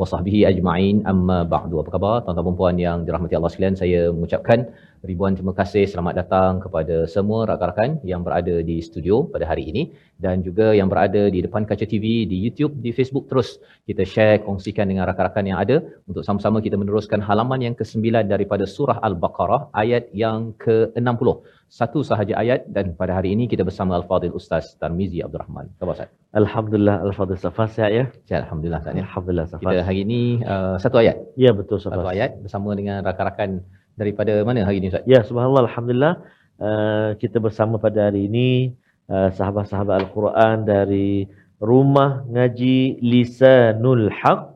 wa 0.00 0.06
sahbihi 0.12 0.40
ajma'in. 0.50 0.96
Amma 1.12 1.38
ba'du. 1.54 1.82
Apa 1.82 1.90
khabar 1.94 2.16
tuan-tuan 2.24 2.46
dan 2.48 2.58
puan 2.60 2.76
yang 2.86 2.98
dirahmati 3.06 3.34
Allah 3.38 3.52
sekalian? 3.52 3.76
Saya 3.82 4.00
mengucapkan 4.14 4.58
ribuan 5.04 5.36
terima 5.36 5.52
kasih 5.52 5.84
selamat 5.92 6.14
datang 6.20 6.52
kepada 6.64 6.96
semua 7.14 7.44
rakan-rakan 7.50 8.00
yang 8.10 8.24
berada 8.26 8.54
di 8.68 8.76
studio 8.80 9.28
pada 9.34 9.44
hari 9.50 9.64
ini 9.70 9.82
dan 10.16 10.40
juga 10.46 10.72
yang 10.78 10.88
berada 10.92 11.28
di 11.34 11.44
depan 11.44 11.68
kaca 11.68 11.84
TV, 11.84 12.24
di 12.24 12.36
YouTube, 12.44 12.80
di 12.80 12.90
Facebook 12.98 13.28
terus 13.28 13.60
kita 13.84 14.02
share, 14.12 14.40
kongsikan 14.46 14.88
dengan 14.88 15.04
rakan-rakan 15.10 15.44
yang 15.44 15.58
ada 15.64 15.76
untuk 16.08 16.24
sama-sama 16.24 16.64
kita 16.64 16.80
meneruskan 16.80 17.20
halaman 17.20 17.60
yang 17.66 17.74
ke-9 17.76 18.24
daripada 18.32 18.64
surah 18.64 18.98
Al-Baqarah 19.04 19.76
ayat 19.76 20.08
yang 20.16 20.56
ke-60. 20.64 21.28
Satu 21.74 22.06
sahaja 22.06 22.38
ayat 22.38 22.70
dan 22.70 22.94
pada 22.94 23.18
hari 23.18 23.34
ini 23.34 23.50
kita 23.50 23.66
bersama 23.66 23.98
Al-Fadhil 23.98 24.30
Ustaz 24.30 24.78
Tarmizi 24.78 25.18
Abdul 25.26 25.42
Rahman. 25.42 25.66
Khabar 25.82 25.98
Ustaz? 25.98 26.10
Alhamdulillah 26.30 27.02
Al-Fadhil 27.02 27.34
Safas 27.34 27.74
sihat 27.74 27.90
ya? 27.90 28.04
Sihat, 28.30 28.46
Alhamdulillah 28.46 28.78
Ustaz. 28.78 28.94
ya. 28.94 29.02
Alhamdulillah 29.02 29.46
Kita 29.50 29.58
Safas. 29.58 29.82
hari 29.90 29.98
ini 30.06 30.38
uh, 30.46 30.78
satu 30.78 31.02
ayat. 31.02 31.18
Ya 31.34 31.50
betul 31.50 31.82
Satu 31.82 31.98
Safas. 31.98 32.14
ayat 32.14 32.30
bersama 32.38 32.78
dengan 32.78 33.02
rakan-rakan 33.02 33.58
daripada 33.98 34.38
mana 34.46 34.62
hari 34.62 34.78
ini 34.78 34.94
Ustaz? 34.94 35.02
Ya 35.02 35.26
subhanallah 35.26 35.66
Alhamdulillah 35.66 36.14
uh, 36.62 37.08
kita 37.18 37.42
bersama 37.42 37.74
pada 37.82 38.06
hari 38.06 38.30
ini 38.30 38.78
uh, 39.10 39.34
sahabat-sahabat 39.34 40.06
Al-Quran 40.06 40.62
dari 40.62 41.26
Rumah 41.58 42.22
Ngaji 42.30 43.02
Lisanul 43.02 44.14
Haqq. 44.14 44.53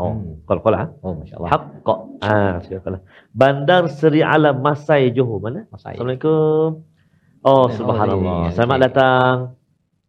Oh, 0.00 0.16
Hmm. 0.16 0.40
qala-qala 0.48 0.76
ha? 0.80 0.86
Oh, 1.04 1.12
masya-Allah. 1.20 1.50
Haqq. 1.52 1.88
Ah, 2.24 2.56
qala. 2.64 2.98
Bandar 3.36 3.82
Seri 3.92 4.24
Alam 4.24 4.64
Masai 4.64 5.12
Johor 5.12 5.44
mana? 5.44 5.68
Masai. 5.68 5.92
Assalamualaikum. 6.00 6.88
Oh, 7.44 7.66
subhanallah. 7.68 8.48
Selamat 8.56 8.78
datang 8.80 9.32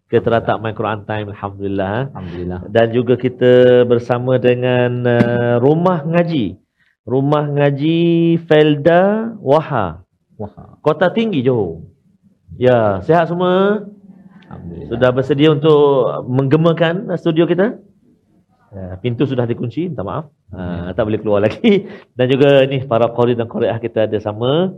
ke 0.07 0.19
Teratak 0.19 0.63
My 0.63 0.71
Quran 0.71 1.03
Time 1.03 1.27
Alhamdulillah. 1.35 1.87
ha. 1.91 2.01
Alhamdulillah. 2.15 2.59
dan 2.71 2.87
juga 2.91 3.15
kita 3.15 3.83
bersama 3.83 4.39
dengan 4.39 5.03
uh, 5.03 5.55
Rumah 5.59 6.07
Ngaji. 6.07 6.55
Rumah 7.03 7.43
Ngaji 7.51 7.99
Felda 8.47 9.35
Waha. 9.43 10.07
Wah. 10.39 10.79
Kota 10.79 11.11
Tinggi 11.11 11.43
Johor. 11.43 11.83
Ya, 12.55 12.99
sihat 13.03 13.27
semua? 13.27 13.87
Alhamdulillah. 14.47 14.87
Sudah 14.91 15.09
bersedia 15.11 15.49
untuk 15.51 15.83
menggemakan 16.27 17.11
studio 17.15 17.43
kita? 17.43 17.79
Ya, 18.71 18.95
pintu 19.03 19.27
sudah 19.27 19.43
dikunci, 19.43 19.91
minta 19.91 20.03
maaf. 20.07 20.31
Uh, 20.47 20.95
tak 20.95 21.03
boleh 21.03 21.19
keluar 21.19 21.43
lagi. 21.43 21.83
Dan 22.17 22.25
juga 22.31 22.63
ni 22.71 22.79
para 22.87 23.11
qari 23.11 23.35
dan 23.35 23.51
qariah 23.51 23.75
kita 23.83 24.07
ada 24.07 24.17
sama. 24.23 24.71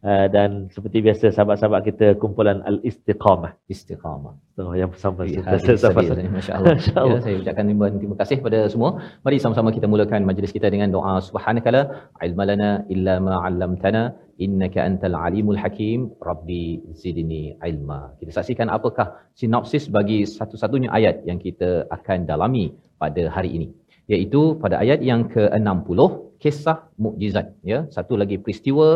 Uh, 0.00 0.32
dan 0.32 0.72
seperti 0.72 1.04
biasa 1.04 1.28
sahabat-sahabat 1.28 1.84
kita 1.84 2.06
kumpulan 2.16 2.64
Al-Istiqamah. 2.64 3.52
Istiqamah. 3.68 4.32
So, 4.56 4.72
yang 4.72 4.88
bersama 4.88 5.28
Safas. 5.28 5.76
sabil. 5.76 6.24
Masya-Allah. 6.24 6.72
Masya-Allah. 6.80 7.18
Ya, 7.20 7.24
saya 7.26 7.36
ucapkan 7.42 7.64
ribuan 7.68 8.00
terima 8.00 8.16
kasih 8.16 8.36
kepada 8.40 8.58
semua. 8.72 8.90
Mari 9.26 9.36
sama-sama 9.44 9.68
kita 9.76 9.84
mulakan 9.92 10.24
majlis 10.24 10.56
kita 10.56 10.72
dengan 10.72 10.88
doa 10.88 11.20
subhanakala 11.20 11.82
ilma 12.24 12.44
lana 12.48 12.70
illa 12.88 13.20
ma 13.20 13.44
'allamtana 13.44 14.16
innaka 14.40 14.80
antal 14.88 15.20
alimul 15.20 15.60
hakim 15.60 16.08
rabbi 16.24 16.80
zidni 16.96 17.60
ilma. 17.60 18.16
Kita 18.16 18.40
saksikan 18.40 18.72
apakah 18.72 19.20
sinopsis 19.36 19.92
bagi 19.92 20.24
satu-satunya 20.24 20.88
ayat 20.88 21.28
yang 21.28 21.36
kita 21.36 21.84
akan 21.92 22.24
dalami 22.24 22.72
pada 23.02 23.24
hari 23.36 23.50
ini 23.58 23.68
iaitu 24.12 24.42
pada 24.62 24.76
ayat 24.82 25.00
yang 25.10 25.22
ke-60 25.34 26.00
kisah 26.42 26.76
mukjizat 27.04 27.46
ya. 27.70 27.78
Satu 27.94 28.14
lagi 28.20 28.36
peristiwa 28.42 28.88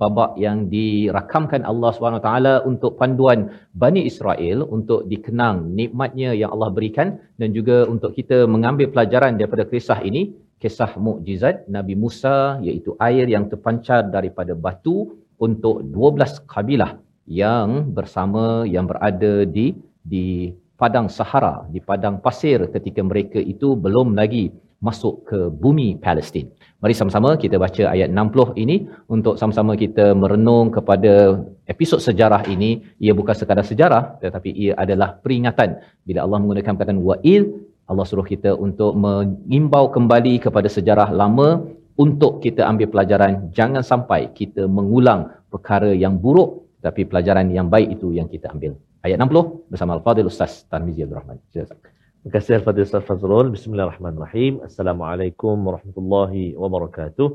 babak 0.00 0.32
yang 0.44 0.58
dirakamkan 0.74 1.62
Allah 1.70 1.92
taala 2.26 2.54
untuk 2.70 2.92
panduan 3.00 3.40
Bani 3.82 4.02
Israel 4.10 4.66
untuk 4.76 5.00
dikenang 5.12 5.56
nikmatnya 5.78 6.30
yang 6.40 6.50
Allah 6.54 6.70
berikan 6.76 7.08
dan 7.40 7.54
juga 7.56 7.86
untuk 7.94 8.12
kita 8.18 8.38
mengambil 8.54 8.90
pelajaran 8.92 9.38
daripada 9.38 9.64
kisah 9.72 10.00
ini 10.10 10.22
kisah 10.62 10.90
mukjizat 11.06 11.70
Nabi 11.76 11.94
Musa 12.02 12.58
iaitu 12.66 12.98
air 13.08 13.26
yang 13.34 13.46
terpancar 13.52 14.00
daripada 14.16 14.52
batu 14.66 14.96
untuk 15.46 15.86
12 15.86 16.50
kabilah 16.52 16.92
yang 17.30 17.94
bersama 17.94 18.66
yang 18.74 18.90
berada 18.90 19.46
di 19.56 19.66
di 20.12 20.50
padang 20.80 21.06
Sahara 21.16 21.66
di 21.74 21.82
padang 21.82 22.22
pasir 22.24 22.58
ketika 22.74 23.00
mereka 23.10 23.42
itu 23.42 23.74
belum 23.84 24.14
lagi 24.20 24.54
masuk 24.78 25.14
ke 25.28 25.38
bumi 25.62 25.98
Palestin. 25.98 26.46
Mari 26.78 26.94
sama-sama 26.94 27.34
kita 27.34 27.58
baca 27.58 27.84
ayat 27.90 28.14
60 28.14 28.54
ini 28.62 28.86
untuk 29.10 29.34
sama-sama 29.34 29.74
kita 29.74 30.14
merenung 30.14 30.70
kepada 30.70 31.42
episod 31.66 31.98
sejarah 31.98 32.46
ini. 32.46 32.70
Ia 33.02 33.10
bukan 33.10 33.34
sekadar 33.34 33.66
sejarah 33.66 34.22
tetapi 34.22 34.50
ia 34.54 34.72
adalah 34.78 35.18
peringatan 35.18 35.82
bila 36.06 36.22
Allah 36.22 36.38
menggunakan 36.38 36.72
perkataan 36.78 37.02
wa'il 37.02 37.42
Allah 37.90 38.04
suruh 38.06 38.22
kita 38.22 38.54
untuk 38.54 38.94
mengimbau 38.94 39.90
kembali 39.90 40.34
kepada 40.46 40.68
sejarah 40.70 41.08
lama 41.10 41.66
untuk 41.98 42.38
kita 42.44 42.62
ambil 42.70 42.86
pelajaran 42.94 43.50
jangan 43.50 43.82
sampai 43.82 44.30
kita 44.30 44.70
mengulang 44.70 45.26
perkara 45.50 45.90
yang 45.90 46.14
buruk 46.22 46.70
tapi 46.78 47.02
pelajaran 47.02 47.50
yang 47.50 47.66
baik 47.66 47.98
itu 47.98 48.14
yang 48.14 48.30
kita 48.30 48.46
ambil. 48.54 48.78
Ayat 49.06 49.22
60 49.22 49.70
bersama 49.70 49.94
Al-Fadhil 49.94 50.26
Ustaz 50.26 50.66
Tarmizi 50.66 51.06
Abdul 51.06 51.22
Rahman. 51.22 51.38
Terima 51.54 52.30
kasih 52.34 52.58
Al-Fadhil 52.58 52.82
Ustaz 52.82 53.06
Fazrul. 53.06 53.54
Bismillahirrahmanirrahim. 53.54 54.58
Assalamualaikum 54.66 55.54
warahmatullahi 55.54 56.58
wabarakatuh. 56.58 57.30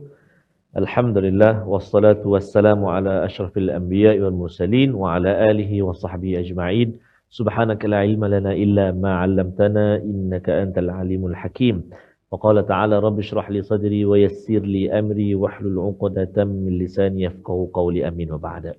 Alhamdulillah 0.75 1.63
wassalatu 1.63 2.35
wassalamu 2.35 2.91
ala 2.91 3.23
asyrafil 3.23 3.71
anbiya 3.71 4.19
wal 4.19 4.35
mursalin 4.35 4.91
wa 4.91 5.15
ala 5.15 5.31
alihi 5.39 5.79
wa 5.79 5.95
sahbihi 5.95 6.43
ajma'in. 6.43 6.99
Subhanaka 7.31 7.87
la 7.87 8.03
ilma 8.03 8.27
lana 8.27 8.51
illa 8.51 8.91
ma 8.91 9.23
'allamtana 9.23 10.03
innaka 10.03 10.67
antal 10.67 10.91
alimul 10.91 11.31
hakim. 11.31 11.87
وقال 12.33 12.65
تعالى 12.65 12.99
رب 12.99 13.19
اشرح 13.19 13.45
لي 13.53 13.61
صدري 13.61 14.09
ويسر 14.09 14.65
لي 14.65 14.89
أمري 14.89 15.37
واحلل 15.37 15.77
عقدة 15.79 16.33
من 16.45 16.81
لساني 16.81 17.29
يفقهوا 17.29 17.67
قولي 17.73 18.07
أمين 18.09 18.33
وبعد 18.33 18.73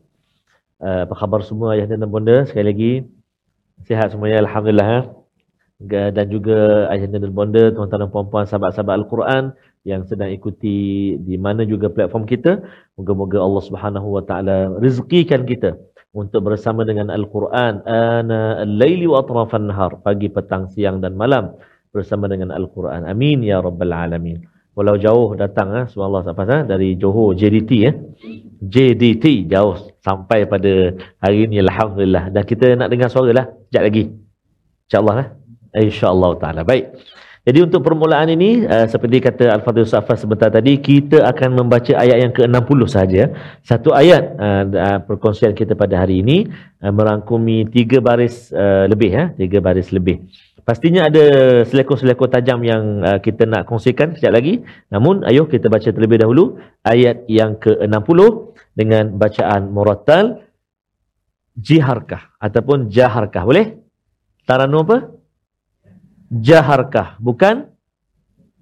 Uh, 0.82 1.06
apa 1.06 1.14
khabar 1.14 1.40
semua 1.46 1.78
ayah 1.78 1.86
dan 1.90 2.06
bunda? 2.10 2.46
Sekali 2.48 2.66
lagi 2.66 2.92
sihat 3.86 4.14
semuanya 4.14 4.42
alhamdulillah 4.46 4.88
ha? 4.88 5.00
Dan 5.84 6.26
juga 6.30 6.88
ayah 6.94 7.10
dan 7.10 7.34
bonda, 7.34 7.74
tuan-tuan 7.74 8.06
dan 8.06 8.10
puan-puan 8.14 8.46
sahabat-sahabat 8.46 9.04
Al-Quran 9.04 9.52
yang 9.84 10.06
sedang 10.06 10.30
ikuti 10.32 11.12
di 11.18 11.36
mana 11.36 11.66
juga 11.66 11.90
platform 11.92 12.24
kita. 12.24 12.62
Moga-moga 12.96 13.42
Allah 13.42 13.62
Subhanahu 13.68 14.08
Wa 14.16 14.22
Taala 14.24 14.56
rezekikan 14.80 15.44
kita 15.44 15.76
untuk 16.14 16.46
bersama 16.46 16.86
dengan 16.86 17.10
Al-Quran. 17.10 17.84
Ana 17.84 18.62
al-laili 18.64 19.04
wa 19.10 19.20
atrafan 19.20 19.68
nahar 19.68 19.98
pagi 20.00 20.30
petang 20.30 20.70
siang 20.72 21.02
dan 21.02 21.18
malam 21.18 21.52
bersama 21.90 22.30
dengan 22.30 22.54
Al-Quran. 22.54 23.04
Amin 23.04 23.42
ya 23.44 23.60
rabbal 23.60 23.92
alamin. 23.92 24.40
Walau 24.78 24.98
jauh 24.98 25.38
datang 25.38 25.70
ah 25.70 25.86
subhanallah 25.86 26.34
apa 26.34 26.44
sah 26.50 26.60
dari 26.66 26.98
Johor 26.98 27.38
JDT 27.38 27.70
eh. 27.86 27.94
JDT 28.58 29.46
jauh 29.46 29.93
sampai 30.04 30.44
pada 30.44 30.92
hari 31.24 31.48
ini 31.48 31.64
alhamdulillah. 31.64 32.28
Dan 32.28 32.42
kita 32.44 32.76
nak 32.76 32.92
dengar 32.92 33.08
suara 33.08 33.32
lah. 33.32 33.46
Sekejap 33.48 33.82
lagi. 33.88 34.04
Insyaallah 34.84 35.14
eh 35.24 35.28
insyaallah 35.88 36.30
taala. 36.38 36.62
Baik. 36.62 36.92
Jadi 37.44 37.60
untuk 37.60 37.84
permulaan 37.84 38.32
ini 38.32 38.64
uh, 38.64 38.88
seperti 38.88 39.20
kata 39.20 39.52
Al-Fadhil 39.52 39.84
Safas 39.84 40.24
sebentar 40.24 40.48
tadi 40.48 40.80
kita 40.80 41.28
akan 41.28 41.60
membaca 41.60 41.92
ayat 41.92 42.24
yang 42.24 42.32
ke-60 42.32 42.80
saja. 42.88 43.22
Satu 43.60 43.92
ayat 43.92 44.32
uh, 44.40 44.64
uh, 44.64 44.98
perkongsian 45.04 45.52
kita 45.52 45.76
pada 45.76 46.00
hari 46.00 46.24
ini 46.24 46.48
uh, 46.80 46.88
merangkumi 46.88 47.68
tiga 47.68 48.00
baris 48.00 48.48
uh, 48.48 48.88
lebih 48.88 49.12
ya, 49.12 49.24
tiga 49.36 49.60
baris 49.60 49.92
lebih. 49.92 50.24
Pastinya 50.64 51.04
ada 51.04 51.24
selekor-selekor 51.68 52.32
tajam 52.32 52.64
yang 52.64 53.04
uh, 53.04 53.20
kita 53.20 53.44
nak 53.44 53.68
kongsikan. 53.68 54.16
Sekejap 54.16 54.32
lagi. 54.32 54.64
Namun 54.88 55.28
ayuh 55.28 55.44
kita 55.44 55.68
baca 55.68 55.84
terlebih 55.84 56.24
dahulu 56.24 56.56
ayat 56.80 57.28
yang 57.28 57.60
ke-60 57.60 58.53
dengan 58.74 59.14
bacaan 59.14 59.70
murattal 59.70 60.42
jiharkah 61.54 62.34
ataupun 62.42 62.90
jaharkah. 62.90 63.46
Boleh? 63.46 63.78
Taranum 64.44 64.84
apa? 64.84 64.98
jaharkah 66.40 67.20
bukan 67.22 67.70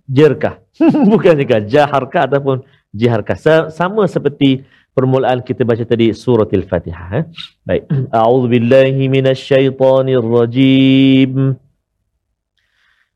jerkah 0.05 0.61
bukan 1.13 1.41
juga 1.41 1.65
jaharkah 1.65 2.29
ataupun 2.29 2.61
jiharkah 2.93 3.41
sama 3.73 4.05
seperti 4.11 4.67
permulaan 4.93 5.41
kita 5.41 5.65
baca 5.65 5.81
tadi 5.89 6.13
surah 6.13 6.45
al-fatihah 6.45 7.09
eh? 7.17 7.25
baik 7.65 7.89
a'udzubillahi 8.19 9.09
minasyaitonirrajim 9.09 11.57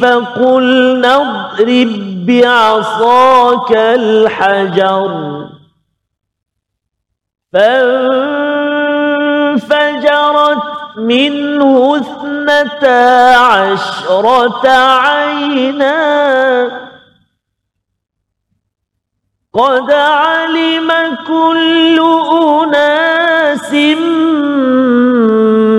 فقلنا 0.00 1.16
اضرب 1.16 2.26
بعصاك 2.26 3.72
الحجر 3.76 5.44
فانفجرت 7.52 7.94
منه 10.98 11.96
اثنتا 12.48 13.36
عشرة 13.36 14.68
عينا 14.68 16.04
قد 19.54 19.90
علم 19.90 20.90
كل 21.26 22.00
أناس 22.32 23.72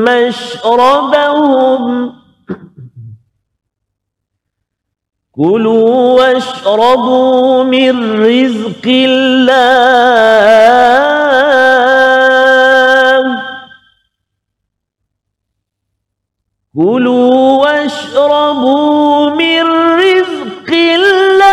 مشربهم. 0.08 2.16
كلوا 5.36 6.22
واشربوا 6.22 7.64
من 7.64 8.24
رزق 8.24 8.86
الله. 8.86 10.95
كلوا 16.76 17.64
واشربوا 17.64 19.30
من 19.30 19.64
رزق 19.96 20.70
الله. 20.74 21.46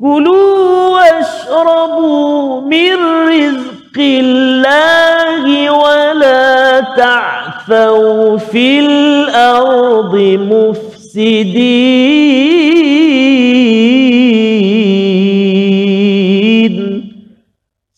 كلوا 0.00 0.88
واشربوا 0.88 2.60
من 2.60 2.94
رزق 3.28 3.96
الله 3.98 5.70
ولا 5.70 6.80
تعثوا 6.80 8.38
في 8.38 8.78
الأرض 8.80 10.14
مفسدين. 10.50 11.70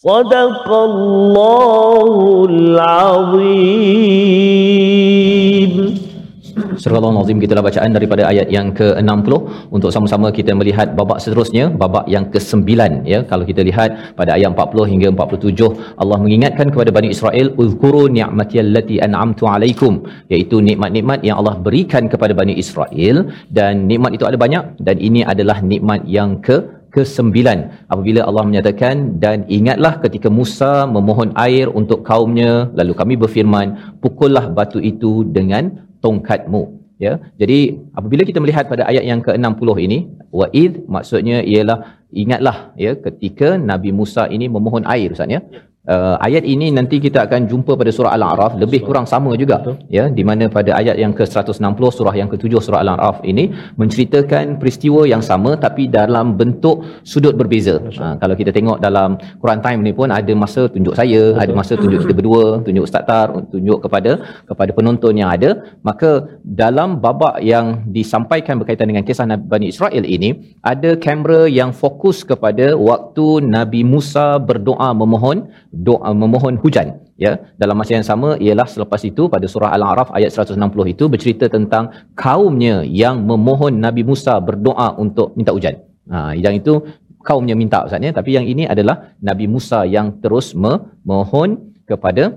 صدق 0.01 0.67
الله 0.89 2.45
العظيم 2.49 4.07
Surah 6.81 7.01
Al-Azim 7.01 7.37
gitulah 7.43 7.63
bacaan 7.67 7.91
daripada 7.97 8.23
ayat 8.29 8.47
yang 8.55 8.67
ke-60 8.79 9.33
untuk 9.75 9.89
sama-sama 9.95 10.27
kita 10.37 10.51
melihat 10.59 10.93
babak 10.99 11.17
seterusnya 11.23 11.65
babak 11.81 12.05
yang 12.13 12.25
ke-9 12.33 12.69
ya 13.11 13.19
kalau 13.31 13.43
kita 13.49 13.61
lihat 13.69 14.13
pada 14.19 14.37
ayat 14.37 14.53
40 14.53 14.91
hingga 14.91 15.07
47 15.17 15.97
Allah 16.01 16.17
mengingatkan 16.23 16.67
kepada 16.73 16.93
Bani 16.97 17.09
Israel 17.15 17.47
uzkuru 17.63 18.03
ni'mati 18.17 18.61
allati 18.63 18.95
an'amtu 19.07 19.49
alaikum 19.53 19.93
iaitu 20.33 20.61
nikmat-nikmat 20.69 21.25
yang 21.27 21.41
Allah 21.41 21.55
berikan 21.67 22.05
kepada 22.13 22.33
Bani 22.41 22.53
Israel 22.63 23.17
dan 23.57 23.89
nikmat 23.89 24.13
itu 24.17 24.25
ada 24.29 24.37
banyak 24.45 24.77
dan 24.87 24.97
ini 25.09 25.25
adalah 25.33 25.57
nikmat 25.73 26.05
yang 26.17 26.37
ke 26.47 26.57
ke-9 26.94 27.32
apabila 27.92 28.20
Allah 28.28 28.44
menyatakan 28.48 29.16
dan 29.24 29.38
ingatlah 29.56 29.92
ketika 30.04 30.28
Musa 30.38 30.72
memohon 30.96 31.30
air 31.46 31.66
untuk 31.80 32.00
kaumnya 32.10 32.52
lalu 32.78 32.92
kami 33.00 33.14
berfirman 33.22 33.98
pukullah 34.04 34.44
batu 34.58 34.78
itu 34.92 35.12
dengan 35.36 35.64
tongkatmu 36.04 36.62
ya 37.04 37.12
jadi 37.40 37.58
apabila 37.98 38.22
kita 38.28 38.38
melihat 38.44 38.64
pada 38.72 38.84
ayat 38.90 39.04
yang 39.10 39.20
ke-60 39.26 39.68
ini 39.86 39.98
wa'id 40.38 40.72
maksudnya 40.94 41.38
ialah 41.52 41.78
ingatlah 42.22 42.56
ya 42.84 42.92
ketika 43.06 43.48
Nabi 43.70 43.90
Musa 44.00 44.24
ini 44.36 44.46
memohon 44.56 44.84
air 44.94 45.08
ustaz 45.16 45.32
ya 45.36 45.40
Uh, 45.82 46.14
ayat 46.22 46.46
ini 46.46 46.70
nanti 46.70 47.02
kita 47.02 47.26
akan 47.26 47.50
jumpa 47.50 47.74
pada 47.74 47.90
surah 47.90 48.14
Al-A'raf 48.14 48.54
lebih 48.54 48.86
kurang 48.86 49.02
sama 49.12 49.34
juga 49.34 49.56
ya 49.90 50.06
di 50.06 50.22
mana 50.28 50.46
pada 50.46 50.78
ayat 50.78 50.94
yang 50.94 51.10
ke-160 51.10 51.82
surah 51.98 52.14
yang 52.14 52.30
ke-7 52.30 52.54
surah 52.62 52.86
Al-A'raf 52.86 53.16
ini 53.26 53.50
menceritakan 53.80 54.62
peristiwa 54.62 55.02
yang 55.10 55.18
sama 55.18 55.58
tapi 55.64 55.90
dalam 55.90 56.38
bentuk 56.38 56.86
sudut 57.02 57.34
berbeza. 57.34 57.82
Ha, 57.98 58.14
kalau 58.22 58.34
kita 58.40 58.54
tengok 58.54 58.78
dalam 58.78 59.18
Quran 59.42 59.58
Time 59.64 59.80
ni 59.82 59.90
pun 59.90 60.14
ada 60.14 60.32
masa 60.38 60.70
tunjuk 60.70 60.94
saya, 60.94 61.34
Betul. 61.34 61.42
ada 61.42 61.52
masa 61.58 61.72
tunjuk 61.74 61.98
kita 62.06 62.14
berdua, 62.14 62.44
tunjuk 62.62 62.86
Ustaz 62.86 63.02
Tar, 63.10 63.28
tunjuk 63.50 63.78
kepada 63.82 64.12
kepada 64.46 64.70
penonton 64.78 65.18
yang 65.18 65.34
ada. 65.34 65.66
Maka 65.82 66.38
dalam 66.46 67.02
babak 67.02 67.42
yang 67.42 67.90
disampaikan 67.90 68.62
berkaitan 68.62 68.86
dengan 68.86 69.02
kisah 69.02 69.26
Nabi 69.26 69.50
Bani 69.50 69.66
Israel 69.74 70.06
ini 70.06 70.54
ada 70.62 70.94
kamera 70.94 71.50
yang 71.50 71.74
fokus 71.74 72.22
kepada 72.22 72.78
waktu 72.78 73.50
Nabi 73.50 73.82
Musa 73.82 74.38
berdoa 74.38 74.94
memohon 74.94 75.50
doa 75.72 76.12
memohon 76.12 76.60
hujan 76.60 77.00
ya. 77.16 77.40
Dalam 77.56 77.80
masa 77.80 77.96
yang 77.96 78.04
sama 78.04 78.36
ialah 78.36 78.68
selepas 78.68 79.00
itu 79.08 79.26
pada 79.32 79.48
surah 79.48 79.72
al-araf 79.72 80.12
ayat 80.12 80.30
160 80.30 80.60
itu 80.92 81.04
bercerita 81.08 81.48
tentang 81.48 81.88
kaumnya 82.12 82.84
yang 82.84 83.24
memohon 83.24 83.80
Nabi 83.80 84.04
Musa 84.04 84.36
berdoa 84.38 84.94
untuk 85.00 85.32
minta 85.34 85.56
hujan. 85.56 85.80
Ha 86.12 86.36
yang 86.36 86.54
itu 86.60 86.84
kaumnya 87.24 87.56
minta 87.56 87.88
ustaz 87.88 88.04
ya. 88.04 88.12
Tapi 88.12 88.36
yang 88.36 88.44
ini 88.44 88.68
adalah 88.68 89.16
Nabi 89.24 89.48
Musa 89.48 89.88
yang 89.88 90.20
terus 90.20 90.52
memohon 90.52 91.72
kepada 91.88 92.36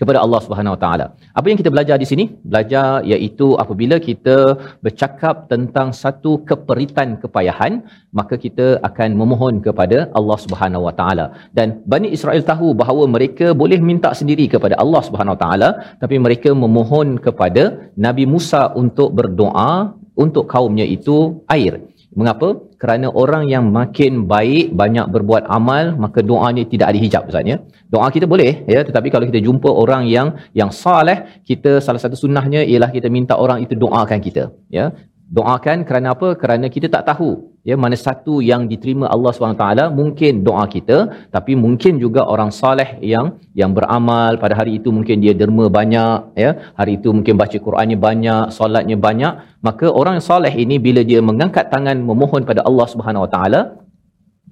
kepada 0.00 0.18
Allah 0.24 0.40
Subhanahu 0.46 0.74
Wa 0.76 0.80
Taala. 0.84 1.06
Apa 1.38 1.46
yang 1.50 1.58
kita 1.60 1.70
belajar 1.74 1.96
di 2.02 2.06
sini? 2.10 2.24
Belajar 2.52 3.02
iaitu 3.12 3.48
apabila 3.62 3.96
kita 4.08 4.36
bercakap 4.84 5.50
tentang 5.52 5.90
satu 6.02 6.32
keperitan 6.50 7.18
kepayahan, 7.22 7.82
maka 8.18 8.34
kita 8.44 8.66
akan 8.88 9.18
memohon 9.20 9.54
kepada 9.66 9.98
Allah 10.18 10.38
Subhanahu 10.44 10.86
Wa 10.88 10.94
Taala. 11.00 11.26
Dan 11.58 11.82
Bani 11.92 12.10
Israel 12.16 12.42
tahu 12.52 12.68
bahawa 12.82 13.04
mereka 13.16 13.48
boleh 13.62 13.80
minta 13.90 14.12
sendiri 14.20 14.46
kepada 14.54 14.74
Allah 14.84 15.02
Subhanahu 15.08 15.36
Wa 15.36 15.42
Taala, 15.44 15.70
tapi 16.02 16.16
mereka 16.26 16.52
memohon 16.64 17.18
kepada 17.26 17.90
Nabi 18.06 18.24
Musa 18.34 18.62
untuk 18.82 19.10
berdoa 19.18 19.98
untuk 20.24 20.44
kaumnya 20.54 20.86
itu 20.96 21.16
air. 21.56 21.74
Mengapa? 22.18 22.48
Kerana 22.82 23.06
orang 23.22 23.46
yang 23.46 23.70
makin 23.70 24.26
baik, 24.26 24.74
banyak 24.74 25.06
berbuat 25.14 25.46
amal, 25.46 25.94
maka 26.02 26.18
doanya 26.30 26.66
tidak 26.72 26.90
ada 26.90 26.98
hijab 27.04 27.22
Ustaz 27.30 27.46
ya. 27.46 27.56
Doa 27.94 28.10
kita 28.10 28.26
boleh 28.26 28.66
ya, 28.66 28.82
tetapi 28.88 29.08
kalau 29.14 29.24
kita 29.30 29.38
jumpa 29.46 29.70
orang 29.82 30.02
yang 30.10 30.34
yang 30.60 30.70
saleh, 30.74 31.18
kita 31.48 31.78
salah 31.78 32.02
satu 32.02 32.18
sunnahnya 32.18 32.66
ialah 32.66 32.90
kita 32.90 33.06
minta 33.06 33.38
orang 33.44 33.62
itu 33.62 33.78
doakan 33.78 34.18
kita, 34.18 34.50
ya. 34.66 34.90
Doakan 35.30 35.86
kerana 35.88 36.16
apa? 36.16 36.34
Kerana 36.42 36.66
kita 36.66 36.90
tak 36.90 37.06
tahu 37.06 37.47
ya 37.66 37.74
mana 37.74 37.96
satu 37.98 38.38
yang 38.50 38.66
diterima 38.70 39.06
Allah 39.14 39.30
SWT 39.34 39.94
mungkin 40.00 40.42
doa 40.46 40.64
kita 40.74 41.28
tapi 41.34 41.52
mungkin 41.64 41.98
juga 42.04 42.26
orang 42.26 42.50
saleh 42.54 42.98
yang 43.02 43.38
yang 43.60 43.70
beramal 43.76 44.38
pada 44.42 44.54
hari 44.60 44.78
itu 44.78 44.88
mungkin 44.96 45.18
dia 45.24 45.34
derma 45.34 45.66
banyak 45.78 46.38
ya. 46.44 46.50
Hari 46.78 46.92
itu 47.02 47.08
mungkin 47.16 47.34
baca 47.40 47.58
Qurannya 47.66 47.98
banyak 47.98 48.44
solatnya 48.54 48.96
banyak. 48.96 49.32
Maka 49.66 49.86
orang 49.90 50.18
yang 50.18 50.26
soleh 50.32 50.52
ini 50.54 50.76
bila 50.78 51.02
dia 51.02 51.20
mengangkat 51.20 51.66
tangan 51.74 51.98
memohon 51.98 52.42
pada 52.50 52.62
Allah 52.68 52.86
Subhanahu 52.86 53.26
Wa 53.26 53.30
Taala 53.34 53.60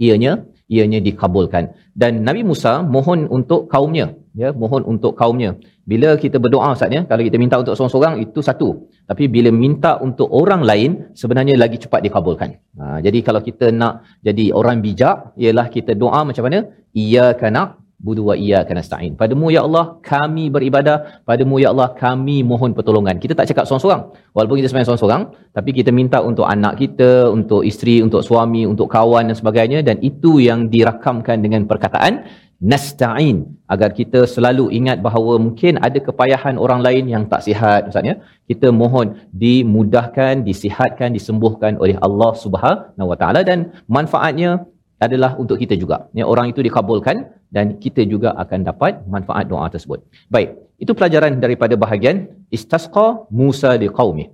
ianya 0.02 0.32
ianya 0.66 0.98
dikabulkan. 0.98 1.72
Dan 1.94 2.26
Nabi 2.26 2.42
Musa 2.42 2.82
mohon 2.82 3.30
untuk 3.30 3.70
kaumnya 3.72 4.18
ya 4.36 4.52
mohon 4.52 4.82
untuk 4.84 5.16
kaumnya 5.20 5.56
bila 5.86 6.18
kita 6.18 6.42
berdoa 6.42 6.74
ustaz 6.74 6.90
ya 6.90 7.06
kalau 7.06 7.22
kita 7.22 7.38
minta 7.38 7.62
untuk 7.62 7.78
seorang-seorang 7.78 8.14
itu 8.26 8.42
satu. 8.42 8.90
Tapi 9.06 9.30
bila 9.30 9.54
minta 9.54 10.02
untuk 10.02 10.26
orang 10.34 10.66
lain 10.66 10.90
sebenarnya 11.14 11.54
lagi 11.54 11.78
cepat 11.78 12.02
dikabulkan 12.02 12.58
ha, 12.74 12.98
jadi 12.98 13.18
kalau 13.22 13.38
kita 13.38 13.70
nak 13.70 14.02
jadi 14.26 14.50
orang 14.50 14.82
bijak 14.82 15.30
ialah 15.38 15.70
kita 15.70 15.94
doa 15.94 16.26
macam 16.26 16.42
mana? 16.46 16.66
Iyyaka 16.90 17.54
na'budu 17.54 18.22
wa 18.26 18.34
iyyaka 18.34 18.74
nasta'in. 18.74 19.14
Padamu 19.14 19.54
ya 19.54 19.62
Allah 19.62 20.02
kami 20.02 20.50
beribadah. 20.50 21.22
Padamu 21.28 21.62
ya 21.62 21.70
Allah 21.70 21.94
kami 21.94 22.42
mohon 22.42 22.74
pertolongan. 22.74 23.22
Kita 23.22 23.38
tak 23.38 23.46
cakap 23.46 23.70
seorang-seorang. 23.70 24.02
Walaupun 24.34 24.56
kita 24.58 24.68
sembahyang 24.74 24.88
seorang-seorang 24.90 25.22
tapi 25.54 25.70
kita 25.70 25.90
minta 25.94 26.18
untuk 26.30 26.50
anak 26.50 26.82
kita 26.82 27.30
untuk 27.30 27.62
isteri 27.62 28.02
untuk 28.02 28.26
suami 28.26 28.66
untuk 28.66 28.90
kawan 28.90 29.30
dan 29.30 29.36
sebagainya. 29.38 29.86
Dan 29.86 30.02
itu 30.02 30.42
yang 30.42 30.66
dirakamkan 30.66 31.38
dengan 31.44 31.62
perkataan 31.70 32.26
nasta'in. 32.60 33.38
Agar 33.66 33.90
kita 33.98 34.20
selalu 34.30 34.70
ingat 34.78 35.02
bahawa 35.02 35.42
mungkin 35.42 35.76
ada 35.86 35.98
kepayahan 35.98 36.56
orang 36.64 36.80
lain 36.86 37.04
yang 37.10 37.24
tak 37.32 37.42
sihat 37.46 37.90
ustaz 37.90 38.06
ya. 38.06 38.14
Kita 38.46 38.70
mohon 38.70 39.18
dimudahkan 39.34 40.46
disihatkan 40.46 41.10
disembuhkan 41.18 41.74
oleh 41.82 41.98
Allah 42.06 42.32
Subhanahu 42.44 43.10
wa 43.10 43.16
taala 43.18 43.42
dan 43.42 43.74
manfaatnya 43.90 44.62
adalah 45.02 45.36
untuk 45.36 45.58
kita 45.60 45.74
juga. 45.76 46.08
Ya 46.16 46.24
orang 46.24 46.52
itu 46.52 46.62
dikabulkan 46.64 47.28
dan 47.52 47.76
kita 47.82 48.06
juga 48.08 48.32
akan 48.42 48.60
dapat 48.64 49.02
manfaat 49.04 49.50
doa 49.52 49.66
tersebut. 49.68 50.00
Baik 50.32 50.56
itu 50.78 50.92
pelajaran 50.92 51.40
daripada 51.40 51.74
bahagian 51.76 52.28
istasqa 52.52 53.26
Musa 53.28 53.74
liqaumi. 53.76 54.32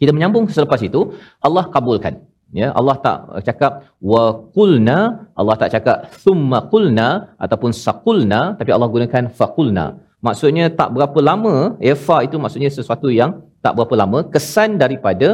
Kita 0.00 0.10
menyambung 0.16 0.48
selepas 0.48 0.80
itu 0.80 1.12
Allah 1.44 1.68
kabulkan 1.68 2.29
ya 2.60 2.68
Allah 2.78 2.96
tak 3.06 3.18
cakap 3.48 3.72
wa 4.10 4.22
qulna 4.56 4.98
Allah 5.40 5.56
tak 5.62 5.70
cakap 5.74 5.98
thumma 6.22 6.58
qulna 6.72 7.08
ataupun 7.44 7.70
saqulna 7.84 8.40
tapi 8.58 8.70
Allah 8.76 8.88
gunakan 8.94 9.24
faqulna. 9.40 9.86
Maksudnya 10.26 10.64
tak 10.80 10.88
berapa 10.96 11.18
lama 11.30 11.54
ya 11.88 11.94
fa 12.06 12.16
itu 12.26 12.36
maksudnya 12.44 12.70
sesuatu 12.78 13.08
yang 13.20 13.30
tak 13.64 13.72
berapa 13.76 13.94
lama 14.02 14.18
kesan 14.34 14.76
daripada 14.82 15.28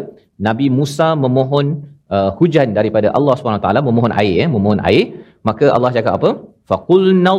Nabi 0.48 0.66
Musa 0.78 1.08
memohon 1.24 1.66
uh, 2.14 2.30
hujan 2.38 2.70
daripada 2.78 3.10
Allah 3.18 3.34
SWT 3.34 3.70
memohon 3.88 4.12
air 4.20 4.34
ya 4.42 4.46
memohon 4.54 4.80
air 4.88 5.04
maka 5.48 5.66
Allah 5.76 5.90
cakap 5.96 6.12
apa? 6.18 6.30
Faqulna 6.70 7.34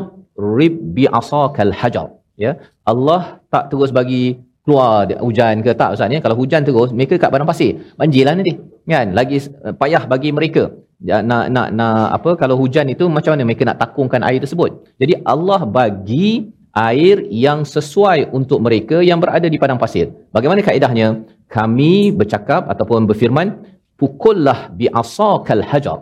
rib 0.57 0.75
bi 0.95 1.03
asakal 1.19 1.73
hajar. 1.81 2.07
Ya 2.43 2.51
Allah 2.91 3.21
tak 3.53 3.63
terus 3.71 3.91
bagi 3.99 4.23
keluar 4.67 5.07
hujan 5.23 5.63
ke 5.63 5.71
tak 5.79 5.95
ustaz 5.95 6.11
ya 6.11 6.19
kalau 6.19 6.35
hujan 6.35 6.67
terus 6.67 6.91
mereka 6.91 7.15
kat 7.15 7.31
padang 7.31 7.47
pasir. 7.47 7.71
Banjirlah 7.95 8.35
nanti 8.35 8.53
kan? 8.83 9.15
Lagi 9.19 9.37
uh, 9.63 9.71
payah 9.71 10.03
bagi 10.11 10.35
mereka. 10.35 10.63
Ya, 11.09 11.17
nak 11.29 11.45
nak 11.55 11.67
nak 11.77 12.19
apa 12.19 12.29
kalau 12.41 12.55
hujan 12.59 12.91
itu 12.91 13.07
macam 13.07 13.31
mana 13.33 13.47
mereka 13.47 13.63
nak 13.69 13.79
takungkan 13.79 14.21
air 14.27 14.43
tersebut? 14.43 14.91
Jadi 14.99 15.13
Allah 15.33 15.61
bagi 15.63 16.51
air 16.75 17.17
yang 17.31 17.59
sesuai 17.75 18.19
untuk 18.37 18.59
mereka 18.65 18.99
yang 19.09 19.23
berada 19.23 19.47
di 19.53 19.57
padang 19.63 19.79
pasir. 19.83 20.11
Bagaimana 20.35 20.59
kaedahnya 20.67 21.07
kami 21.47 22.11
bercakap 22.19 22.67
ataupun 22.73 23.07
berfirman 23.09 23.47
pukullah 23.95 24.59
bi 24.79 24.91
asakal 25.01 25.63
hajar. 25.71 25.99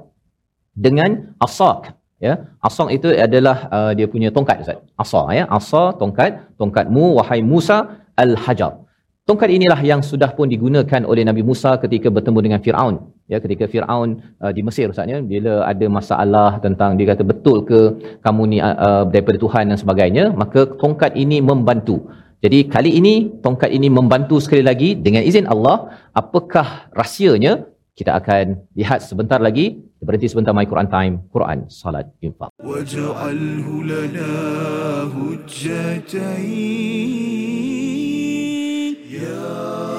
Dengan 0.76 1.36
asak 1.40 1.96
ya. 2.20 2.34
Asak 2.68 2.90
itu 2.98 3.08
adalah 3.28 3.58
uh, 3.72 3.92
dia 3.98 4.08
punya 4.14 4.30
tongkat 4.36 4.64
ustaz. 4.64 4.80
Asa 5.04 5.22
ya. 5.38 5.44
Asa 5.48 5.84
tongkat. 6.02 6.32
Tongkatmu 6.60 7.20
wahai 7.20 7.40
Musa 7.44 8.05
Al-Hajar. 8.24 8.86
Tongkat 9.26 9.50
inilah 9.58 9.82
yang 9.82 10.06
sudah 10.06 10.30
pun 10.38 10.46
digunakan 10.46 11.02
oleh 11.12 11.26
Nabi 11.26 11.42
Musa 11.42 11.82
ketika 11.82 12.14
bertemu 12.14 12.40
dengan 12.46 12.60
Firaun. 12.62 12.96
Ya, 13.26 13.42
ketika 13.42 13.66
Firaun 13.66 14.22
uh, 14.38 14.54
di 14.54 14.62
Mesir 14.62 14.86
maksudnya 14.86 15.18
bila 15.26 15.66
ada 15.66 15.86
masalah 15.90 16.62
tentang 16.62 16.94
dia 16.94 17.10
kata 17.10 17.26
betul 17.26 17.66
ke 17.66 17.80
kamu 18.22 18.42
ni 18.52 18.58
uh, 18.62 18.78
uh, 18.86 19.04
daripada 19.10 19.42
Tuhan 19.42 19.74
dan 19.74 19.82
sebagainya, 19.82 20.30
maka 20.30 20.70
tongkat 20.78 21.18
ini 21.18 21.42
membantu. 21.42 22.06
Jadi 22.46 22.70
kali 22.70 23.02
ini 23.02 23.34
tongkat 23.42 23.74
ini 23.74 23.90
membantu 23.90 24.38
sekali 24.38 24.62
lagi 24.62 24.94
dengan 24.94 25.26
izin 25.26 25.50
Allah, 25.50 25.90
apakah 26.14 26.94
rahsianya? 26.94 27.66
Kita 27.98 28.14
akan 28.22 28.62
lihat 28.78 29.02
sebentar 29.02 29.42
lagi. 29.42 29.82
Berhenti 30.06 30.30
sebentar 30.30 30.54
my 30.54 30.70
Quran 30.70 30.86
time, 30.86 31.26
Quran 31.34 31.66
salat 31.66 32.06
infaq. 32.22 32.54
Waj'alhu 32.62 33.74
lana 33.90 34.34
hujjatain 35.18 36.86
Yeah. 39.04 39.95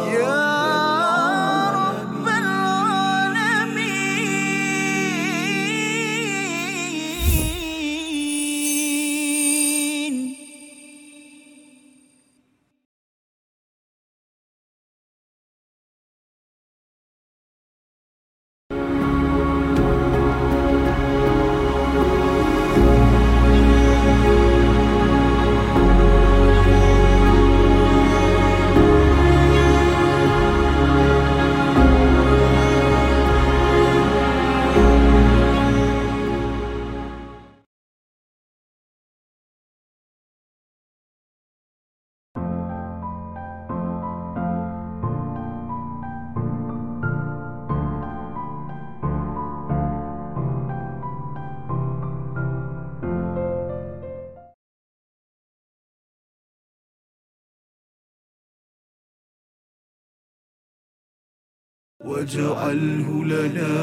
واجعله 62.06 63.08
لنا 63.24 63.74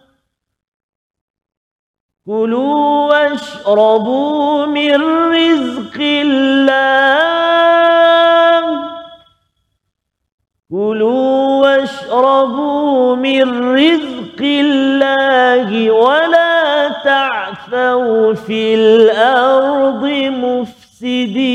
كلوا 2.26 3.08
واشربوا 3.10 4.66
من 4.66 5.02
رزق 5.34 5.98
الله. 6.00 7.02
كلوا 10.70 11.60
واشربوا 11.62 13.16
من 13.16 13.74
رزق 13.74 14.40
الله 14.42 15.90
ولا 15.90 16.88
تعثوا 16.88 18.34
في 18.34 18.74
الأرض 18.74 20.04
مفسدين. 20.30 21.52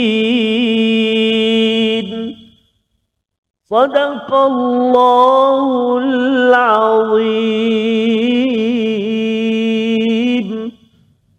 صدق 3.70 4.34
الله 4.34 5.98
العظيم. 5.98 7.78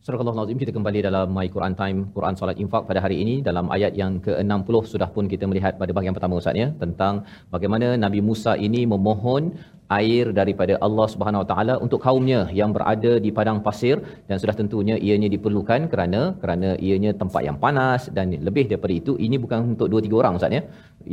Surah 0.08 0.24
Astagfirullahalazim 0.24 0.56
kita 0.64 0.72
kembali 0.72 1.04
dalam 1.04 1.28
My 1.36 1.52
Quran 1.52 1.76
Time 1.76 1.98
Quran 2.16 2.32
Salat 2.32 2.56
Infak 2.56 2.88
pada 2.88 2.96
hari 3.04 3.20
ini. 3.20 3.44
Dalam 3.44 3.68
ayat 3.68 3.92
yang 3.92 4.24
ke-60 4.24 4.74
sudah 4.88 5.04
pun 5.12 5.28
kita 5.28 5.44
melihat 5.44 5.76
pada 5.76 5.92
bahagian 5.92 6.16
pertama 6.16 6.40
Ustaz 6.40 6.56
ya 6.56 6.72
tentang 6.80 7.28
bagaimana 7.52 7.92
Nabi 7.92 8.24
Musa 8.24 8.56
ini 8.56 8.88
memohon 8.88 9.52
air 9.96 10.24
daripada 10.38 10.74
Allah 10.86 11.06
Subhanahu 11.12 11.42
Wa 11.42 11.48
Taala 11.50 11.74
untuk 11.84 12.00
kaumnya 12.06 12.40
yang 12.60 12.70
berada 12.76 13.12
di 13.24 13.30
padang 13.38 13.58
pasir 13.66 13.96
dan 14.28 14.36
sudah 14.42 14.54
tentunya 14.60 14.96
ianya 15.06 15.28
diperlukan 15.34 15.88
kerana 15.92 16.20
kerana 16.42 16.68
ianya 16.86 17.12
tempat 17.22 17.42
yang 17.48 17.58
panas 17.64 18.02
dan 18.16 18.36
lebih 18.48 18.64
daripada 18.70 18.94
itu 19.00 19.12
ini 19.26 19.38
bukan 19.44 19.72
untuk 19.72 19.88
2 19.94 20.04
3 20.08 20.20
orang 20.20 20.36
Ustaz 20.40 20.58
ya. 20.58 20.62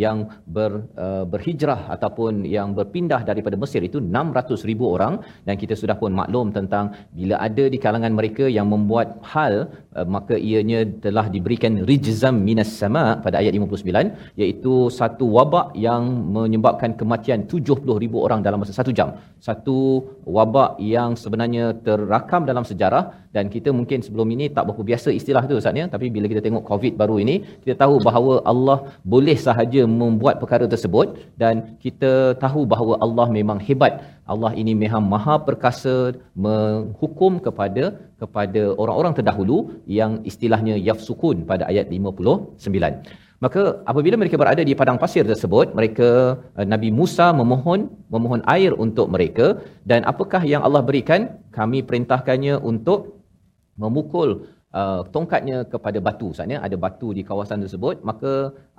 Yang 0.03 0.17
ber, 0.55 0.71
uh, 1.03 1.23
berhijrah 1.31 1.81
ataupun 1.95 2.43
yang 2.55 2.69
berpindah 2.77 3.21
daripada 3.29 3.55
Mesir 3.63 3.81
itu 3.89 3.97
600 4.03 4.67
ribu 4.69 4.85
orang 4.95 5.13
dan 5.47 5.55
kita 5.61 5.75
sudah 5.81 5.95
pun 6.01 6.11
maklum 6.19 6.47
tentang 6.57 6.85
bila 7.17 7.35
ada 7.47 7.65
di 7.73 7.77
kalangan 7.85 8.11
mereka 8.19 8.45
yang 8.57 8.67
membuat 8.73 9.07
hal 9.33 9.53
uh, 9.95 10.07
maka 10.15 10.35
ianya 10.49 10.81
telah 11.05 11.25
diberikan 11.35 11.73
rijzam 11.89 12.35
minas 12.49 12.71
sama 12.81 13.03
pada 13.25 13.39
ayat 13.41 13.53
59 13.55 14.41
iaitu 14.41 14.73
satu 14.99 15.25
wabak 15.37 15.67
yang 15.87 16.03
menyebabkan 16.35 16.91
kematian 16.99 17.47
70 17.47 18.03
ribu 18.03 18.19
orang 18.25 18.41
dalam 18.47 18.64
masa 18.65 18.73
satu 18.79 18.91
jam. 18.97 19.09
Satu 19.47 19.77
wabak 20.37 20.71
yang 20.93 21.13
sebenarnya 21.23 21.65
terakam 21.87 22.41
dalam 22.49 22.65
sejarah 22.69 23.03
dan 23.35 23.45
kita 23.55 23.69
mungkin 23.79 23.99
sebelum 24.05 24.27
ini 24.35 24.45
tak 24.55 24.65
berapa 24.67 24.83
biasa 24.89 25.09
istilah 25.19 25.43
tu 25.49 25.59
Ustaz 25.61 25.81
ya. 25.81 25.85
Tapi 25.95 26.09
bila 26.15 26.25
kita 26.31 26.41
tengok 26.45 26.65
covid 26.71 26.93
baru 27.01 27.17
ini 27.23 27.35
kita 27.63 27.75
tahu 27.83 27.95
bahawa 28.07 28.33
Allah 28.51 28.77
boleh 29.15 29.37
sahaja 29.47 29.83
membuat 30.01 30.37
perkara 30.41 30.65
tersebut 30.73 31.07
dan 31.43 31.55
kita 31.85 32.11
tahu 32.45 32.63
bahawa 32.73 32.95
Allah 33.07 33.27
memang 33.37 33.61
hebat. 33.67 33.95
Allah 34.33 34.51
ini 34.61 34.73
memang 34.83 35.05
maha 35.13 35.35
perkasa 35.49 35.95
menghukum 36.45 37.33
kepada 37.47 37.83
kepada 38.21 38.61
orang-orang 38.81 39.13
terdahulu 39.17 39.57
yang 39.99 40.11
istilahnya 40.31 40.75
yafsukun 40.87 41.45
pada 41.51 41.63
ayat 41.71 41.85
59 41.93 43.24
Maka 43.45 43.61
apabila 43.91 44.15
mereka 44.21 44.37
berada 44.41 44.63
di 44.69 44.73
padang 44.79 44.97
pasir 45.03 45.23
tersebut, 45.31 45.67
mereka 45.77 46.09
uh, 46.57 46.65
Nabi 46.73 46.89
Musa 46.99 47.27
memohon 47.39 47.81
memohon 48.13 48.41
air 48.55 48.71
untuk 48.85 49.07
mereka 49.15 49.47
dan 49.91 50.01
apakah 50.11 50.41
yang 50.51 50.61
Allah 50.67 50.81
berikan? 50.89 51.21
Kami 51.57 51.79
perintahkannya 51.89 52.55
untuk 52.71 52.99
memukul 53.83 54.29
uh, 54.79 55.01
tongkatnya 55.13 55.57
kepada 55.73 55.99
batu. 56.07 56.27
Maksudnya 56.31 56.59
ada 56.67 56.77
batu 56.85 57.09
di 57.17 57.21
kawasan 57.29 57.61
tersebut, 57.65 58.01
maka 58.09 58.33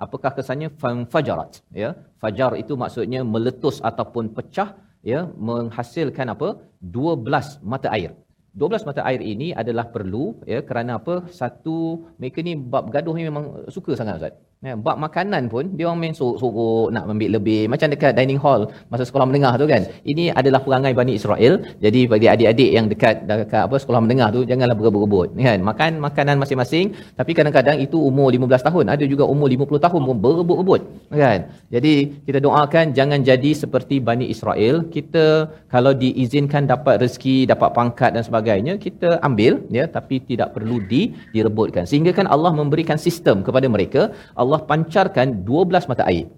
apakah 0.05 0.31
kesannya 0.37 0.69
fajarat 1.13 1.63
ya. 1.83 1.89
Fajar 2.23 2.51
itu 2.63 2.75
maksudnya 2.83 3.21
meletus 3.33 3.77
ataupun 3.89 4.35
pecah 4.37 4.69
ya 5.13 5.21
menghasilkan 5.49 6.33
apa? 6.35 6.49
12 6.83 7.63
mata 7.71 7.89
air. 7.97 8.11
12 8.57 8.89
mata 8.89 9.01
air 9.09 9.21
ini 9.33 9.47
adalah 9.61 9.85
perlu 9.95 10.25
ya 10.51 10.59
kerana 10.69 10.91
apa 10.99 11.15
satu 11.39 11.77
mereka 12.19 12.41
ni 12.47 12.53
bab 12.73 12.85
gaduh 12.95 13.15
ni 13.17 13.25
memang 13.29 13.45
suka 13.75 13.93
sangat 13.99 14.15
ustaz 14.19 14.46
Ya, 14.65 14.73
bab 14.73 14.97
makanan 14.97 15.53
pun 15.53 15.77
dia 15.77 15.85
orang 15.85 15.99
main 16.01 16.13
sorok-sorok 16.17 16.89
nak 16.89 17.05
ambil 17.13 17.37
lebih 17.37 17.69
macam 17.69 17.93
dekat 17.93 18.17
dining 18.17 18.41
hall 18.41 18.61
masa 18.89 19.05
sekolah 19.05 19.29
menengah 19.29 19.53
tu 19.61 19.69
kan. 19.69 19.85
Ini 20.11 20.33
adalah 20.33 20.65
perangai 20.65 20.97
Bani 20.97 21.13
Israel. 21.13 21.61
Jadi 21.77 22.09
bagi 22.09 22.25
adik-adik 22.25 22.69
yang 22.77 22.89
dekat 22.89 23.29
dekat 23.29 23.61
apa 23.69 23.77
sekolah 23.77 24.01
menengah 24.01 24.33
tu 24.35 24.41
janganlah 24.49 24.73
berebut-rebut 24.79 25.37
kan. 25.37 25.61
Makan 25.61 26.01
makanan 26.01 26.41
masing-masing 26.41 26.97
tapi 27.19 27.37
kadang-kadang 27.37 27.77
itu 27.85 28.01
umur 28.01 28.33
15 28.33 28.65
tahun, 28.67 28.85
ada 28.95 29.05
juga 29.05 29.29
umur 29.33 29.45
50 29.45 29.77
tahun 29.85 30.01
pun 30.09 30.17
berebut-rebut 30.25 30.81
kan. 31.13 31.39
Jadi 31.75 31.93
kita 32.25 32.39
doakan 32.41 32.97
jangan 32.97 33.21
jadi 33.21 33.51
seperti 33.53 34.01
Bani 34.01 34.25
Israel. 34.33 34.89
Kita 34.89 35.53
kalau 35.69 35.93
diizinkan 35.93 36.65
dapat 36.65 37.05
rezeki, 37.05 37.45
dapat 37.53 37.77
pangkat 37.77 38.09
dan 38.17 38.25
sebagainya, 38.25 38.81
kita 38.81 39.21
ambil 39.21 39.61
ya 39.69 39.85
tapi 39.85 40.17
tidak 40.25 40.57
perlu 40.57 40.81
di 40.81 41.13
direbutkan. 41.29 41.85
Sehingga 41.85 42.09
kan 42.09 42.25
Allah 42.25 42.49
memberikan 42.57 42.97
sistem 42.97 43.45
kepada 43.45 43.69
mereka 43.69 44.09
Allah 44.33 44.46
pancarkan 44.69 45.43
12 45.43 45.91
mata 45.91 46.03
air. 46.11 46.31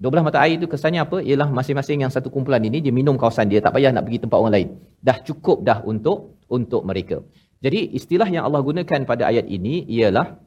12 0.00 0.26
mata 0.26 0.38
air 0.40 0.56
itu 0.56 0.64
kesannya 0.64 1.00
apa? 1.04 1.20
Ialah 1.20 1.48
masing-masing 1.52 1.98
yang 2.04 2.12
satu 2.14 2.32
kumpulan 2.32 2.64
ini 2.64 2.80
dia 2.80 2.92
minum 2.98 3.20
kawasan 3.20 3.52
dia, 3.52 3.60
tak 3.60 3.76
payah 3.76 3.92
nak 3.92 4.08
pergi 4.08 4.24
tempat 4.24 4.36
orang 4.40 4.54
lain. 4.56 4.68
Dah 5.04 5.16
cukup 5.20 5.60
dah 5.68 5.78
untuk 5.84 6.40
untuk 6.48 6.82
mereka. 6.88 7.20
Jadi 7.60 7.92
istilah 7.92 8.24
yang 8.32 8.48
Allah 8.48 8.64
gunakan 8.64 9.00
pada 9.04 9.28
ayat 9.28 9.44
ini 9.44 9.84
ialah 9.84 10.40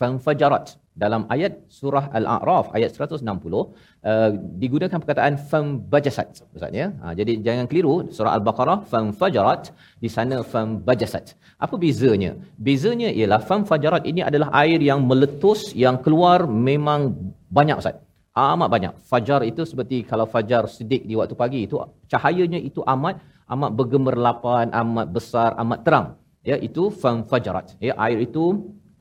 fanfajarat. 0.00 0.66
Dalam 1.02 1.22
ayat 1.34 1.52
surah 1.78 2.10
Al-A'raf 2.18 2.74
ayat 2.76 2.90
160 2.90 3.22
uh, 3.22 3.66
digunakan 4.62 4.98
perkataan 5.02 5.34
fanbajasat 5.50 6.28
Ustaz 6.56 6.72
ya. 6.80 6.86
Ha, 7.02 7.14
jadi 7.18 7.32
jangan 7.46 7.66
keliru 7.70 7.94
surah 8.16 8.32
Al-Baqarah 8.38 8.78
fanfajarat 8.92 9.70
di 10.02 10.10
sana 10.16 10.42
fanbajasat. 10.52 11.38
Apa 11.64 11.74
bezanya? 11.84 12.34
Bezanya 12.66 13.14
ialah 13.18 13.38
fanfajarat 13.50 14.10
ini 14.10 14.26
adalah 14.30 14.50
air 14.62 14.82
yang 14.90 15.06
meletus 15.10 15.70
yang 15.84 16.02
keluar 16.04 16.50
memang 16.68 17.14
banyak 17.58 17.78
Ustaz. 17.82 17.96
Amat 18.34 18.68
banyak. 18.74 18.92
Fajar 19.10 19.40
itu 19.50 19.62
seperti 19.70 19.96
kalau 20.10 20.26
fajar 20.34 20.62
sedik 20.76 21.02
di 21.10 21.14
waktu 21.18 21.34
pagi 21.42 21.60
itu 21.66 21.78
cahayanya 22.10 22.58
itu 22.58 22.82
amat 22.94 23.18
amat 23.54 23.70
bergemerlapan, 23.78 24.66
amat 24.70 25.06
besar, 25.16 25.50
amat 25.62 25.80
terang. 25.86 26.06
Ya, 26.46 26.56
itu 26.68 26.88
fanfajarat. 27.02 27.76
Ya, 27.82 27.92
air 27.98 28.18
itu 28.24 28.44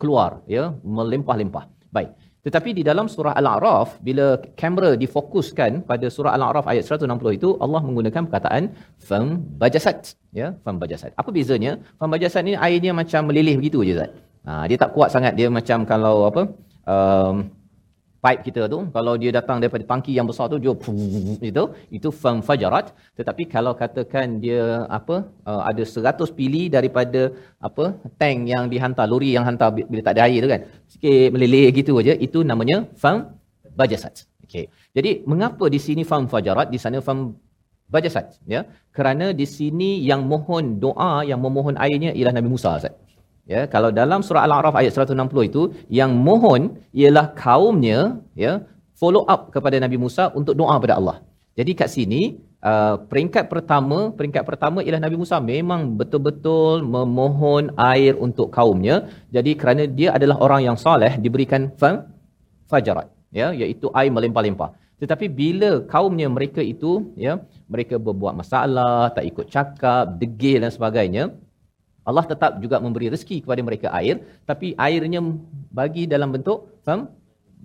keluar 0.01 0.41
ya 0.55 0.63
melimpah-limpah. 0.97 1.65
Baik. 1.95 2.11
Tetapi 2.45 2.69
di 2.79 2.83
dalam 2.89 3.05
surah 3.13 3.33
Al-A'raf 3.39 3.99
bila 4.07 4.39
kamera 4.61 4.95
difokuskan 5.03 5.83
pada 5.89 6.07
surah 6.15 6.31
Al-A'raf 6.37 6.65
ayat 6.71 6.87
160 6.87 7.39
itu 7.39 7.49
Allah 7.63 7.81
menggunakan 7.87 8.21
perkataan 8.27 8.71
fam 9.07 9.43
bajasat 9.61 10.15
ya 10.31 10.55
fam 10.63 10.79
bajasat. 10.83 11.11
Apa 11.19 11.29
bezanya? 11.37 11.73
Fam 11.99 12.07
bajasat 12.15 12.41
ni 12.47 12.53
airnya 12.67 12.95
macam 13.01 13.27
meleleh 13.27 13.55
begitu 13.59 13.83
je 13.87 13.93
Ustaz. 13.97 14.11
Ha, 14.47 14.63
dia 14.69 14.77
tak 14.79 14.95
kuat 14.95 15.11
sangat 15.11 15.35
dia 15.39 15.51
macam 15.51 15.83
kalau 15.91 16.15
apa 16.31 16.41
um, 16.87 17.35
pipe 18.27 18.41
kita 18.47 18.61
tu 18.73 18.79
kalau 18.95 19.13
dia 19.21 19.31
datang 19.37 19.57
daripada 19.63 19.83
tangki 19.91 20.11
yang 20.17 20.27
besar 20.29 20.45
tu 20.53 20.57
dia 20.63 20.73
itu 21.49 21.63
itu 21.97 22.09
fam 22.21 22.37
fajarat. 22.47 22.85
Tetapi 23.19 23.43
kalau 23.55 23.73
katakan 23.81 24.37
dia 24.43 24.63
apa 24.99 25.15
uh, 25.49 25.61
ada 25.69 25.83
100 25.95 26.37
pili 26.39 26.63
daripada 26.75 27.21
apa 27.67 27.85
tank 28.21 28.39
yang 28.53 28.65
dihantar 28.73 29.07
lori 29.13 29.31
yang 29.37 29.45
hantar 29.49 29.69
bila 29.91 30.01
tak 30.07 30.13
ada 30.15 30.23
air 30.27 30.39
tu 30.45 30.49
kan 30.53 30.61
sikit 30.93 31.27
meleleh 31.35 31.67
gitu 31.79 31.93
aja 32.03 32.15
itu 32.27 32.41
namanya 32.51 32.77
fam 33.03 33.17
bajasat. 33.79 34.15
Okey. 34.45 34.65
Jadi 34.97 35.11
mengapa 35.31 35.65
di 35.75 35.79
sini 35.87 36.03
fam 36.11 36.25
fajarat? 36.33 36.67
Di 36.75 36.79
sana 36.83 36.99
fam 37.07 37.19
bajasat 37.95 38.25
ya. 38.53 38.61
Kerana 38.97 39.25
di 39.39 39.45
sini 39.57 39.89
yang 40.09 40.21
mohon 40.31 40.65
doa 40.85 41.11
yang 41.31 41.39
memohon 41.45 41.75
airnya 41.85 42.11
ialah 42.17 42.33
Nabi 42.37 42.49
Musa 42.55 42.69
Ustaz 42.79 43.06
Ya, 43.47 43.63
kalau 43.73 43.89
dalam 43.95 44.19
surah 44.27 44.43
Al-A'raf 44.43 44.75
ayat 44.75 44.91
160 44.91 45.49
itu 45.49 45.61
yang 45.87 46.11
mohon 46.27 46.83
ialah 46.91 47.31
kaumnya 47.31 48.19
ya 48.35 48.67
follow 48.99 49.23
up 49.33 49.55
kepada 49.55 49.79
Nabi 49.79 49.95
Musa 49.95 50.27
untuk 50.39 50.51
doa 50.59 50.75
kepada 50.75 50.99
Allah. 50.99 51.17
Jadi 51.55 51.71
kat 51.79 51.89
sini 51.95 52.21
uh, 52.59 52.99
peringkat 53.09 53.47
pertama, 53.47 54.11
peringkat 54.11 54.43
pertama 54.43 54.83
ialah 54.83 54.99
Nabi 54.99 55.15
Musa 55.21 55.39
memang 55.39 55.95
betul-betul 55.95 56.83
memohon 56.83 57.71
air 57.79 58.19
untuk 58.19 58.51
kaumnya. 58.51 59.07
Jadi 59.31 59.55
kerana 59.55 59.87
dia 59.87 60.09
adalah 60.19 60.37
orang 60.43 60.61
yang 60.67 60.77
soleh 60.85 61.15
diberikan 61.15 61.71
fajarat 62.67 63.07
ya 63.31 63.55
iaitu 63.55 63.87
air 63.95 64.11
melimpah-limpah. 64.11 64.75
Tetapi 64.97 65.25
bila 65.29 65.71
kaumnya 65.87 66.27
mereka 66.27 66.59
itu 66.59 67.15
ya 67.15 67.39
mereka 67.71 67.95
berbuat 67.95 68.33
masalah, 68.41 69.13
tak 69.15 69.23
ikut 69.31 69.47
cakap, 69.55 70.19
degil 70.19 70.59
dan 70.65 70.71
sebagainya, 70.73 71.23
Allah 72.09 72.23
tetap 72.31 72.51
juga 72.63 72.77
memberi 72.85 73.07
rezeki 73.13 73.37
kepada 73.43 73.61
mereka 73.67 73.87
air 73.99 74.15
tapi 74.49 74.67
airnya 74.87 75.21
bagi 75.79 76.03
dalam 76.13 76.29
bentuk 76.35 76.59
faham 76.85 77.01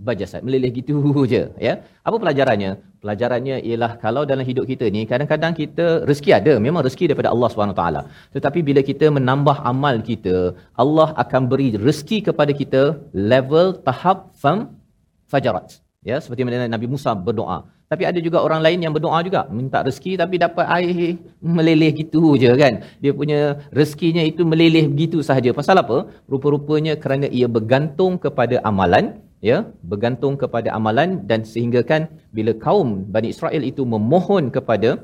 bajasat. 0.09 0.40
Meleleh 0.46 0.70
gitu 0.78 0.94
je 1.33 1.42
ya. 1.66 1.74
Apa 2.07 2.16
pelajarannya? 2.22 2.70
Pelajarannya 3.02 3.57
ialah 3.68 3.92
kalau 4.05 4.22
dalam 4.31 4.44
hidup 4.50 4.64
kita 4.70 4.87
ni 4.96 5.02
kadang-kadang 5.12 5.52
kita 5.61 5.87
rezeki 6.09 6.31
ada 6.38 6.52
memang 6.66 6.83
rezeki 6.87 7.07
daripada 7.11 7.31
Allah 7.35 7.50
taala. 7.81 8.02
Tetapi 8.35 8.61
bila 8.68 8.81
kita 8.90 9.09
menambah 9.16 9.57
amal 9.72 9.96
kita 10.11 10.37
Allah 10.83 11.09
akan 11.24 11.42
beri 11.52 11.68
rezeki 11.87 12.18
kepada 12.31 12.55
kita 12.61 12.83
level 13.33 13.66
tahap 13.88 14.31
fam 14.42 14.59
fajarat. 15.33 15.78
Ya 16.11 16.18
seperti 16.24 16.42
mana 16.46 16.66
Nabi 16.76 16.87
Musa 16.92 17.11
berdoa 17.26 17.59
tapi 17.92 18.09
ada 18.11 18.18
juga 18.26 18.38
orang 18.46 18.61
lain 18.66 18.78
yang 18.85 18.92
berdoa 18.96 19.18
juga. 19.28 19.40
Minta 19.59 19.78
rezeki 19.87 20.12
tapi 20.22 20.40
dapat 20.44 20.64
air 20.76 21.20
meleleh 21.57 21.90
gitu 22.00 22.22
je 22.42 22.52
kan. 22.62 22.81
Dia 23.05 23.12
punya 23.20 23.38
rezekinya 23.78 24.24
itu 24.31 24.42
meleleh 24.52 24.85
begitu 24.92 25.20
sahaja. 25.28 25.52
Pasal 25.61 25.76
apa? 25.85 25.98
Rupa-rupanya 26.33 26.94
kerana 27.02 27.28
ia 27.38 27.48
bergantung 27.57 28.16
kepada 28.24 28.64
amalan 28.70 29.20
ya 29.50 29.59
bergantung 29.90 30.35
kepada 30.42 30.70
amalan 30.78 31.26
dan 31.28 31.42
sehingga 31.52 31.81
kan 31.90 32.02
bila 32.37 32.55
kaum 32.64 32.88
Bani 33.14 33.28
Israel 33.35 33.62
itu 33.70 33.83
memohon 33.94 34.55
kepada 34.57 35.02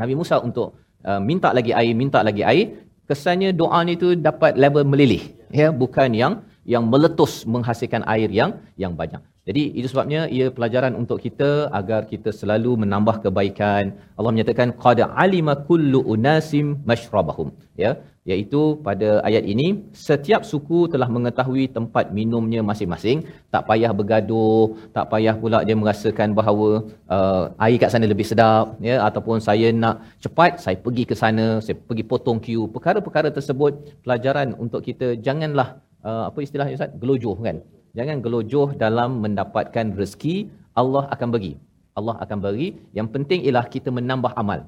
Nabi 0.00 0.14
Musa 0.20 0.38
untuk 0.48 0.78
uh, 1.02 1.20
minta 1.28 1.50
lagi 1.58 1.74
air 1.80 1.92
minta 2.02 2.22
lagi 2.28 2.46
air 2.46 2.66
kesannya 3.10 3.50
doa 3.60 3.82
ni 3.88 3.98
tu 4.02 4.14
dapat 4.28 4.54
level 4.64 4.86
meleleh 4.92 5.34
ya 5.60 5.74
bukan 5.82 6.14
yang 6.22 6.32
yang 6.74 6.84
meletus 6.92 7.32
menghasilkan 7.54 8.04
air 8.14 8.30
yang 8.40 8.52
yang 8.84 8.94
banyak. 9.00 9.22
Jadi 9.48 9.62
itu 9.78 9.88
sebabnya 9.90 10.20
ia 10.36 10.46
pelajaran 10.54 10.92
untuk 11.00 11.18
kita 11.24 11.50
agar 11.78 12.00
kita 12.12 12.30
selalu 12.38 12.70
menambah 12.82 13.16
kebaikan. 13.24 13.84
Allah 14.18 14.32
menyatakan 14.34 14.68
qad 14.84 15.00
alima 15.24 15.54
kullu 15.68 16.00
unasim 16.14 16.66
mashrabahum. 16.90 17.50
Ya, 17.82 17.90
iaitu 18.30 18.60
pada 18.86 19.08
ayat 19.28 19.44
ini 19.52 19.66
setiap 20.06 20.42
suku 20.50 20.80
telah 20.94 21.08
mengetahui 21.16 21.64
tempat 21.76 22.10
minumnya 22.18 22.60
masing-masing, 22.70 23.18
tak 23.54 23.62
payah 23.70 23.92
bergaduh, 23.98 24.64
tak 24.96 25.06
payah 25.14 25.34
pula 25.42 25.60
dia 25.68 25.76
merasakan 25.82 26.34
bahawa 26.40 26.68
uh, 27.16 27.44
air 27.66 27.78
kat 27.82 27.90
sana 27.94 28.10
lebih 28.12 28.26
sedap 28.30 28.74
ya 28.90 28.96
ataupun 29.08 29.38
saya 29.48 29.70
nak 29.82 29.96
cepat 30.24 30.52
saya 30.64 30.76
pergi 30.86 31.04
ke 31.10 31.14
sana, 31.22 31.46
saya 31.66 31.78
pergi 31.88 32.02
potong 32.12 32.40
queue. 32.46 32.66
Perkara-perkara 32.76 33.30
tersebut 33.38 33.72
pelajaran 34.02 34.58
untuk 34.64 34.82
kita 34.88 35.14
janganlah 35.28 35.68
uh, 36.10 36.22
apa 36.28 36.38
istilahnya 36.46 36.76
Ustaz? 36.78 36.92
Gelojoh 37.02 37.36
kan? 37.46 37.58
Jangan 37.98 38.18
gelojoh 38.24 38.68
dalam 38.84 39.10
mendapatkan 39.24 39.86
rezeki 40.00 40.36
Allah 40.80 41.04
akan 41.14 41.28
bagi. 41.34 41.52
Allah 41.98 42.16
akan 42.24 42.38
bagi. 42.46 42.68
Yang 42.98 43.08
penting 43.14 43.40
ialah 43.46 43.66
kita 43.74 43.88
menambah 43.98 44.32
amal. 44.42 44.60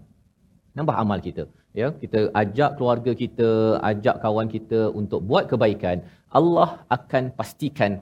Nambah 0.77 0.97
amal 1.03 1.21
kita. 1.29 1.45
Ya 1.81 1.89
kita 2.03 2.21
ajak 2.43 2.71
keluarga 2.77 3.13
kita 3.23 3.49
ajak 3.91 4.17
kawan 4.25 4.49
kita 4.55 4.81
untuk 5.01 5.21
buat 5.29 5.45
kebaikan. 5.53 6.01
Allah 6.39 6.71
akan 6.97 7.25
pastikan 7.39 7.93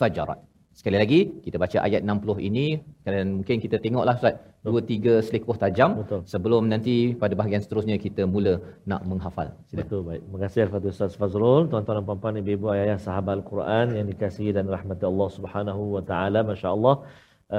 fajarat 0.00 0.49
sekali 0.80 0.96
lagi 1.02 1.20
kita 1.44 1.56
baca 1.62 1.78
ayat 1.86 2.00
60 2.12 2.48
ini 2.48 2.66
dan 3.06 3.24
mungkin 3.38 3.56
kita 3.64 3.76
tengoklah 3.84 4.14
Ustaz 4.20 4.36
dua 4.66 4.80
tiga 4.90 5.14
selekoh 5.26 5.56
tajam 5.62 5.90
Betul. 6.00 6.20
sebelum 6.32 6.62
nanti 6.72 6.94
pada 7.22 7.34
bahagian 7.40 7.62
seterusnya 7.64 7.96
kita 8.04 8.22
mula 8.34 8.52
nak 8.90 9.02
menghafal 9.10 9.48
Sila. 9.68 9.80
Betul 9.82 10.00
baik. 10.08 10.22
Terima 10.24 10.38
kasih 10.44 10.60
kepada 10.68 10.86
Ustaz 10.94 11.12
Fazrul, 11.20 11.62
tuan-tuan 11.70 11.96
dan 11.98 12.04
puan-puan, 12.08 12.40
ibu-ibu, 12.42 12.68
ayah, 12.76 12.98
sahabat 13.06 13.34
Al-Quran 13.40 13.86
yang 13.96 14.06
dikasihi 14.12 14.50
dan 14.56 14.64
rahmati 14.74 15.04
Allah 15.12 15.28
Subhanahu 15.36 15.82
wa 15.96 16.02
taala. 16.10 16.40
Masya-Allah. 16.50 16.96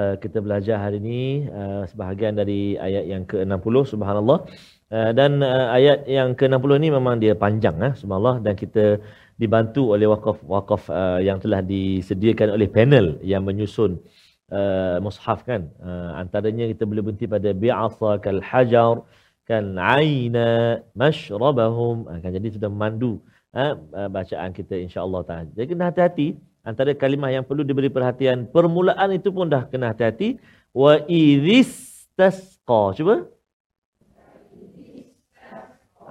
Uh, 0.00 0.14
kita 0.24 0.38
belajar 0.44 0.76
hari 0.84 0.98
ini 1.04 1.22
uh, 1.60 1.82
sebahagian 1.90 2.32
dari 2.40 2.80
ayat 2.86 3.04
yang 3.12 3.22
ke-60 3.30 3.74
subhanallah 3.92 4.38
uh, 4.96 5.10
dan 5.18 5.44
uh, 5.44 5.68
ayat 5.78 6.08
yang 6.16 6.32
ke-60 6.32 6.70
ini 6.80 6.88
memang 6.96 7.20
dia 7.20 7.34
panjang 7.42 7.76
eh 7.88 7.92
subhanallah 8.00 8.40
dan 8.46 8.56
kita 8.62 8.84
dibantu 9.42 9.82
oleh 9.94 10.06
wakaf-wakaf 10.14 10.82
uh, 10.86 11.20
yang 11.28 11.38
telah 11.42 11.60
disediakan 11.72 12.54
oleh 12.56 12.68
panel 12.76 13.06
yang 13.32 13.42
menyusun 13.48 13.98
uh, 14.54 14.96
mushaf 15.04 15.42
kan. 15.42 15.66
Uh, 15.82 16.10
antaranya 16.22 16.70
kita 16.70 16.86
boleh 16.90 17.02
berhenti 17.02 17.26
pada 17.34 17.50
bi'atha 17.50 18.22
kal 18.24 18.38
hajar 18.50 19.02
kan 19.50 19.64
aina 19.98 20.78
mashrabahum. 20.94 22.06
Uh, 22.06 22.18
kan 22.22 22.30
jadi 22.38 22.48
sudah 22.54 22.70
memandu 22.70 23.18
uh, 23.58 23.74
bacaan 24.16 24.50
kita 24.54 24.78
insya-Allah 24.86 25.20
taala. 25.26 25.50
Jadi 25.58 25.66
kena 25.74 25.90
hati-hati 25.90 26.28
antara 26.62 26.94
kalimah 26.94 27.34
yang 27.34 27.42
perlu 27.42 27.66
diberi 27.66 27.90
perhatian 27.90 28.46
permulaan 28.46 29.10
itu 29.18 29.34
pun 29.34 29.50
dah 29.50 29.66
kena 29.66 29.90
hati-hati. 29.90 30.38
Wa 30.70 31.02
idhis 31.10 32.06
tasqa 32.14 32.82
cuba 32.94 33.16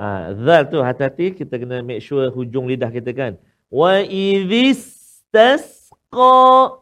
Ah, 0.02 0.34
zal 0.34 0.66
tu 0.66 0.82
hati-hati 0.82 1.38
kita 1.38 1.62
kena 1.62 1.86
make 1.86 2.02
sure 2.02 2.26
hujung 2.34 2.66
lidah 2.66 2.90
kita 2.90 3.14
kan. 3.14 3.38
Wa 3.70 4.02
idhis 4.02 4.82
tasqa. 5.30 6.82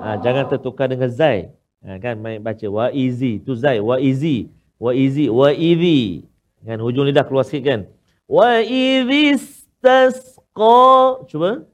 Ah, 0.00 0.16
jangan 0.24 0.48
tertukar 0.48 0.88
dengan 0.88 1.12
zai. 1.12 1.52
Ah, 1.84 2.00
kan 2.00 2.16
main 2.16 2.40
baca 2.40 2.64
wa 2.72 2.88
izi 2.88 3.44
tu 3.44 3.52
zai 3.52 3.76
wa 3.76 4.00
izi 4.00 4.48
wa 4.80 4.96
izi 4.96 5.28
wa 5.28 5.52
idhi. 5.52 6.24
Kan 6.64 6.80
hujung 6.80 7.04
lidah 7.04 7.28
keluar 7.28 7.44
sikit 7.44 7.68
kan. 7.68 7.80
Wa 8.24 8.64
idhis 8.64 9.68
tasqa. 9.84 11.28
Cuba. 11.28 11.68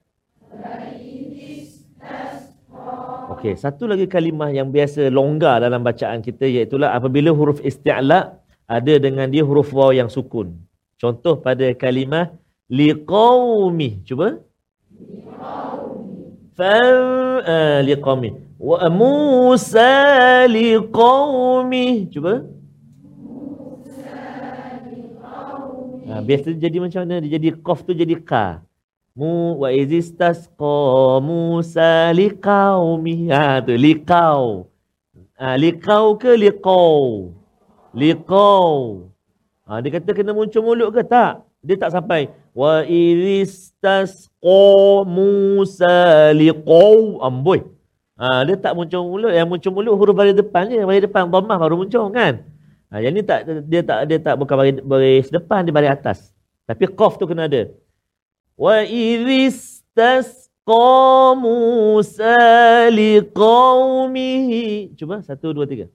Okey, 3.36 3.52
satu 3.52 3.84
lagi 3.84 4.08
kalimah 4.08 4.48
yang 4.48 4.72
biasa 4.72 5.12
longgar 5.12 5.60
dalam 5.60 5.84
bacaan 5.84 6.24
kita 6.24 6.48
iaitu 6.48 6.80
apabila 6.80 7.36
huruf 7.36 7.60
isti'la 7.60 8.40
ada 8.64 8.94
dengan 8.96 9.28
dia 9.28 9.44
huruf 9.44 9.76
waw 9.76 9.92
yang 9.92 10.08
sukun. 10.08 10.56
Contoh 10.96 11.36
pada 11.36 11.68
kalimah 11.76 12.32
liqaumi. 12.72 14.00
Cuba. 14.08 14.40
Fa 16.56 16.80
uh, 17.44 17.78
liqaumi. 17.84 18.56
Wa 18.56 18.88
Musa 18.88 20.48
liqaumi. 20.48 22.08
Cuba. 22.08 22.40
Ha, 26.08 26.24
biasa 26.24 26.56
jadi 26.56 26.76
macam 26.80 27.04
mana? 27.04 27.20
Dia 27.20 27.36
jadi 27.36 27.52
qaf 27.60 27.84
tu 27.84 27.92
jadi 27.92 28.16
ka. 28.16 28.65
Mu 29.16 29.64
wa 29.64 29.72
izistasqa 29.72 31.24
Musa 31.24 32.12
liqaumi. 32.12 33.32
Ha 33.32 33.64
tu 33.64 33.72
liqau. 33.72 34.68
Ha 35.40 35.56
liqau 35.56 36.20
ke 36.20 36.36
liqau? 36.36 37.32
Liqau. 37.96 39.08
Ha 39.64 39.80
dia 39.80 39.96
kata 39.96 40.12
kena 40.12 40.36
muncul 40.36 40.60
mulut 40.60 40.92
ke 40.92 41.00
tak? 41.00 41.48
Dia 41.64 41.80
tak 41.80 41.96
sampai. 41.96 42.28
Wa 42.52 42.84
izistasqa 42.84 44.28
Musa 45.08 46.36
liqau. 46.36 47.16
Amboi. 47.24 47.64
Ha 48.20 48.44
dia 48.44 48.60
tak 48.60 48.76
muncul 48.76 49.00
mulut. 49.16 49.32
Yang 49.32 49.48
muncul 49.48 49.72
mulut 49.80 49.96
huruf 49.96 50.12
baris 50.12 50.36
depan 50.36 50.68
je. 50.68 50.84
Baris 50.84 51.08
depan 51.08 51.24
dhammah 51.32 51.56
baru 51.56 51.80
muncul 51.80 52.12
kan? 52.12 52.44
Ha 52.92 53.00
yang 53.00 53.16
ni 53.16 53.24
tak 53.24 53.48
dia 53.64 53.80
tak 53.80 54.12
dia 54.12 54.20
tak 54.20 54.36
bukan 54.36 54.60
baris, 54.60 54.76
baris 54.84 55.32
depan 55.32 55.64
dia 55.64 55.72
baris 55.72 55.88
atas. 55.96 56.36
Tapi 56.68 56.84
qaf 56.92 57.16
tu 57.16 57.24
kena 57.24 57.48
ada. 57.48 57.72
وإذ 58.57 59.27
استسقى 59.47 61.35
موسى 61.35 62.39
لقومه 62.89 64.49
Cuba 64.99 65.17
satu 65.25 65.49
dua 65.55 65.65
tiga. 65.65 65.89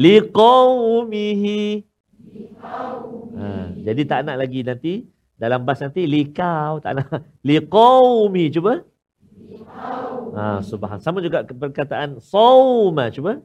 liqaumihi 0.00 1.60
ha, 3.36 3.48
jadi 3.84 4.02
tak 4.08 4.20
nak 4.24 4.36
lagi 4.40 4.60
nanti 4.64 4.92
dalam 5.36 5.60
bas 5.68 5.76
nanti 5.84 6.08
likau 6.08 6.80
tak 6.80 6.92
nak 6.96 7.08
liqaumi 7.48 8.48
cuba 8.48 8.80
ha 10.36 10.64
subhan 10.64 10.98
sama 11.04 11.20
juga 11.20 11.44
perkataan 11.44 12.16
sauma 12.16 13.12
cuba 13.12 13.44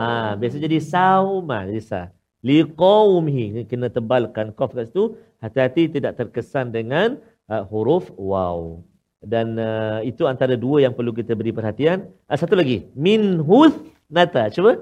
Ha, 0.00 0.32
biasa 0.40 0.56
jadi 0.56 0.80
sauma 0.80 1.68
jadi 1.68 1.82
sa. 1.84 2.00
Liqaumihi 2.40 3.68
kena 3.68 3.92
tebalkan 3.92 4.56
qaf 4.56 4.72
kat 4.72 4.88
situ. 4.88 5.20
Hati-hati 5.44 5.92
tidak 5.92 6.16
terkesan 6.16 6.72
dengan 6.72 7.20
uh, 7.52 7.68
huruf 7.68 8.08
waw. 8.16 8.80
Dan 9.20 9.60
uh, 9.60 10.00
itu 10.00 10.24
antara 10.24 10.56
dua 10.56 10.88
yang 10.88 10.96
perlu 10.96 11.12
kita 11.12 11.36
beri 11.36 11.52
perhatian. 11.52 12.08
Uh, 12.24 12.36
satu 12.40 12.56
lagi. 12.56 12.88
Min 12.96 13.44
huth 13.44 13.76
nata. 14.08 14.48
Cuba. 14.48 14.80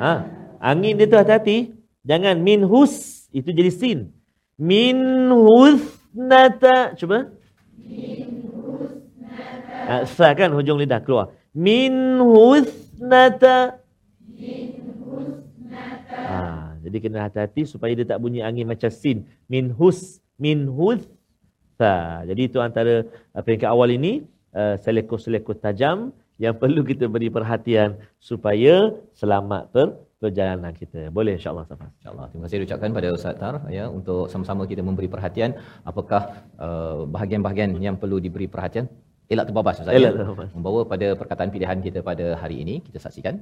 Ha, 0.00 0.24
angin 0.64 0.96
dia 0.96 1.04
tu 1.04 1.20
hati-hati. 1.20 1.76
Jangan 2.08 2.40
min 2.40 2.64
hus. 2.64 3.28
Itu 3.36 3.52
jadi 3.52 3.68
sin. 3.68 4.16
Min 4.56 5.28
huth 5.28 6.00
nata. 6.16 6.96
Cuba. 6.96 7.28
Min 7.76 8.48
huth 8.48 8.96
nata. 9.20 10.08
Ha, 10.08 10.32
kan 10.32 10.56
hujung 10.56 10.80
lidah 10.80 11.04
keluar. 11.04 11.36
Min 11.52 12.16
huth 12.24 12.83
husnata 12.94 13.82
min 14.30 14.78
husnata 15.02 16.20
ha, 16.30 16.38
jadi 16.78 16.96
kena 17.02 17.26
hati-hati 17.26 17.66
supaya 17.66 17.90
dia 17.98 18.06
tak 18.06 18.22
bunyi 18.22 18.46
angin 18.46 18.70
macam 18.70 18.86
sin 18.86 19.26
min 19.50 19.74
hus 19.74 20.22
min 20.38 20.70
hutha 20.70 22.22
jadi 22.22 22.42
itu 22.46 22.62
antara 22.62 23.02
uh, 23.34 23.42
peringkat 23.42 23.66
awal 23.66 23.90
ini 23.90 24.22
uh, 24.54 24.78
selekos-selekos 24.78 25.58
tajam 25.58 26.14
yang 26.38 26.54
perlu 26.62 26.86
kita 26.86 27.10
beri 27.10 27.34
perhatian 27.34 27.98
supaya 28.22 28.94
selamat 29.18 29.74
per 29.74 29.88
perjalanan 30.24 30.72
kita. 30.72 31.12
Boleh 31.12 31.36
insya-Allah 31.36 31.68
Safas. 31.68 31.92
Insya-Allah. 32.00 32.26
Terima 32.32 32.42
kasih 32.48 32.64
ucapkan 32.64 32.90
pada 32.96 33.08
Ustaz 33.12 33.36
Tar 33.36 33.54
ya 33.68 33.84
untuk 33.92 34.32
sama-sama 34.32 34.64
kita 34.64 34.80
memberi 34.80 35.04
perhatian 35.04 35.52
apakah 35.84 36.48
uh, 36.56 37.04
bahagian-bahagian 37.04 37.76
yang 37.76 38.00
perlu 38.00 38.16
diberi 38.24 38.48
perhatian 38.48 38.88
elak 39.32 39.46
terbabas 39.48 39.76
Ustaz. 39.82 39.94
Elak 39.98 40.12
ya? 40.12 40.18
terbabas. 40.20 40.50
Membawa 40.56 40.80
pada 40.92 41.08
perkataan 41.20 41.50
pilihan 41.54 41.78
kita 41.86 42.00
pada 42.10 42.26
hari 42.42 42.56
ini 42.64 42.74
kita 42.86 42.98
saksikan 43.04 43.36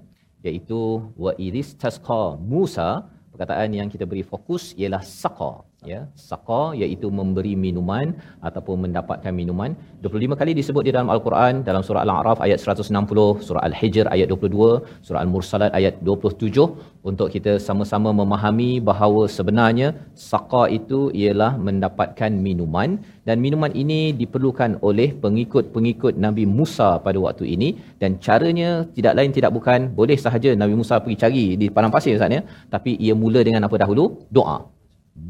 iaitu 0.48 0.80
wa 1.24 1.32
idis 1.48 1.68
tasqa 1.82 2.22
Musa 2.52 2.88
perkataan 3.32 3.70
yang 3.78 3.88
kita 3.94 4.04
beri 4.10 4.24
fokus 4.32 4.64
ialah 4.80 5.02
saqa 5.22 5.52
ya 5.90 6.00
saqa 6.28 6.62
iaitu 6.80 7.08
memberi 7.18 7.52
minuman 7.64 8.06
ataupun 8.48 8.76
mendapatkan 8.84 9.32
minuman. 9.40 9.70
25 10.04 10.40
kali 10.40 10.52
disebut 10.58 10.82
di 10.86 10.92
dalam 10.94 11.10
al-Quran 11.14 11.62
dalam 11.68 11.82
surah 11.86 12.02
al-a'raf 12.06 12.38
ayat 12.46 12.58
160 12.74 13.46
surah 13.46 13.62
al-hijr 13.68 14.06
ayat 14.14 14.26
22 14.34 15.04
surah 15.06 15.20
al-mursalat 15.24 15.70
ayat 15.78 15.94
27 16.08 16.66
untuk 17.10 17.28
kita 17.34 17.52
sama-sama 17.68 18.10
memahami 18.20 18.70
bahawa 18.90 19.22
sebenarnya 19.36 19.88
saqa 20.30 20.64
itu 20.78 21.00
ialah 21.22 21.52
mendapatkan 21.66 22.32
minuman. 22.46 22.90
Dan 23.28 23.38
minuman 23.44 23.72
ini 23.82 24.00
diperlukan 24.20 24.70
oleh 24.88 25.08
pengikut-pengikut 25.24 26.14
Nabi 26.26 26.44
Musa 26.58 26.90
pada 27.06 27.18
waktu 27.26 27.44
ini. 27.54 27.68
Dan 28.02 28.18
caranya 28.26 28.70
tidak 28.96 29.14
lain 29.18 29.32
tidak 29.38 29.52
bukan 29.56 29.80
boleh 30.00 30.18
sahaja 30.24 30.50
Nabi 30.62 30.74
Musa 30.80 30.98
pergi 31.02 31.18
cari 31.22 31.44
di 31.62 31.66
padang 31.74 31.94
pasir 31.94 32.14
Ustaz 32.18 32.38
ya. 32.38 32.42
Tapi 32.74 32.94
ia 33.06 33.14
mula 33.22 33.42
dengan 33.48 33.66
apa 33.66 33.78
dahulu? 33.82 34.06
Doa 34.38 34.81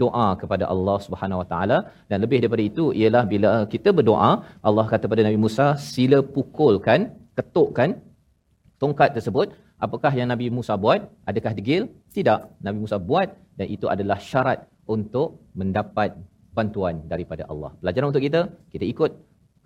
doa 0.03 0.27
kepada 0.41 0.65
Allah 0.75 0.97
Subhanahu 1.07 1.41
Wa 1.43 1.47
Taala. 1.53 1.79
Dan 2.11 2.19
lebih 2.25 2.39
daripada 2.43 2.63
itu 2.71 2.85
ialah 3.01 3.25
bila 3.33 3.51
kita 3.75 3.91
berdoa 3.99 4.31
Allah 4.69 4.87
kata 4.93 5.11
pada 5.13 5.23
Nabi 5.27 5.39
Musa 5.45 5.67
sila 5.91 6.21
pukulkan 6.37 7.11
ketukkan 7.39 7.99
tongkat 8.83 9.11
tersebut. 9.19 9.49
Apakah 9.85 10.13
yang 10.19 10.29
Nabi 10.33 10.47
Musa 10.57 10.75
buat? 10.85 11.01
Adakah 11.31 11.53
degil? 11.59 11.91
Tidak. 12.17 12.41
Nabi 12.67 12.79
Musa 12.85 12.97
buat 13.11 13.29
dan 13.59 13.67
itu 13.67 13.87
adalah 13.95 14.19
syarat 14.31 14.59
untuk 14.87 15.29
mendapat 15.59 16.15
bantuan 16.57 17.03
daripada 17.13 17.43
Allah. 17.53 17.71
Pelajaran 17.81 18.09
untuk 18.13 18.25
kita 18.27 18.41
kita 18.75 18.85
ikut 18.93 19.11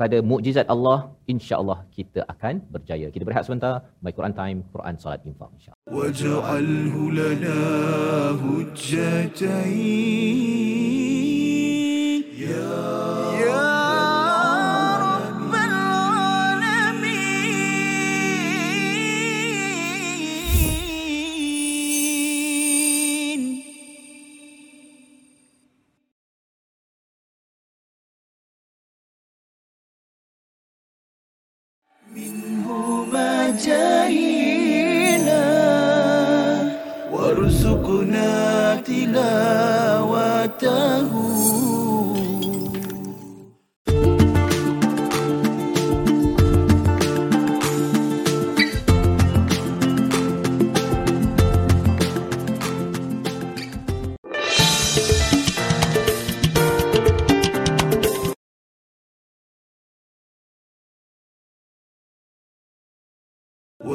pada 0.00 0.20
mukjizat 0.30 0.66
Allah 0.74 0.98
insya-Allah 1.32 1.78
kita 1.96 2.20
akan 2.32 2.60
berjaya. 2.74 3.08
Kita 3.14 3.24
berehat 3.28 3.44
sebentar. 3.48 3.74
My 4.04 4.12
Quran 4.16 4.34
time, 4.40 4.58
Quran 4.74 4.94
solat 5.00 5.20
infaq 5.24 5.50
insya-Allah. 5.56 5.80
Waj'alhu 5.98 7.02
lana 7.18 7.60
hujjatain 8.44 9.86
ya 12.36 13.05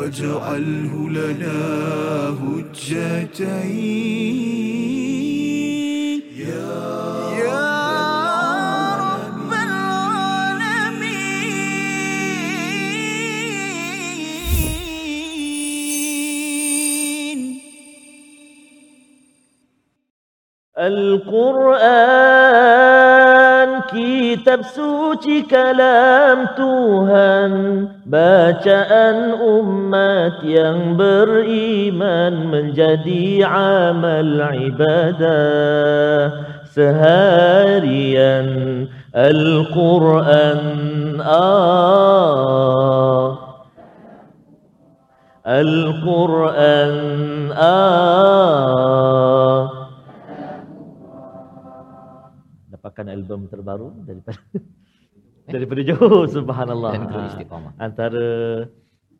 واجعله 0.01 0.93
لنا 1.09 1.61
هجتين. 2.41 3.81
يا 6.37 6.81
رب 9.05 9.51
العالمين. 9.53 10.71
القرآن 20.77 22.11
كتاب 23.91 24.61
سوتي 24.61 25.41
كلام 25.41 26.45
تهان 26.57 27.87
باشا 28.05 29.09
أن 29.09 29.30
umat 30.21 30.45
yang 30.45 30.93
beriman 30.93 32.53
Menjadi 32.53 33.41
amal 33.49 34.53
ibadah. 34.53 36.29
Seharian 36.71 38.47
Al-Quran 39.11 40.61
ah 41.19 42.39
Al-Quran 45.43 46.93
ah 47.51 48.71
dapatkan 52.71 53.11
album 53.11 53.51
terbaru 53.51 53.91
daripada 54.07 54.39
daripada 55.51 55.81
Johor 55.83 56.31
subhanallah. 56.31 56.95
Dan 56.95 57.03
Ah, 57.11 57.35
istiqamah. 57.35 57.75
antara 57.83 58.63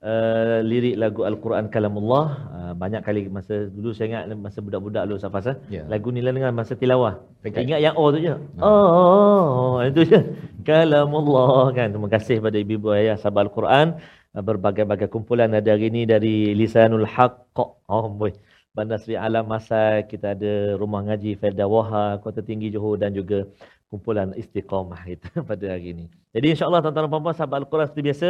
uh, 0.01 0.59
lirik 0.65 0.95
lagu 0.97 1.21
al-Quran 1.23 1.69
kalamullah. 1.73 2.25
Uh, 2.51 2.73
banyak 2.77 3.01
kali 3.05 3.29
masa 3.29 3.69
dulu 3.69 3.93
saya 3.93 4.07
ingat 4.09 4.23
masa 4.37 4.59
budak-budak 4.65 5.03
dulu 5.07 5.17
Safas 5.21 5.45
eh? 5.53 5.57
Ya. 5.69 5.83
lagu 5.85 6.09
ni 6.09 6.21
lah 6.25 6.33
dengan 6.33 6.53
masa 6.53 6.73
tilawah. 6.73 7.21
Pekat. 7.41 7.65
ingat 7.65 7.79
yang 7.81 7.95
oh 7.97 8.09
tu 8.13 8.19
je? 8.21 8.35
Oh 8.61 9.81
itu 9.85 10.01
je. 10.05 10.19
Kalamullah 10.67 11.73
kan? 11.77 11.87
Terima 11.93 12.09
kasih 12.09 12.37
pada 12.41 12.57
ibu-ibu 12.57 12.93
ayah 12.93 13.17
sahabat 13.17 13.49
al-Quran. 13.49 13.87
Uh, 14.33 14.43
berbagai-bagai 14.43 15.07
kumpulan 15.11 15.51
ada 15.53 15.69
hari 15.73 15.91
ini 15.93 16.07
dari 16.09 16.57
lisanul 16.57 17.05
haqq 17.05 17.57
oh 17.87 18.07
boy. 18.09 18.33
Bandar 18.71 19.03
Seri 19.03 19.19
Alam 19.19 19.51
Masai, 19.51 20.07
kita 20.07 20.31
ada 20.31 20.79
Rumah 20.79 21.03
Ngaji 21.03 21.35
Felda 21.35 21.67
Waha, 21.67 22.23
Kota 22.23 22.39
Tinggi 22.39 22.71
Johor 22.71 22.95
dan 22.95 23.11
juga 23.11 23.43
kumpulan 23.91 24.31
Istiqamah 24.31 25.03
kita 25.03 25.29
pada 25.49 25.75
hari 25.75 25.91
ini. 25.91 26.05
Jadi 26.31 26.55
insya-Allah 26.55 26.79
tuan-tuan 26.79 27.03
dan 27.03 27.11
puan-puan 27.11 27.35
sahabat 27.35 27.67
Al-Quran 27.67 27.85
seperti 27.91 28.03
biasa, 28.07 28.29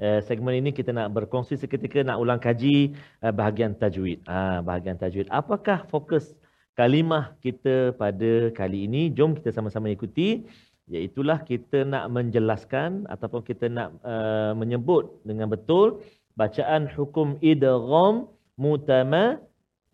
eh, 0.00 0.20
segmen 0.24 0.54
ini 0.60 0.70
kita 0.72 0.92
nak 0.92 1.12
berkongsi 1.16 1.56
seketika 1.56 2.04
nak 2.04 2.20
ulang 2.20 2.40
kaji 2.40 2.92
eh, 3.24 3.32
bahagian 3.32 3.76
tajwid. 3.76 4.20
Ah, 4.28 4.60
bahagian 4.60 4.96
tajwid. 5.00 5.28
Apakah 5.32 5.88
fokus 5.88 6.36
kalimah 6.76 7.36
kita 7.44 7.96
pada 7.96 8.52
kali 8.52 8.84
ini? 8.88 9.08
Jom 9.12 9.36
kita 9.36 9.52
sama-sama 9.52 9.88
ikuti 9.88 10.44
iaitulah 10.86 11.42
kita 11.42 11.82
nak 11.82 12.06
menjelaskan 12.14 13.10
ataupun 13.10 13.42
kita 13.42 13.66
nak 13.66 13.98
uh, 14.06 14.54
menyebut 14.54 15.18
dengan 15.26 15.50
betul 15.50 15.98
bacaan 16.38 16.86
hukum 16.86 17.42
idgham 17.42 18.30
mutama 18.54 19.42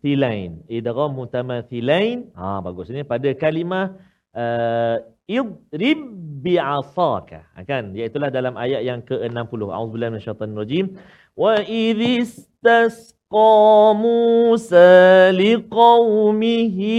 thilain. 0.05 0.61
Idgham 0.69 1.17
mutamathilain. 1.17 2.29
Ha 2.37 2.61
bagus 2.61 2.93
ini 2.93 3.01
pada 3.01 3.25
kalimah 3.33 3.97
uh, 4.37 5.01
idrib 5.25 5.99
bi'asaka. 6.43 7.39
Ha, 7.55 7.63
kan? 7.63 7.95
Iaitulah 7.95 8.29
dalam 8.29 8.59
ayat 8.59 8.81
yang 8.83 8.99
ke-60. 9.09 9.61
Auzubillahi 9.71 10.11
minasyaitanir 10.19 10.59
rajim. 10.59 10.85
Wa 11.33 11.63
idhistasqa 11.63 13.49
Musa 13.95 15.31
liqaumihi 15.31 16.95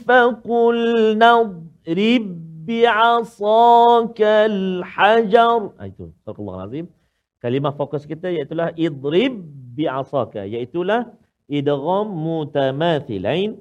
faqul 0.00 1.14
nadrib 1.20 2.24
al-hajar. 4.26 5.60
Ha, 5.78 5.86
itu. 5.86 6.10
Astagfirullahalazim. 6.10 6.90
azim. 6.90 6.90
Kalimah 7.38 7.72
fokus 7.78 8.02
kita 8.08 8.26
iaitulah 8.34 8.74
idrib 8.74 9.38
bi'asaka. 9.78 10.42
Iaitulah 10.50 11.14
idgham 11.46 12.10
mutamathilain 12.10 13.54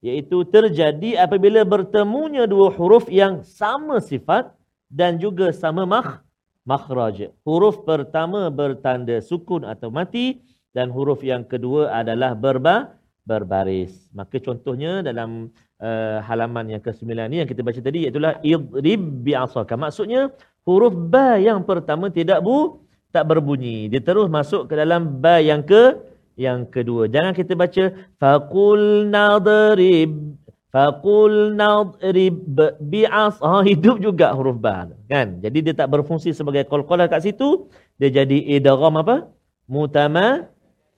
iaitu 0.00 0.40
terjadi 0.48 1.20
apabila 1.20 1.60
bertemunya 1.68 2.48
dua 2.48 2.72
huruf 2.72 3.10
yang 3.12 3.44
sama 3.44 4.00
sifat 4.00 4.55
dan 4.90 5.18
juga 5.18 5.50
sama 5.50 5.84
makh 5.84 6.22
makhraj. 6.66 7.30
Huruf 7.46 7.86
pertama 7.86 8.50
bertanda 8.50 9.22
sukun 9.22 9.62
atau 9.62 9.88
mati 9.88 10.42
dan 10.74 10.90
huruf 10.90 11.22
yang 11.22 11.46
kedua 11.46 11.94
adalah 11.94 12.34
berba 12.34 12.98
berbaris. 13.26 14.10
Maka 14.14 14.38
contohnya 14.38 15.02
dalam 15.02 15.50
uh, 15.82 16.18
halaman 16.22 16.78
yang 16.78 16.82
ke-9 16.82 17.10
ni 17.30 17.42
yang 17.42 17.48
kita 17.50 17.62
baca 17.62 17.80
tadi 17.82 18.06
iaitu 18.06 18.22
idrib 18.46 19.02
bi'asaka. 19.26 19.74
Maksudnya 19.74 20.30
huruf 20.62 20.94
ba 20.94 21.38
yang 21.38 21.62
pertama 21.66 22.10
tidak 22.10 22.42
bu 22.42 22.82
tak 23.10 23.26
berbunyi. 23.26 23.90
Dia 23.90 24.02
terus 24.02 24.30
masuk 24.30 24.70
ke 24.70 24.74
dalam 24.78 25.22
ba 25.22 25.42
yang 25.42 25.62
ke 25.62 25.98
yang 26.38 26.68
kedua. 26.68 27.08
Jangan 27.08 27.32
kita 27.32 27.56
baca 27.58 27.84
faqul 28.20 29.08
nadrib 29.10 30.36
faqul 30.74 31.54
nadrib 31.54 32.36
bi'as. 32.80 33.38
Ha, 33.42 33.62
hidup 33.66 34.02
juga 34.02 34.32
huruf 34.36 34.58
ba 34.58 34.90
kan. 35.10 35.40
Jadi 35.40 35.58
dia 35.70 35.74
tak 35.74 35.90
berfungsi 35.92 36.32
sebagai 36.34 36.64
qalqalah 36.66 37.06
kat 37.10 37.22
situ. 37.26 37.68
Dia 37.96 38.10
jadi 38.22 38.38
idgham 38.58 38.96
apa? 39.00 39.30
Mutama 39.66 40.46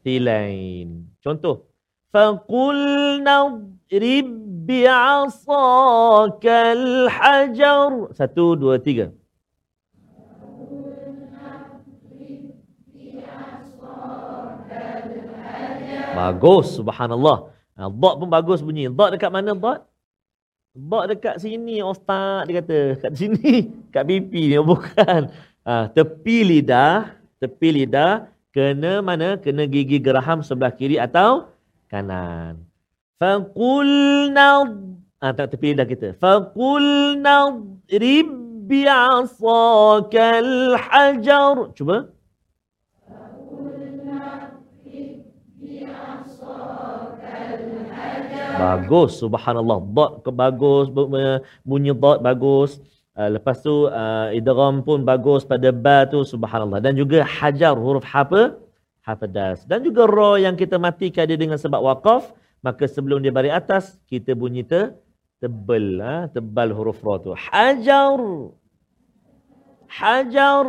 tilain. 0.04 1.08
Contoh 1.24 1.68
faqul 2.12 3.20
nadrib 3.20 4.28
bi'asakal 4.68 5.56
hajar. 7.08 7.92
Satu, 8.12 8.56
dua, 8.56 8.76
tiga. 8.80 9.12
Bagus, 16.18 16.74
subhanallah. 16.74 17.54
Ha, 17.78 17.86
dot 17.86 18.18
pun 18.18 18.26
bagus 18.26 18.58
bunyi. 18.58 18.90
Dot 18.90 19.14
dekat 19.14 19.30
mana 19.30 19.54
dot? 19.54 19.86
Dot 20.74 21.06
dekat 21.06 21.38
sini 21.38 21.78
ustaz 21.78 22.42
dia 22.50 22.58
kata. 22.58 22.78
Kat 22.98 23.12
sini, 23.14 23.70
kat 23.94 24.02
pipi 24.02 24.50
ni 24.50 24.58
bukan. 24.58 25.30
Ha, 25.62 25.86
tepi 25.94 26.42
lidah, 26.42 27.14
tepi 27.38 27.70
lidah 27.78 28.26
kena 28.50 28.98
mana? 28.98 29.38
Kena 29.38 29.70
gigi 29.70 30.02
geraham 30.02 30.42
sebelah 30.42 30.74
kiri 30.74 30.98
atau 30.98 31.46
kanan. 31.86 32.66
Faqulna 33.22 34.50
ah 35.22 35.30
tak 35.30 35.54
tepi 35.54 35.70
lidah 35.70 35.86
kita. 35.86 36.18
Faqulna 36.18 37.62
rib 37.86 38.28
bi'asakal 38.66 40.52
hajar. 40.76 41.56
Cuba. 41.78 42.17
Bagus, 48.58 49.22
subhanallah. 49.22 49.78
Dot 49.94 50.26
bagus, 50.34 50.90
bu- 50.90 51.10
bunyi 51.62 51.94
dot 51.94 52.18
bagus. 52.20 52.82
Uh, 53.18 53.34
lepas 53.34 53.58
tu 53.58 53.90
uh, 53.90 54.30
idgham 54.30 54.78
pun 54.78 55.02
bagus 55.02 55.42
pada 55.42 55.74
ba 55.74 56.06
tu 56.06 56.22
subhanallah 56.22 56.78
dan 56.78 56.94
juga 56.94 57.26
hajar 57.26 57.74
huruf 57.74 58.06
ha 58.06 58.22
apa? 58.22 58.54
Ha 59.02 59.18
pedas. 59.18 59.66
Dan 59.66 59.82
juga 59.82 60.06
ra 60.06 60.38
yang 60.38 60.54
kita 60.54 60.78
matikan 60.78 61.26
dia 61.26 61.34
dengan 61.34 61.58
sebab 61.58 61.82
waqaf, 61.82 62.30
maka 62.62 62.86
sebelum 62.86 63.18
dia 63.18 63.34
baris 63.34 63.50
atas 63.50 63.98
kita 64.06 64.38
bunyi 64.38 64.62
te 64.62 64.94
tebal 65.42 65.98
ha? 65.98 66.14
tebal 66.30 66.70
huruf 66.70 67.02
ra 67.02 67.18
tu. 67.18 67.34
Hajar. 67.34 68.22
Hajar. 69.90 70.66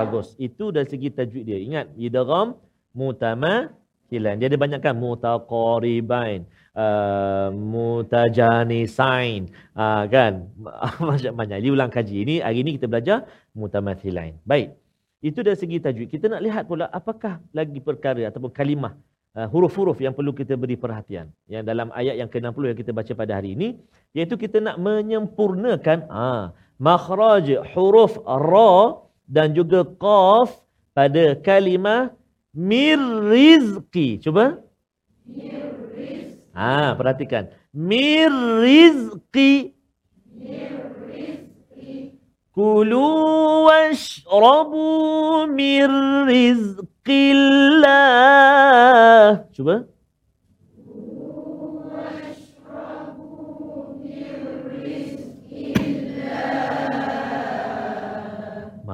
Bagus. 0.00 0.32
Itu 0.40 0.72
dari 0.72 0.88
segi 0.88 1.12
tajwid 1.12 1.44
dia. 1.44 1.60
Ingat 1.60 1.92
idgham 2.00 2.56
mutama 2.96 3.68
hilan. 4.12 4.40
Dia 4.40 4.48
ada 4.50 4.58
banyak 4.58 4.80
kan 4.80 4.94
mutaqaribain, 4.96 6.48
uh, 6.72 7.48
mutajanisain, 7.52 9.52
uh, 9.76 10.04
kan? 10.08 10.48
Macam-macam. 11.08 11.56
Dia 11.60 11.72
ulang 11.72 11.92
kaji. 11.92 12.16
Ini 12.24 12.34
hari 12.44 12.64
ini 12.64 12.80
kita 12.80 12.88
belajar 12.88 13.28
mutamathilain. 13.52 14.40
Baik. 14.48 14.72
Itu 15.18 15.42
dari 15.42 15.58
segi 15.58 15.82
tajwid. 15.82 16.08
Kita 16.14 16.30
nak 16.30 16.42
lihat 16.46 16.64
pula 16.70 16.86
apakah 16.88 17.42
lagi 17.50 17.82
perkara 17.82 18.30
ataupun 18.30 18.54
kalimah 18.54 18.94
uh, 19.34 19.48
huruf-huruf 19.50 19.98
yang 19.98 20.14
perlu 20.16 20.32
kita 20.32 20.54
beri 20.54 20.78
perhatian. 20.78 21.28
Yang 21.50 21.64
dalam 21.70 21.88
ayat 21.92 22.14
yang 22.20 22.30
ke-60 22.30 22.64
yang 22.70 22.78
kita 22.78 22.92
baca 22.94 23.12
pada 23.12 23.32
hari 23.38 23.58
ini 23.58 23.68
iaitu 24.16 24.40
kita 24.40 24.62
nak 24.62 24.80
menyempurnakan 24.80 26.08
ah 26.08 26.56
makhraj 26.80 27.60
huruf 27.74 28.16
ra 28.24 29.04
dan 29.28 29.52
juga 29.52 29.84
qaf 29.84 30.64
pada 30.96 31.36
kalimah 31.38 32.14
mir 32.58 32.98
rizqi. 33.30 34.20
Cuba. 34.24 34.58
Mir 35.26 35.62
rizqi. 35.94 36.42
Ah, 36.54 36.94
perhatikan. 36.98 37.44
Mir 37.72 38.30
rizqi. 38.64 39.74
Kulu 42.54 43.08
washrabu 43.70 45.46
mir 45.46 45.90
rizqillah. 46.26 47.86
Cuba. 49.54 49.86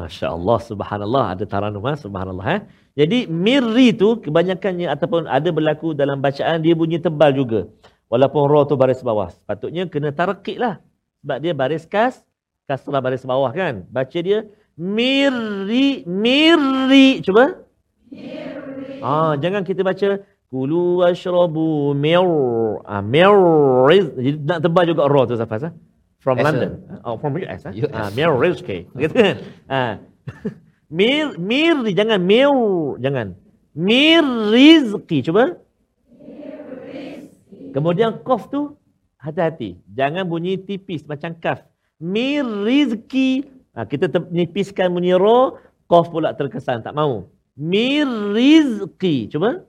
Masya 0.04 0.36
Allah, 0.36 0.58
subhanallah. 0.60 1.24
Ada 1.32 1.44
taranum, 1.48 1.80
ha? 1.88 1.96
subhanallah. 1.96 2.46
Eh? 2.52 2.60
Jadi, 3.00 3.18
mirri 3.24 3.96
tu 3.96 4.20
kebanyakannya 4.20 4.92
ataupun 4.92 5.24
ada 5.24 5.48
berlaku 5.48 5.96
dalam 5.96 6.20
bacaan, 6.20 6.60
dia 6.60 6.76
bunyi 6.76 7.00
tebal 7.00 7.32
juga. 7.32 7.60
Walaupun 8.12 8.42
ra 8.52 8.60
tu 8.68 8.76
baris 8.76 9.00
bawah. 9.00 9.32
Sepatutnya 9.32 9.88
kena 9.88 10.12
tarakik 10.12 10.60
lah. 10.60 10.84
Sebab 11.24 11.36
dia 11.40 11.56
baris 11.56 11.88
kas, 11.88 12.20
kasrah 12.68 13.00
baris 13.00 13.24
bawah 13.24 13.48
kan. 13.48 13.88
Baca 13.88 14.18
dia, 14.20 14.44
mirri, 14.76 16.04
mirri. 16.04 17.24
Cuba. 17.24 17.64
Mirri. 18.12 19.00
Ah, 19.00 19.34
jangan 19.40 19.64
kita 19.64 19.80
baca, 19.80 20.20
Kulu 20.54 21.02
washrabu 21.02 21.98
mir. 21.98 22.22
Ah, 22.86 23.02
mirriz. 23.02 24.06
Jadi 24.14 24.38
nak 24.46 24.62
tebal 24.62 24.84
juga 24.86 25.10
ra 25.10 25.26
tu, 25.26 25.34
Safas. 25.34 25.66
Ha? 25.66 25.70
From 26.24 26.40
As 26.40 26.44
a- 26.44 26.46
London. 26.48 26.70
Oh, 27.04 27.20
from 27.20 27.36
US. 27.36 27.68
Ha? 27.68 27.70
US. 27.76 27.92
Ah, 27.92 28.08
mir 28.16 28.32
rizki. 28.32 28.88
Gitu 29.00 29.12
kan? 29.12 29.36
Ah. 29.68 29.92
Mir, 30.88 31.36
mir, 31.36 31.84
jangan 31.92 32.16
mir, 32.16 32.48
jangan. 32.96 33.36
Mir 33.76 34.24
rizki. 34.48 35.20
Cuba. 35.20 35.60
Kemudian 37.76 38.22
qaf 38.24 38.48
tu 38.48 38.72
hati-hati. 39.20 39.76
Jangan 39.92 40.24
bunyi 40.24 40.56
tipis 40.56 41.04
macam 41.04 41.36
kaf. 41.36 41.60
Mir 42.00 42.40
rizki. 42.64 43.44
Ha, 43.76 43.84
kita 43.84 44.06
ter- 44.08 44.30
nipiskan 44.30 44.94
bunyi 44.94 45.12
ra, 45.18 45.58
qaf 45.90 46.08
pula 46.08 46.32
terkesan. 46.32 46.80
Tak 46.80 46.94
mau. 46.96 47.28
Mir 47.52 48.06
rizki. 48.32 49.28
Cuba. 49.28 49.60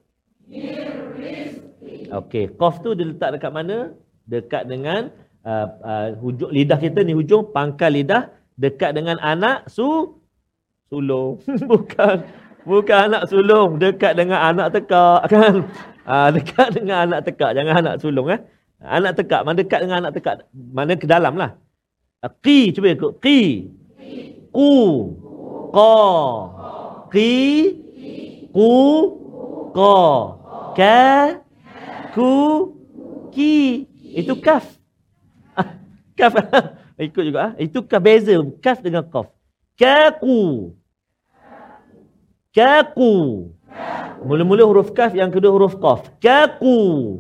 Mir 0.48 0.88
rizki. 1.20 2.08
Okey, 2.14 2.48
qaf 2.56 2.80
tu 2.80 2.94
dia 2.96 3.12
letak 3.12 3.36
dekat 3.36 3.52
mana? 3.52 3.92
Dekat 4.24 4.70
dengan 4.70 5.10
uh, 5.46 5.68
uh, 5.86 6.08
hujung 6.20 6.52
lidah 6.52 6.82
kita 6.82 7.06
ni 7.06 7.14
hujung 7.14 7.54
pangkal 7.54 7.94
lidah 7.94 8.34
dekat 8.58 8.98
dengan 8.98 9.22
anak 9.22 9.70
su 9.70 10.18
sulung. 10.90 11.40
bukan 11.72 12.26
bukan 12.66 13.00
anak 13.14 13.24
sulung, 13.30 13.78
dekat 13.78 14.18
dengan 14.18 14.42
anak 14.42 14.74
tekak 14.74 15.22
kan. 15.30 15.70
Ah 16.06 16.30
dekat 16.30 16.74
dengan 16.74 17.10
anak 17.10 17.26
tekak, 17.26 17.54
jangan 17.54 17.76
anak 17.82 17.96
sulung 18.02 18.28
eh. 18.34 18.42
Anak 18.84 19.18
tekak, 19.18 19.42
mana 19.48 19.58
dekat 19.58 19.80
dengan 19.82 19.98
anak 20.04 20.14
tekak? 20.14 20.36
Mana 20.54 20.94
ke 21.00 21.08
dalam 21.08 21.34
lah. 21.40 21.58
Ah, 22.22 22.30
Qi, 22.30 22.70
cuba 22.76 22.92
ikut. 22.92 23.18
Qi. 23.24 23.72
Ku. 24.52 24.72
Qa. 25.74 25.94
Qi. 27.10 27.34
Ku. 28.52 28.72
Qa. 29.74 29.98
Ka. 30.78 31.02
Ku. 32.14 32.32
Ki. 33.32 33.88
Itu 34.16 34.38
kaf. 34.40 34.75
Ah, 36.16 36.32
Kaf. 36.32 36.34
Ikut 37.12 37.24
juga. 37.28 37.40
ah. 37.40 37.52
Itu 37.60 37.84
kaf 37.84 38.00
beza. 38.00 38.40
Kaf 38.64 38.80
dengan 38.80 39.04
kaf. 39.04 39.28
Kaku. 39.76 40.72
Kaku. 42.56 43.14
Mula-mula 44.24 44.64
huruf 44.64 44.96
kaf, 44.96 45.12
yang 45.12 45.28
kedua 45.28 45.52
huruf 45.52 45.76
qaf. 45.76 46.08
Kaku. 46.24 47.20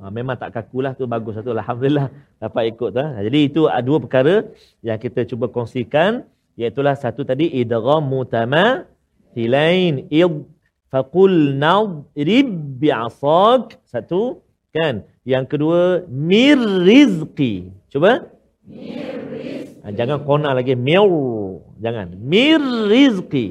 Ha, 0.00 0.08
memang 0.08 0.38
tak 0.38 0.54
kaku 0.54 0.80
lah 0.80 0.94
tu 0.96 1.04
bagus 1.04 1.36
satu 1.36 1.52
alhamdulillah 1.52 2.08
dapat 2.38 2.72
ikut 2.72 2.90
tu. 2.94 3.02
Ha. 3.02 3.20
Jadi 3.26 3.38
itu 3.50 3.66
ada 3.66 3.82
dua 3.82 3.98
perkara 3.98 4.46
yang 4.80 4.96
kita 4.96 5.26
cuba 5.26 5.50
kongsikan 5.50 6.24
iaitulah 6.56 6.94
satu 6.94 7.26
tadi 7.26 7.50
idgham 7.52 8.00
mutama 8.06 8.86
thilain 9.34 10.06
id 10.08 10.46
faqul 10.88 11.52
nadrib 11.58 12.48
bi'asak 12.80 13.76
satu 13.84 14.40
kan 14.72 15.04
yang 15.30 15.46
kedua 15.46 16.02
mir 16.10 16.58
rizqi 16.58 17.70
cuba 17.92 18.26
mir 18.66 19.14
rizqi 19.30 19.86
ha, 19.86 19.94
jangan 19.94 20.18
kona 20.26 20.50
lagi 20.58 20.74
mir 20.74 21.06
jangan 21.78 22.06
mir 22.18 22.60
rizqi 22.90 23.46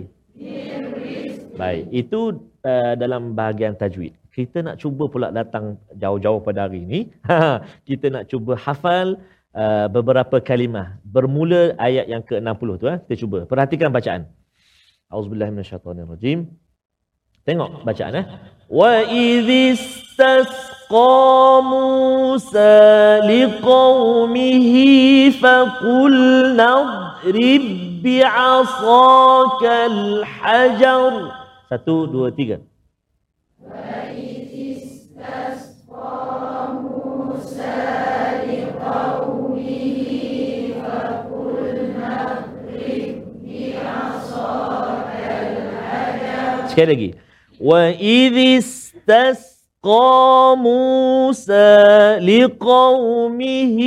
Baik, 1.59 1.91
itu 1.91 2.39
uh, 2.63 2.93
dalam 2.95 3.35
bahagian 3.35 3.75
tajwid. 3.75 4.15
Kita 4.31 4.63
nak 4.63 4.79
cuba 4.79 5.11
pula 5.11 5.27
datang 5.35 5.75
jauh-jauh 5.91 6.39
pada 6.39 6.71
hari 6.71 6.87
ini. 6.87 6.99
kita 7.89 8.07
nak 8.07 8.31
cuba 8.31 8.55
hafal 8.55 9.19
uh, 9.51 9.91
beberapa 9.91 10.39
kalimah. 10.39 10.95
Bermula 11.03 11.75
ayat 11.75 12.07
yang 12.07 12.23
ke-60 12.23 12.69
tu. 12.79 12.87
Eh. 12.87 12.97
Kita 13.03 13.27
cuba. 13.27 13.43
Perhatikan 13.43 13.91
bacaan. 13.91 14.31
Auzubillahi 15.11 15.51
minasyaitonirrajim. 15.51 16.47
Tengok 17.43 17.83
bacaan 17.83 18.23
eh. 18.23 18.25
Wa 18.71 19.03
idhistasqa 20.89 21.61
Musa 21.61 23.21
liqaumihi 23.29 24.89
faqul 25.37 26.17
nadrib 26.57 27.63
bi'asaka 28.01 29.69
al-hajar. 29.85 31.13
Satu, 31.69 32.09
dua, 32.09 32.33
tiga. 32.33 32.57
Sekali 46.69 46.89
lagi. 46.95 47.09
Wa 47.59 47.91
idhistas 49.84 50.56
موسى 50.56 51.70
لقومه 52.24 53.78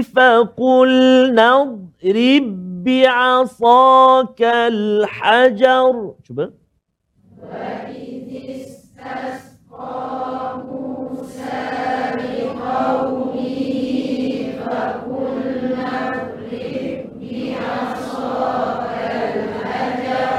فقلنا 0.00 1.50
اضرب 1.62 2.46
بعصاك 2.84 4.40
الحجر 4.42 5.94
شوف 6.24 6.40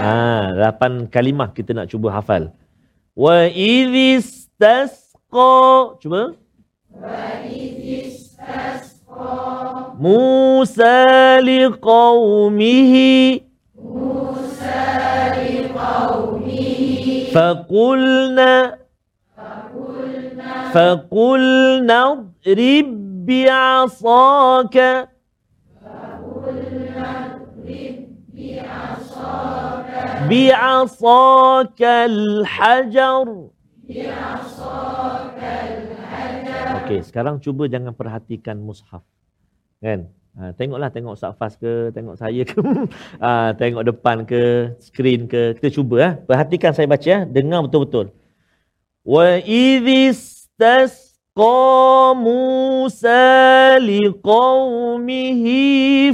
Ha, 0.05 0.53
lapan 0.53 1.09
kalimah 1.09 1.49
kita 1.49 1.73
nak 1.73 1.89
cuba 1.89 2.13
hafal. 2.13 2.53
Wa 3.17 3.49
تسقى 4.60 5.96
شو 6.02 6.32
موسى 9.98 11.40
لقومه 11.40 12.94
موسى 13.76 14.80
لقومه. 15.36 17.24
فقلنا 17.34 18.78
فقلنا 20.74 22.12
اضرب 22.12 22.88
بعصاك 23.26 24.76
فقلنا 25.84 27.10
اضرب 27.36 27.98
بعصاك. 28.34 29.90
بعصاك 30.30 31.82
الحجر. 31.82 33.26
Okey, 36.80 37.00
sekarang 37.02 37.42
cuba 37.42 37.66
jangan 37.66 37.94
perhatikan 37.94 38.58
mushaf. 38.58 39.02
Kan? 39.82 40.06
Ha, 40.38 40.54
tengoklah, 40.54 40.94
tengok 40.94 41.18
safas 41.18 41.58
ke, 41.58 41.90
tengok 41.90 42.14
saya 42.14 42.46
ke, 42.46 42.62
ha, 43.18 43.50
tengok 43.60 43.82
depan 43.82 44.22
ke, 44.22 44.74
skrin 44.78 45.26
ke. 45.26 45.58
Kita 45.58 45.74
cuba. 45.74 45.96
Ha. 45.98 46.10
Perhatikan 46.22 46.70
saya 46.70 46.86
baca. 46.86 47.10
Ha. 47.10 47.26
Dengar 47.26 47.66
betul-betul. 47.66 48.14
Wa 49.02 49.42
idhistas 49.42 51.18
qamu 51.34 52.86
sali 52.92 54.06
qawmihi 54.22 55.60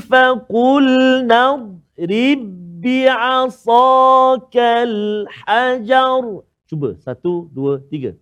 faqul 0.00 1.28
nadrib 1.28 2.40
bi'asaka 2.80 4.64
al-hajar. 4.86 6.45
cuba 6.69 6.95
satu 7.05 7.49
dua 7.53 7.79
tiga 7.91 8.13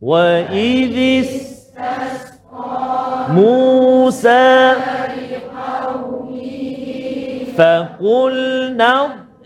wa 0.00 0.40
idhis 0.52 1.52
Musa 3.34 4.44
فقلنا 7.54 8.92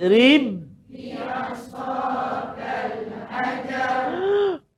اضرب 0.00 0.44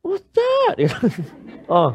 Ustaz. 0.03 0.75
oh. 1.71 1.95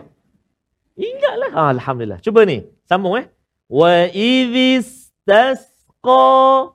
Ingatlah. 0.96 1.52
Ah, 1.52 1.70
Alhamdulillah. 1.76 2.20
Cuba 2.24 2.48
ni. 2.48 2.64
Sambung 2.88 3.20
eh. 3.20 3.28
Wa 3.68 4.08
idhis 4.08 5.12
tasqa 5.28 6.72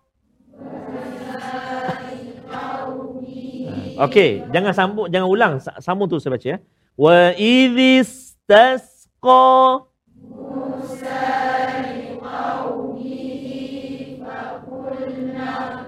Okey, 3.95 4.43
jangan 4.51 4.73
sambung, 4.75 5.07
jangan 5.07 5.27
ulang. 5.31 5.53
Sambung 5.79 6.11
tu 6.11 6.19
saya 6.19 6.35
baca 6.35 6.43
ya. 6.43 6.59
Wa 6.99 7.31
idhis 7.31 8.35
tasqa 8.43 9.87
Musa 10.19 11.23
faqulna 14.19 15.87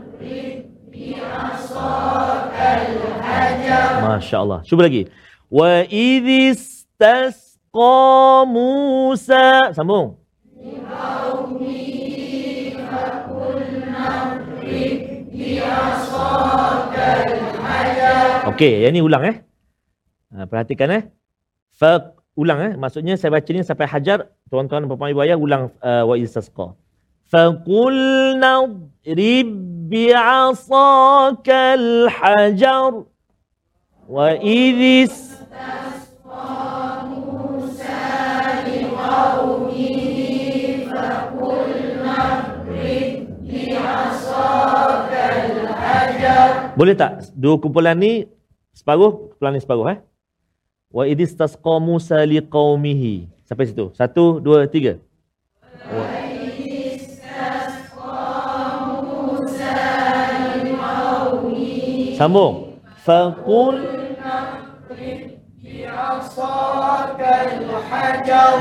Masya-Allah. 4.08 4.64
Cuba 4.64 4.88
lagi. 4.88 5.12
Wa 5.52 5.84
idhis 5.84 6.88
tasqa 6.96 8.48
Musa. 8.48 9.76
Sambung. 9.76 10.16
Liqaumihi 10.56 12.08
faqulna 12.88 14.08
Okey, 18.54 18.88
yang 18.88 18.94
ni 18.96 19.02
ulang 19.04 19.24
eh. 19.28 19.36
Ha, 20.34 20.48
perhatikan 20.48 20.90
eh. 20.92 21.04
Fa 21.76 22.16
ulang 22.38 22.60
eh. 22.64 22.72
Maksudnya 22.80 23.20
saya 23.20 23.36
baca 23.36 23.50
ni 23.52 23.62
sampai 23.64 23.88
hajar, 23.88 24.32
tuan-tuan 24.48 24.86
dan 24.86 24.90
puan-puan 24.90 25.12
ibu 25.12 25.22
ayah 25.24 25.38
ulang 25.38 25.76
uh, 25.84 26.04
wa 26.08 26.16
istasqa. 26.16 26.74
Fa 27.28 27.52
qulna 27.68 28.72
rib 29.04 29.52
bi'asaka 29.92 31.60
al-hajar 31.76 33.04
wa 34.08 34.32
idhis 34.40 35.28
Boleh 46.78 46.94
tak 46.94 47.34
dua 47.34 47.58
kumpulan 47.58 47.98
ni 47.98 48.30
separuh, 48.70 49.34
kumpulan 49.34 49.58
ni 49.58 49.62
separuh 49.66 49.90
eh? 49.90 49.98
Wa 50.94 51.10
idis 51.10 51.34
tasqa 51.34 51.82
Musa 51.82 52.22
liqaumihi. 52.22 53.26
Sampai 53.50 53.66
situ. 53.66 53.90
Satu, 53.98 54.38
dua, 54.38 54.70
tiga. 54.70 55.02
Wa 55.90 56.06
Sambung. 62.18 62.82
Faqul 63.06 63.78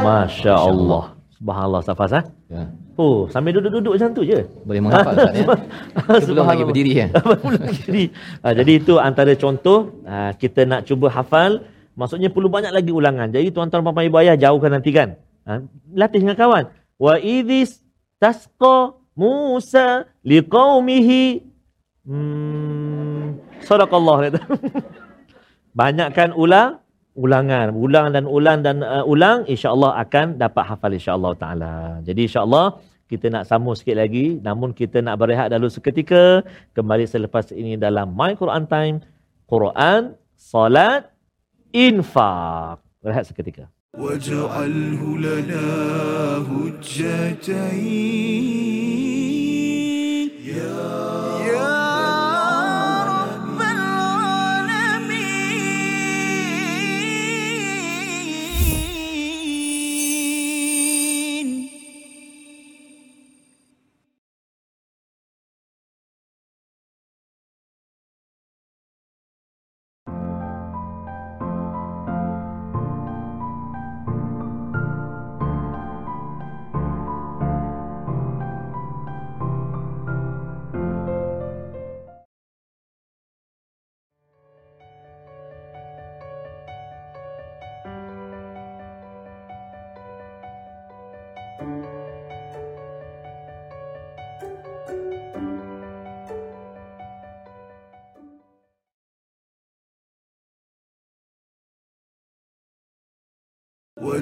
Masya 0.05 0.55
Allah. 0.57 1.05
Subhanallah 1.37 1.81
Safas 1.85 2.13
ha? 2.17 2.23
Ya. 2.53 2.69
Oh, 2.97 3.29
sambil 3.29 3.53
duduk-duduk 3.61 3.93
macam 3.93 4.11
tu 4.17 4.25
je. 4.25 4.41
Boleh 4.65 4.81
menghafal 4.81 5.13
Ustaz 5.21 5.37
ya. 5.37 5.45
Sebelum 6.25 6.49
lagi 6.49 6.65
berdiri 6.65 6.93
kan. 7.05 7.09
berdiri. 7.45 8.05
Ha, 8.41 8.57
jadi 8.57 8.73
itu 8.81 8.97
antara 8.97 9.37
contoh 9.37 10.01
ha, 10.09 10.33
kita 10.33 10.65
nak 10.65 10.89
cuba 10.89 11.13
hafal. 11.13 11.61
Maksudnya 11.93 12.33
perlu 12.33 12.49
banyak 12.49 12.73
lagi 12.73 12.89
ulangan. 12.93 13.29
Jadi 13.29 13.53
tuan-tuan 13.53 13.85
puan 13.85 14.01
ibu 14.01 14.17
ayah 14.17 14.37
jauhkan 14.41 14.73
nanti 14.73 14.97
kan. 14.97 15.21
Ha, 15.45 15.61
latih 15.93 16.25
dengan 16.25 16.41
kawan. 16.41 16.73
Wa 16.97 17.21
idhis 17.21 17.85
tasqa 18.17 18.97
Musa 19.13 20.09
liqaumihi. 20.25 21.45
Hmm, 22.09 23.41
sadaqallah. 23.61 24.41
Banyakkan 25.81 26.33
ulang 26.33 26.81
ulangan. 27.17 27.73
Ulang 27.75 28.13
dan 28.15 28.25
ulang 28.29 28.61
dan 28.61 28.85
uh, 28.85 29.05
ulang 29.09 29.49
insyaallah 29.49 29.97
akan 30.05 30.37
dapat 30.37 30.65
hafal 30.69 30.93
insyaallah 30.93 31.33
taala. 31.41 31.75
Jadi 32.05 32.29
insyaallah 32.29 32.77
kita 33.11 33.33
nak 33.33 33.49
sambung 33.49 33.75
sikit 33.75 33.97
lagi. 33.97 34.39
Namun 34.39 34.77
kita 34.77 35.01
nak 35.01 35.17
berehat 35.19 35.49
dulu 35.51 35.73
seketika. 35.73 36.45
Kembali 36.77 37.09
selepas 37.09 37.51
ini 37.57 37.81
dalam 37.81 38.13
my 38.13 38.37
Quran 38.37 38.69
time 38.69 38.97
Quran 39.49 40.15
salat 40.37 41.09
infak. 41.73 42.79
Berehat 43.01 43.25
seketika. 43.27 43.73
Waj'alhu 43.97 45.17
lana 45.17 45.65
hujjatain 46.45 47.97
ya 50.45 50.96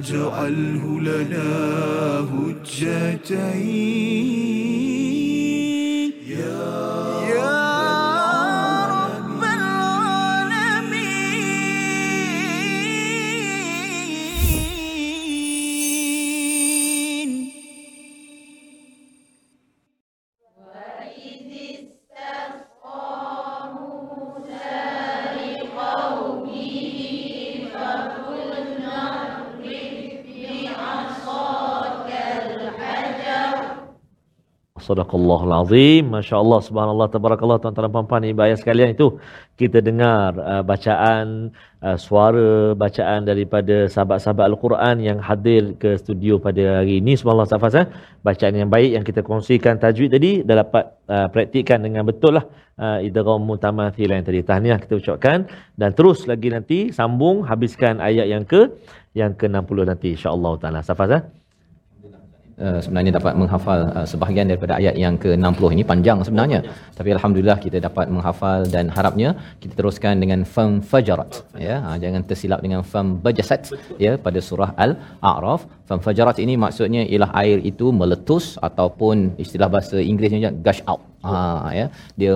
واجعله 0.05 0.99
لنا 1.01 1.49
هجتين. 2.33 4.24
Sadaqallahul 34.85 35.53
Azim. 35.65 36.03
Masya 36.13 36.35
Allah, 36.37 36.59
subhanallah, 36.61 37.07
tabarakallah, 37.09 37.57
tuan-tuan 37.57 37.89
puan-puan, 37.89 38.21
ibu 38.21 38.41
ayah 38.45 38.57
sekalian 38.61 38.93
itu. 38.93 39.17
Kita 39.57 39.81
dengar 39.81 40.37
uh, 40.37 40.61
bacaan, 40.61 41.49
uh, 41.81 41.97
suara 41.97 42.77
bacaan 42.77 43.25
daripada 43.25 43.89
sahabat-sahabat 43.89 44.45
Al-Quran 44.45 44.95
yang 45.01 45.17
hadir 45.17 45.73
ke 45.81 45.97
studio 45.97 46.37
pada 46.37 46.85
hari 46.85 47.01
ini. 47.01 47.17
Subhanallah, 47.17 47.49
Safas. 47.49 47.73
Eh? 47.81 47.85
Bacaan 48.21 48.53
yang 48.53 48.69
baik 48.69 48.91
yang 48.93 49.05
kita 49.09 49.25
kongsikan 49.25 49.81
tajwid 49.81 50.13
tadi, 50.13 50.31
dah 50.45 50.61
dapat 50.61 50.83
uh, 51.09 51.27
praktikkan 51.33 51.81
dengan 51.81 52.05
betul 52.05 52.37
lah. 52.37 52.45
Uh, 52.75 52.99
idram 53.01 53.41
mutamathil 53.41 54.13
yang 54.13 54.21
tadi. 54.21 54.45
Tahniah 54.45 54.77
kita 54.77 55.01
ucapkan. 55.01 55.49
Dan 55.73 55.97
terus 55.97 56.29
lagi 56.29 56.53
nanti, 56.53 56.93
sambung, 56.93 57.41
habiskan 57.49 57.97
ayat 57.97 58.29
yang 58.29 58.45
ke 58.45 58.69
yang 59.17 59.33
ke-60 59.33 59.77
nanti. 59.87 60.13
InsyaAllah 60.13 60.53
ta'ala. 60.61 60.85
Safas. 60.85 61.09
Eh? 61.17 61.44
Uh, 62.63 62.79
sebenarnya 62.83 63.11
dapat 63.17 63.33
menghafal 63.41 63.79
uh, 63.97 64.05
sebahagian 64.11 64.47
daripada 64.51 64.73
ayat 64.79 64.95
yang 65.03 65.15
ke-60 65.23 65.63
ini 65.75 65.83
panjang 65.91 66.19
sebenarnya. 66.27 66.59
Tapi 66.97 67.09
alhamdulillah 67.15 67.57
kita 67.65 67.77
dapat 67.87 68.07
menghafal 68.15 68.67
dan 68.75 68.87
harapnya 68.97 69.29
kita 69.63 69.73
teruskan 69.79 70.21
dengan 70.23 70.41
fam 70.53 70.71
fajarat 70.91 71.31
ya. 71.67 71.75
Ha, 71.85 71.89
jangan 72.03 72.21
tersilap 72.29 72.59
dengan 72.65 72.81
fam 72.91 73.07
bajasat 73.25 73.61
ya 74.05 74.13
pada 74.27 74.39
surah 74.49 74.71
al-a'raf. 74.85 75.63
Fam 75.89 75.99
fajarat 76.07 76.37
ini 76.45 76.55
maksudnya 76.65 77.03
ialah 77.11 77.31
air 77.43 77.57
itu 77.71 77.89
meletus 78.01 78.45
ataupun 78.67 79.37
istilah 79.43 79.69
bahasa 79.75 79.97
Inggerisnya 80.11 80.51
gush 80.65 80.83
out 80.91 81.01
ha 81.27 81.71
ya. 81.79 81.87
Dia 82.21 82.33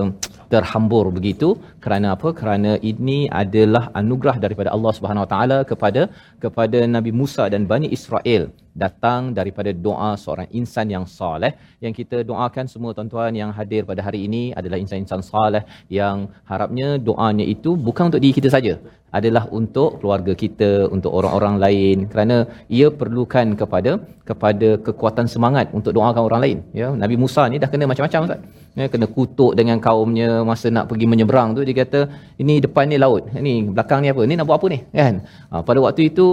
terhambur 0.52 1.04
begitu. 1.18 1.48
Kerana 1.84 2.08
apa? 2.16 2.28
Kerana 2.40 2.72
ini 2.92 3.18
adalah 3.42 3.84
anugerah 4.00 4.36
daripada 4.44 4.70
Allah 4.76 4.92
Subhanahu 4.98 5.24
Wa 5.24 5.30
Taala 5.34 5.58
kepada 5.70 6.02
kepada 6.44 6.80
Nabi 6.96 7.12
Musa 7.20 7.46
dan 7.54 7.64
Bani 7.72 7.90
Israel 7.98 8.44
datang 8.82 9.20
daripada 9.38 9.70
doa 9.86 10.10
seorang 10.22 10.48
insan 10.58 10.86
yang 10.94 11.04
soleh 11.18 11.52
yang 11.84 11.94
kita 11.98 12.18
doakan 12.30 12.66
semua 12.72 12.90
tuan-tuan 12.96 13.34
yang 13.40 13.50
hadir 13.58 13.82
pada 13.90 14.02
hari 14.06 14.20
ini 14.28 14.42
adalah 14.60 14.78
insan-insan 14.82 15.22
soleh 15.30 15.62
yang 15.98 16.30
harapnya 16.50 16.88
doanya 17.08 17.46
itu 17.54 17.72
bukan 17.88 18.04
untuk 18.10 18.22
diri 18.24 18.34
kita 18.38 18.50
saja 18.56 18.74
adalah 19.18 19.44
untuk 19.58 19.98
keluarga 20.00 20.32
kita 20.42 20.70
untuk 20.94 21.12
orang-orang 21.18 21.54
lain. 21.64 21.96
Kerana 22.12 22.36
ia 22.78 22.88
perlukan 23.00 23.46
kepada 23.60 23.92
kepada 24.30 24.68
kekuatan 24.86 25.26
semangat 25.34 25.66
untuk 25.78 25.92
doakan 25.96 26.22
orang 26.28 26.42
lain. 26.44 26.58
Ya 26.80 26.88
Nabi 27.02 27.16
Musa 27.22 27.44
ni 27.52 27.58
dah 27.62 27.70
kena 27.72 27.90
macam-macam 27.90 28.20
ustaz. 28.26 28.40
Ya 28.78 28.86
kena 28.92 29.06
kutuk 29.16 29.52
dengan 29.58 29.78
kaumnya 29.86 30.30
masa 30.50 30.70
nak 30.76 30.86
pergi 30.90 31.06
menyeberang 31.12 31.58
tu 31.58 31.62
dia 31.68 31.76
kata 31.82 32.00
ini 32.42 32.56
depan 32.66 32.86
ni 32.92 32.96
laut. 33.04 33.22
Ni 33.46 33.54
belakang 33.76 34.00
ni 34.04 34.08
apa? 34.14 34.22
Ni 34.30 34.34
nak 34.38 34.46
buat 34.48 34.58
apa 34.62 34.66
ni? 34.74 34.78
Kan? 35.00 35.14
Ha, 35.50 35.62
pada 35.66 35.78
waktu 35.86 36.02
itu 36.10 36.26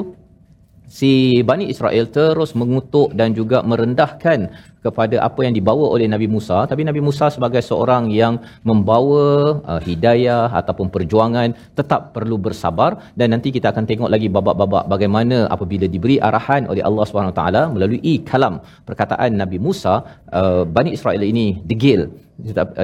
si 0.88 1.44
Bani 1.50 1.66
Israel 1.74 2.06
terus 2.18 2.56
mengutuk 2.60 3.12
dan 3.20 3.36
juga 3.36 3.60
merendahkan 3.72 4.40
kepada 4.88 5.16
apa 5.28 5.42
yang 5.46 5.56
dibawa 5.60 5.86
oleh 5.96 6.08
Nabi 6.14 6.28
Musa. 6.36 6.58
Tapi 6.72 6.82
Nabi 6.90 7.02
Musa 7.08 7.26
sebagai 7.36 7.62
seorang 7.70 8.04
yang 8.22 8.34
membawa 8.70 9.26
uh, 9.72 9.82
hidayah 9.88 10.46
ataupun 10.60 10.88
perjuangan 10.96 11.50
tetap 11.80 12.02
perlu 12.18 12.38
bersabar. 12.46 12.92
Dan 13.20 13.28
nanti 13.36 13.52
kita 13.58 13.70
akan 13.74 13.86
tengok 13.90 14.10
lagi 14.14 14.30
babak-babak 14.38 14.86
bagaimana 14.94 15.38
apabila 15.56 15.88
diberi 15.96 16.18
arahan 16.30 16.64
oleh 16.74 16.84
Allah 16.90 17.06
Subhanahu 17.10 17.36
taala 17.40 17.64
melalui 17.74 18.16
kalam 18.30 18.56
perkataan 18.88 19.32
Nabi 19.42 19.60
Musa 19.68 19.96
uh, 20.40 20.64
Bani 20.78 20.94
Israel 21.00 21.24
ini 21.34 21.48
degil. 21.72 22.02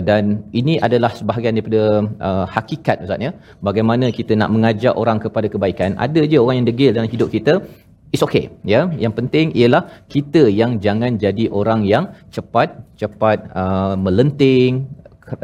Dan 0.10 0.24
ini 0.60 0.76
adalah 0.86 1.12
sebahagian 1.18 1.54
daripada 1.58 1.82
uh, 2.28 2.45
hakikat 2.56 3.06
ustaz 3.06 3.26
ya. 3.26 3.32
Bagaimana 3.68 4.06
kita 4.20 4.34
nak 4.41 4.49
mengajak 4.56 4.93
orang 5.01 5.18
kepada 5.26 5.47
kebaikan. 5.54 5.93
Ada 6.06 6.22
je 6.32 6.38
orang 6.43 6.58
yang 6.60 6.70
degil 6.72 6.91
dalam 6.97 7.10
hidup 7.14 7.30
kita 7.36 7.54
It's 8.14 8.22
okay, 8.26 8.45
ya. 8.74 8.82
Yang 9.03 9.14
penting 9.20 9.45
ialah 9.59 9.84
kita 10.14 10.41
yang 10.59 10.78
jangan 10.86 11.18
jadi 11.24 11.45
orang 11.59 11.82
yang 11.91 12.14
cepat 12.36 12.70
cepat 13.01 13.49
uh, 13.61 13.95
melenting 14.05 14.86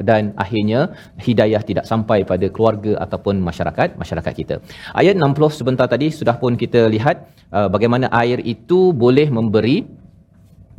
dan 0.09 0.23
akhirnya 0.43 0.79
hidayah 1.25 1.61
tidak 1.69 1.85
sampai 1.91 2.17
pada 2.31 2.47
keluarga 2.55 2.93
ataupun 3.05 3.41
masyarakat 3.47 3.97
masyarakat 4.01 4.33
kita. 4.41 4.55
Ayat 5.01 5.17
60 5.17 5.59
sebentar 5.59 5.87
tadi 5.93 6.07
sudah 6.19 6.35
pun 6.41 6.53
kita 6.63 6.81
lihat 6.95 7.25
uh, 7.57 7.67
bagaimana 7.75 8.05
air 8.21 8.39
itu 8.55 8.79
boleh 9.03 9.27
memberi 9.37 9.77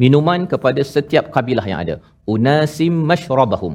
minuman 0.03 0.47
kepada 0.53 0.81
setiap 0.95 1.35
kabilah 1.35 1.67
yang 1.71 1.81
ada. 1.85 1.95
Unasim 2.35 2.95
mashrabahum. 3.11 3.75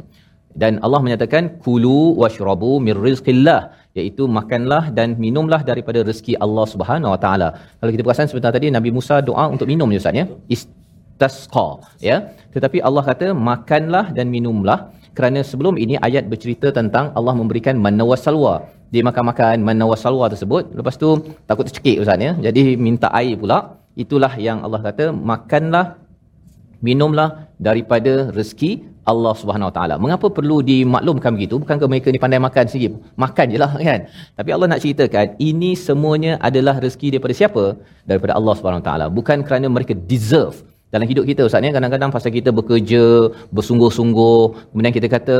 Dan 0.55 0.80
Allah 0.86 1.03
menyatakan 1.03 1.59
kulu 1.63 2.16
washrabu 2.22 2.80
mir 2.86 2.95
rizqillah 2.95 3.76
iaitu 4.00 4.24
makanlah 4.38 4.84
dan 4.98 5.10
minumlah 5.26 5.62
daripada 5.70 6.00
rezeki 6.10 6.34
Allah 6.46 6.66
Subhanahu 6.74 7.12
Wa 7.16 7.20
Taala. 7.26 7.50
Kalau 7.80 7.91
kita 7.96 8.04
perasan 8.06 8.28
sebentar 8.32 8.52
tadi 8.56 8.68
Nabi 8.78 8.89
Musa 8.98 9.16
doa 9.30 9.46
untuk 9.54 9.68
minum 9.72 9.88
ni 9.91 9.98
ustaz 10.02 10.20
ya. 10.22 10.26
Istasqa 10.56 11.68
ya. 12.10 12.18
Tetapi 12.56 12.78
Allah 12.88 13.04
kata 13.10 13.28
makanlah 13.50 14.06
dan 14.18 14.28
minumlah 14.36 14.80
kerana 15.18 15.39
sebelum 15.52 15.76
ini 15.84 15.96
ayat 16.08 16.28
bercerita 16.32 16.76
tentang 16.80 17.16
Allah 17.18 17.34
memberikan 17.41 17.76
manna 17.86 18.04
wasalwa. 18.12 18.56
Dia 18.93 19.04
makan-makan 19.10 19.64
manna 19.68 19.86
wasalwa 19.91 20.26
tersebut 20.34 20.76
lepas 20.80 20.96
tu 21.04 21.10
takut 21.50 21.66
tercekik 21.70 22.04
ustaz 22.04 22.28
ya. 22.28 22.34
Jadi 22.48 22.76
minta 22.88 23.10
air 23.22 23.36
pula. 23.43 23.60
Itulah 24.04 24.34
yang 24.48 24.60
Allah 24.66 24.82
kata 24.88 25.06
makanlah 25.32 25.86
minumlah 26.88 27.30
daripada 27.68 28.14
rezeki 28.38 28.72
Allah 29.12 29.34
Subhanahu 29.41 29.70
Wa 29.70 29.76
Taala. 29.78 29.95
Mengapa 30.01 30.28
perlu 30.38 30.58
dimaklumkan 30.66 31.32
begitu? 31.38 31.56
Bukankah 31.64 31.88
mereka 31.91 32.10
ni 32.10 32.20
pandai 32.24 32.41
makan 32.41 32.66
sendiri? 32.66 32.97
Makan 33.24 33.45
je 33.53 33.58
lah 33.64 33.72
kan. 33.89 33.99
Tapi 34.38 34.49
Allah 34.56 34.68
nak 34.72 34.82
ceritakan 34.84 35.38
ini 35.49 35.72
semuanya 35.88 36.41
adalah 36.41 36.76
rezeki 36.84 37.18
daripada 37.18 37.34
siapa? 37.41 37.64
Daripada 38.10 38.34
Allah 38.39 38.53
Subhanahu 38.58 38.82
Wa 38.84 38.88
Taala. 38.89 39.06
Bukan 39.14 39.45
kerana 39.47 39.70
mereka 39.70 39.93
deserve 39.93 40.66
dalam 40.96 41.08
hidup 41.12 41.26
kita 41.30 41.41
Ustaz 41.48 41.64
ni 41.66 41.72
kadang-kadang 41.78 42.12
pasal 42.16 42.32
kita 42.38 42.50
bekerja 42.60 43.04
bersungguh-sungguh 43.58 44.39
kemudian 44.72 44.93
kita 44.98 45.08
kata 45.16 45.38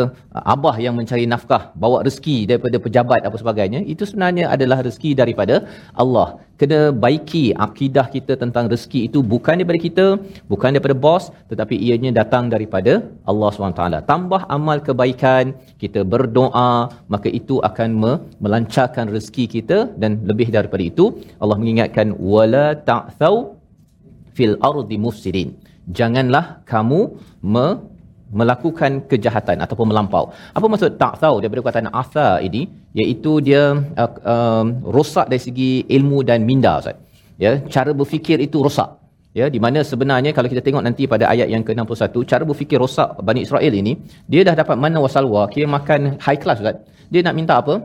abah 0.54 0.76
yang 0.86 0.96
mencari 1.00 1.26
nafkah 1.34 1.62
bawa 1.84 2.00
rezeki 2.08 2.38
daripada 2.50 2.78
pejabat 2.86 3.22
apa 3.30 3.38
sebagainya 3.44 3.80
itu 3.94 4.04
sebenarnya 4.10 4.46
adalah 4.56 4.80
rezeki 4.88 5.12
daripada 5.22 5.58
Allah. 6.04 6.28
Kena 6.60 6.80
baiki 7.04 7.46
akidah 7.66 8.04
kita 8.14 8.34
tentang 8.42 8.66
rezeki 8.74 9.00
itu 9.08 9.20
bukan 9.34 9.56
daripada 9.60 9.80
kita 9.86 10.06
bukan 10.52 10.70
daripada 10.76 10.96
bos 11.06 11.24
tetapi 11.52 11.76
ianya 11.86 12.12
datang 12.20 12.48
daripada 12.54 12.94
Allah 13.32 13.50
SWT 13.52 14.00
tambah 14.12 14.42
amal 14.58 14.80
kebaikan 14.88 15.52
kita 15.84 16.04
berdoa 16.14 16.72
maka 17.14 17.28
itu 17.40 17.58
akan 17.70 17.90
melancarkan 18.44 19.12
rezeki 19.16 19.46
kita 19.56 19.78
dan 20.04 20.24
lebih 20.30 20.48
daripada 20.58 20.84
itu 20.92 21.08
Allah 21.44 21.60
mengingatkan 21.60 22.16
wala 22.32 22.68
ta'thau 22.90 23.36
fil 24.36 24.56
ardi 24.70 24.98
mufsidin. 25.06 25.50
Janganlah 25.98 26.46
kamu 26.72 27.00
me, 27.54 27.68
melakukan 28.40 28.92
kejahatan 29.12 29.58
ataupun 29.64 29.88
melampau. 29.92 30.34
Apa 30.58 30.66
maksud 30.72 30.98
tak 31.04 31.14
tahu 31.24 31.36
daripada 31.42 31.62
perkataan 31.64 31.90
asa 32.02 32.28
ini? 32.48 32.68
Iaitu 33.00 33.32
dia 33.48 33.64
uh, 34.04 34.12
um, 34.34 34.66
rosak 34.96 35.32
dari 35.32 35.42
segi 35.48 35.72
ilmu 35.98 36.20
dan 36.30 36.44
minda 36.50 36.74
Ustaz. 36.82 36.98
Ya, 37.44 37.52
cara 37.76 37.92
berfikir 38.00 38.38
itu 38.48 38.60
rosak. 38.68 38.90
Ya, 39.36 39.52
di 39.52 39.60
mana 39.60 39.84
sebenarnya 39.84 40.32
kalau 40.32 40.48
kita 40.48 40.64
tengok 40.64 40.84
nanti 40.88 41.04
pada 41.12 41.28
ayat 41.28 41.52
yang 41.52 41.60
ke-61, 41.68 42.16
cara 42.32 42.44
berfikir 42.48 42.80
rosak 42.80 43.20
Bani 43.20 43.44
Israel 43.44 43.74
ini, 43.82 44.00
dia 44.32 44.48
dah 44.48 44.56
dapat 44.56 44.80
mana 44.80 45.04
wasalwa, 45.04 45.44
kira 45.52 45.68
makan 45.68 46.16
high 46.24 46.40
class 46.40 46.64
Ustaz. 46.64 46.80
Dia 47.12 47.20
nak 47.28 47.36
minta 47.36 47.60
apa? 47.60 47.84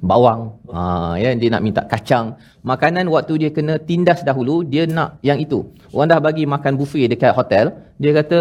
Bawang. 0.00 0.56
Ha, 0.70 1.14
ya 1.18 1.34
dia 1.34 1.48
nak 1.50 1.62
minta 1.64 1.82
kacang. 1.84 2.38
Makanan 2.62 3.06
waktu 3.10 3.34
dia 3.46 3.50
kena 3.50 3.78
tindas 3.82 4.22
dahulu 4.22 4.62
dia 4.62 4.86
nak 4.86 5.18
yang 5.22 5.38
itu. 5.38 5.66
Orang 5.90 6.08
dah 6.12 6.20
bagi 6.20 6.44
makan 6.44 6.78
buffet 6.78 7.10
dekat 7.10 7.32
hotel 7.34 7.74
dia 7.98 8.14
kata 8.14 8.38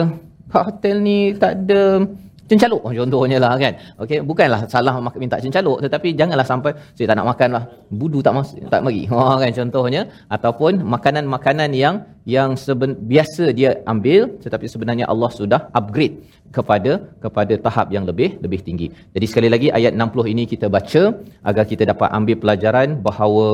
kat 0.52 0.64
hotel 0.64 0.96
ni 1.02 1.34
tak 1.36 1.66
ada 1.66 2.06
cencaluk 2.50 2.82
contohnya 3.00 3.38
lah 3.44 3.52
kan? 3.64 3.74
Okey 4.04 4.20
bukanlah 4.30 4.62
salah 4.74 4.94
minta 5.24 5.38
cencaluk 5.44 5.78
tetapi 5.86 6.10
janganlah 6.20 6.48
sampai 6.52 6.72
saya 6.96 7.08
tak 7.10 7.18
nak 7.20 7.28
makan 7.32 7.50
lah. 7.56 7.64
Budu 8.02 8.20
tak 8.26 8.34
mas 8.38 8.50
tak 8.74 8.82
bagi 8.88 9.04
ha 9.12 9.22
kan? 9.42 9.52
Contohnya 9.60 10.02
ataupun 10.36 10.74
makanan-makanan 10.96 11.72
yang 11.84 11.98
yang 12.36 12.52
seben, 12.64 12.92
biasa 13.12 13.44
dia 13.60 13.70
ambil 13.94 14.22
tetapi 14.44 14.66
sebenarnya 14.74 15.06
Allah 15.14 15.32
sudah 15.40 15.62
upgrade 15.80 16.16
kepada 16.56 16.92
kepada 17.24 17.54
tahap 17.66 17.88
yang 17.96 18.06
lebih 18.10 18.30
lebih 18.44 18.60
tinggi. 18.68 18.88
Jadi 19.16 19.26
sekali 19.32 19.50
lagi 19.54 19.68
ayat 19.78 19.94
60 19.96 20.34
ini 20.34 20.44
kita 20.54 20.68
baca 20.78 21.04
agar 21.50 21.64
kita 21.72 21.84
dapat 21.92 22.10
ambil 22.18 22.38
pelajaran 22.44 22.90
bahawa 23.08 23.48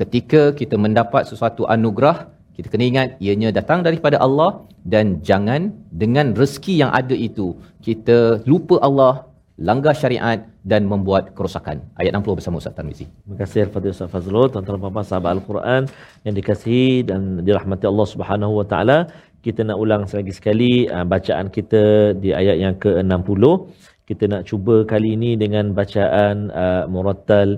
ketika 0.00 0.42
kita 0.60 0.76
mendapat 0.84 1.22
sesuatu 1.30 1.62
anugerah 1.74 2.16
kita 2.56 2.66
kena 2.72 2.84
ingat 2.92 3.08
ianya 3.24 3.48
datang 3.58 3.80
daripada 3.86 4.16
Allah 4.26 4.50
dan 4.94 5.06
jangan 5.28 5.72
dengan 6.02 6.26
rezeki 6.40 6.74
yang 6.82 6.90
ada 7.00 7.16
itu 7.28 7.46
kita 7.86 8.18
lupa 8.50 8.76
Allah 8.88 9.30
langgar 9.68 9.94
syariat 10.02 10.40
dan 10.70 10.82
membuat 10.92 11.24
kerosakan. 11.36 11.76
Ayat 12.00 12.12
60 12.16 12.38
bersama 12.38 12.60
Ustaz 12.60 12.74
Tarmizi. 12.76 13.06
Terima 13.08 13.36
kasih 13.42 13.60
Al-Fatihah 13.68 13.94
Ustaz 13.96 14.10
Fazlul, 14.12 14.48
tuan-tuan 14.52 14.80
dan 14.80 15.06
sahabat 15.10 15.30
Al-Quran 15.36 15.82
yang 16.26 16.34
dikasihi 16.38 17.04
dan 17.10 17.20
dirahmati 17.46 17.84
Allah 17.92 18.06
Subhanahu 18.12 18.52
Wa 18.60 18.66
Taala. 18.72 18.98
Kita 19.44 19.60
nak 19.68 19.76
ulang 19.82 20.02
lagi 20.04 20.32
sekali 20.38 20.72
uh, 20.94 21.04
bacaan 21.12 21.46
kita 21.56 21.82
di 22.22 22.32
ayat 22.40 22.56
yang 22.64 22.74
ke-60. 22.84 23.44
Kita 24.08 24.24
nak 24.32 24.42
cuba 24.50 24.74
kali 24.92 25.10
ini 25.16 25.30
dengan 25.42 25.72
bacaan 25.80 26.36
uh, 26.64 26.84
Murattal 26.92 27.48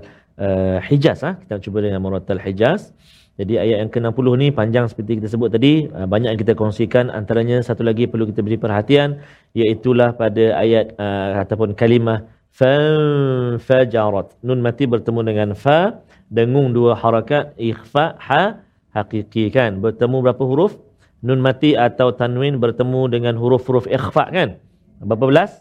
uh, 0.45 0.77
Hijaz. 0.87 1.19
Ha? 1.27 1.31
Kita 1.39 1.59
cuba 1.65 1.83
dengan 1.83 1.99
Murattal 2.05 2.39
Hijaz. 2.45 2.91
Jadi 3.33 3.57
ayat 3.57 3.77
yang 3.81 3.89
ke-60 3.89 4.27
ni 4.37 4.47
panjang 4.53 4.85
seperti 4.85 5.17
kita 5.17 5.25
sebut 5.25 5.49
tadi, 5.49 5.89
uh, 5.89 6.05
banyak 6.05 6.37
yang 6.37 6.41
kita 6.41 6.53
kongsikan 6.53 7.09
antaranya 7.09 7.65
satu 7.65 7.81
lagi 7.81 8.05
perlu 8.05 8.29
kita 8.29 8.45
beri 8.45 8.61
perhatian 8.61 9.25
iaitulah 9.57 10.13
pada 10.13 10.53
ayat 10.61 10.93
uh, 11.01 11.41
ataupun 11.41 11.73
kalimah 11.73 12.29
fajarat. 12.53 14.37
Nun 14.45 14.61
mati 14.61 14.85
bertemu 14.85 15.19
dengan 15.25 15.49
fa, 15.57 16.05
dengung 16.29 16.77
dua 16.77 16.93
harakat 16.93 17.57
ikhfa 17.57 18.21
ha 18.21 18.61
hakiki 18.93 19.49
kan. 19.49 19.81
Bertemu 19.81 20.21
berapa 20.29 20.43
huruf? 20.45 20.77
Nun 21.25 21.41
mati 21.41 21.73
atau 21.73 22.13
tanwin 22.13 22.61
bertemu 22.61 23.09
dengan 23.09 23.33
huruf-huruf 23.33 23.89
ikhfa 23.89 24.29
kan. 24.29 24.61
Berapa 25.01 25.25
belas? 25.25 25.51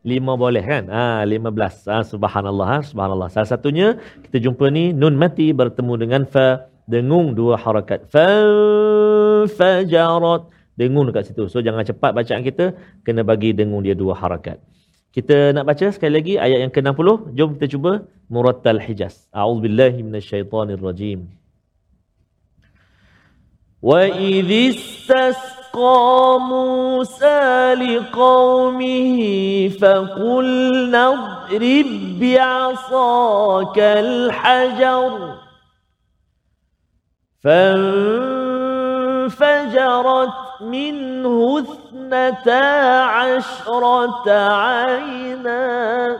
Lima 0.00 0.32
boleh 0.32 0.64
kan? 0.64 0.88
Ah, 0.88 1.20
lima 1.28 1.52
belas. 1.52 1.84
Ah, 1.84 2.00
subhanallah. 2.00 2.66
Ha? 2.72 2.78
Subhanallah. 2.80 3.28
Salah 3.28 3.50
satunya 3.52 4.00
kita 4.24 4.40
jumpa 4.40 4.72
ni 4.72 4.96
nun 4.96 5.20
mati 5.20 5.52
bertemu 5.52 5.92
dengan 6.00 6.24
fa 6.24 6.69
dengung 6.89 7.33
dua 7.33 7.57
harakat. 7.57 8.05
Fa 8.13 8.27
fajarat. 9.49 10.49
Dengung 10.75 11.07
dekat 11.07 11.31
situ. 11.31 11.47
So 11.47 11.63
jangan 11.63 11.87
cepat 11.87 12.11
bacaan 12.11 12.43
kita. 12.43 12.75
Kena 13.07 13.23
bagi 13.23 13.55
dengung 13.55 13.81
dia 13.85 13.95
dua 13.95 14.13
harakat. 14.15 14.59
Kita 15.15 15.55
nak 15.55 15.63
baca 15.63 15.87
sekali 15.95 16.11
lagi 16.11 16.33
ayat 16.35 16.67
yang 16.67 16.73
ke-60. 16.75 17.07
Jom 17.39 17.55
kita 17.55 17.71
cuba 17.71 18.03
Murattal 18.27 18.83
Hijaz. 18.83 19.31
A'udzubillahi 19.31 20.03
minasyaitonirrajim. 20.03 21.31
وَإِذِ 23.85 24.49
اسْتَسْقَى 24.73 26.01
مُوسَى 26.41 27.45
لِقَوْمِهِ 27.77 29.19
فَقُلْنَا 29.77 31.03
اضْرِبْ 31.13 31.89
بِعَصَاكَ 32.19 33.77
الْحَجَرَ 33.79 35.11
فانفجرت 37.44 37.80
منه 40.60 41.58
اثنتا 41.58 43.02
عشرة 43.02 44.30
عينا. 44.30 46.16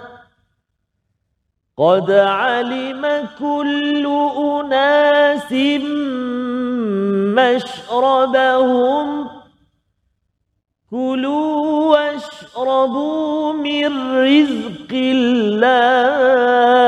قد 1.78 2.10
علم 2.10 3.28
كل 3.38 4.06
أناس 4.36 5.52
مشربهم. 7.36 9.08
كلوا 10.90 11.90
واشربوا 11.90 13.52
من 13.52 14.16
رزق 14.16 14.92
الله. 14.92 16.79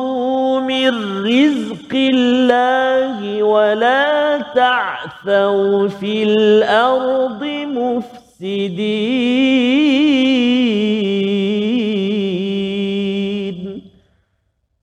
واشربوا 0.00 0.60
من 0.60 1.24
رزق 1.24 1.92
الله 1.94 3.42
ولا 3.42 4.38
تعثوا 4.54 5.88
في 5.88 6.22
الأرض 6.22 7.44
مفسدين. 7.44 8.80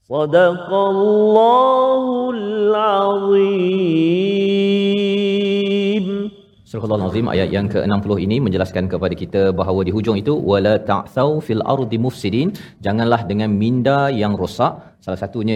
صدق 0.10 0.74
الله 0.74 2.32
العظيم. 2.34 3.68
Surah 6.70 6.88
Al-Azim 6.96 7.28
ayat 7.34 7.50
yang 7.56 7.68
ke-60 7.74 8.12
ini 8.24 8.38
menjelaskan 8.46 8.86
kepada 8.94 9.16
kita 9.20 9.42
bahawa 9.60 9.82
di 9.88 9.92
hujung 9.96 10.18
itu 10.22 10.34
wala 10.50 10.74
ta'thau 10.90 11.30
fil 11.46 11.64
ardi 11.74 11.98
mufsidin. 12.06 12.50
Janganlah 12.86 13.20
dengan 13.30 13.50
minda 13.62 14.00
yang 14.22 14.34
rosak. 14.42 14.74
Salah 15.06 15.20
satunya 15.22 15.56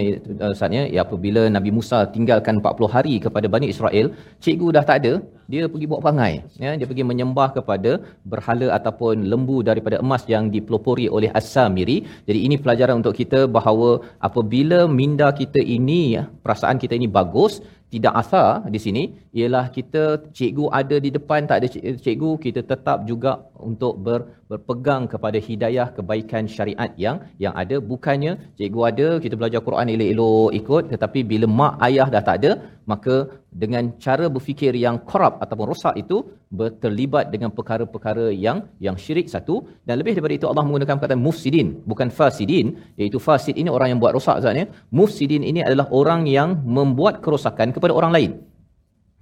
ustaznya 0.52 0.82
ya 0.94 1.00
apabila 1.04 1.42
Nabi 1.56 1.70
Musa 1.78 1.98
tinggalkan 2.14 2.54
40 2.62 2.94
hari 2.94 3.14
kepada 3.24 3.46
Bani 3.54 3.68
Israel 3.74 4.06
cikgu 4.44 4.68
dah 4.76 4.84
tak 4.90 4.96
ada 5.02 5.12
dia 5.52 5.68
pergi 5.72 5.86
buat 5.90 6.00
perangai. 6.04 6.32
Ya 6.64 6.72
dia 6.78 6.88
pergi 6.90 7.04
menyembah 7.10 7.48
kepada 7.58 7.92
berhala 8.32 8.68
ataupun 8.78 9.28
lembu 9.32 9.58
daripada 9.68 10.00
emas 10.04 10.24
yang 10.34 10.48
dipelopori 10.54 11.12
oleh 11.16 11.28
As-Samiri. 11.40 11.98
Jadi 12.30 12.40
ini 12.48 12.56
pelajaran 12.64 13.04
untuk 13.04 13.16
kita 13.20 13.42
bahawa 13.58 13.90
apabila 14.30 14.80
minda 15.00 15.28
kita 15.42 15.60
ini 15.76 16.00
ya, 16.16 16.24
perasaan 16.46 16.80
kita 16.84 16.96
ini 17.00 17.10
bagus 17.20 17.60
tidak 17.92 18.14
asal 18.22 18.64
di 18.74 18.80
sini 18.80 19.02
ialah 19.36 19.68
kita 19.76 20.04
cikgu 20.36 20.64
ada 20.80 20.96
di 21.04 21.10
depan 21.16 21.44
tak 21.44 21.60
ada 21.60 21.68
cikgu 22.04 22.30
kita 22.44 22.60
tetap 22.64 23.04
juga 23.10 23.44
untuk 23.70 23.94
ber, 24.06 24.20
berpegang 24.50 25.02
kepada 25.12 25.38
hidayah 25.48 25.86
kebaikan 25.96 26.44
syariat 26.54 26.90
yang 27.04 27.16
yang 27.44 27.54
ada. 27.62 27.76
Bukannya 27.92 28.32
cikgu 28.58 28.80
ada 28.90 29.08
kita 29.24 29.34
belajar 29.40 29.60
Quran 29.66 29.92
elok-elok 29.94 30.50
ikut 30.60 30.84
tetapi 30.92 31.20
bila 31.30 31.46
mak 31.60 31.74
ayah 31.88 32.08
dah 32.14 32.22
tak 32.28 32.36
ada 32.40 32.52
maka 32.92 33.16
dengan 33.62 33.84
cara 34.04 34.26
berfikir 34.34 34.72
yang 34.84 34.96
korup 35.10 35.34
ataupun 35.44 35.66
rosak 35.70 35.94
itu 36.02 36.16
terlibat 36.82 37.30
dengan 37.34 37.50
perkara-perkara 37.56 38.26
yang 38.46 38.58
yang 38.86 38.96
syirik 39.04 39.26
satu. 39.34 39.54
Dan 39.86 39.94
lebih 40.00 40.12
daripada 40.16 40.34
itu 40.38 40.46
Allah 40.50 40.64
menggunakan 40.66 40.96
kata 41.02 41.16
mufsidin 41.26 41.68
bukan 41.90 42.08
fasidin. 42.18 42.66
Iaitu 43.00 43.18
fasid 43.26 43.54
ini 43.62 43.70
orang 43.76 43.94
yang 43.94 44.00
buat 44.02 44.14
rosak 44.18 44.42
zatnya 44.44 44.66
mufsidin 44.90 45.46
ini 45.50 45.62
adalah 45.68 45.86
orang 46.00 46.26
yang 46.36 46.50
membuat 46.78 47.22
kerosakan 47.24 47.70
kepada 47.76 47.94
orang 48.00 48.14
lain 48.18 48.32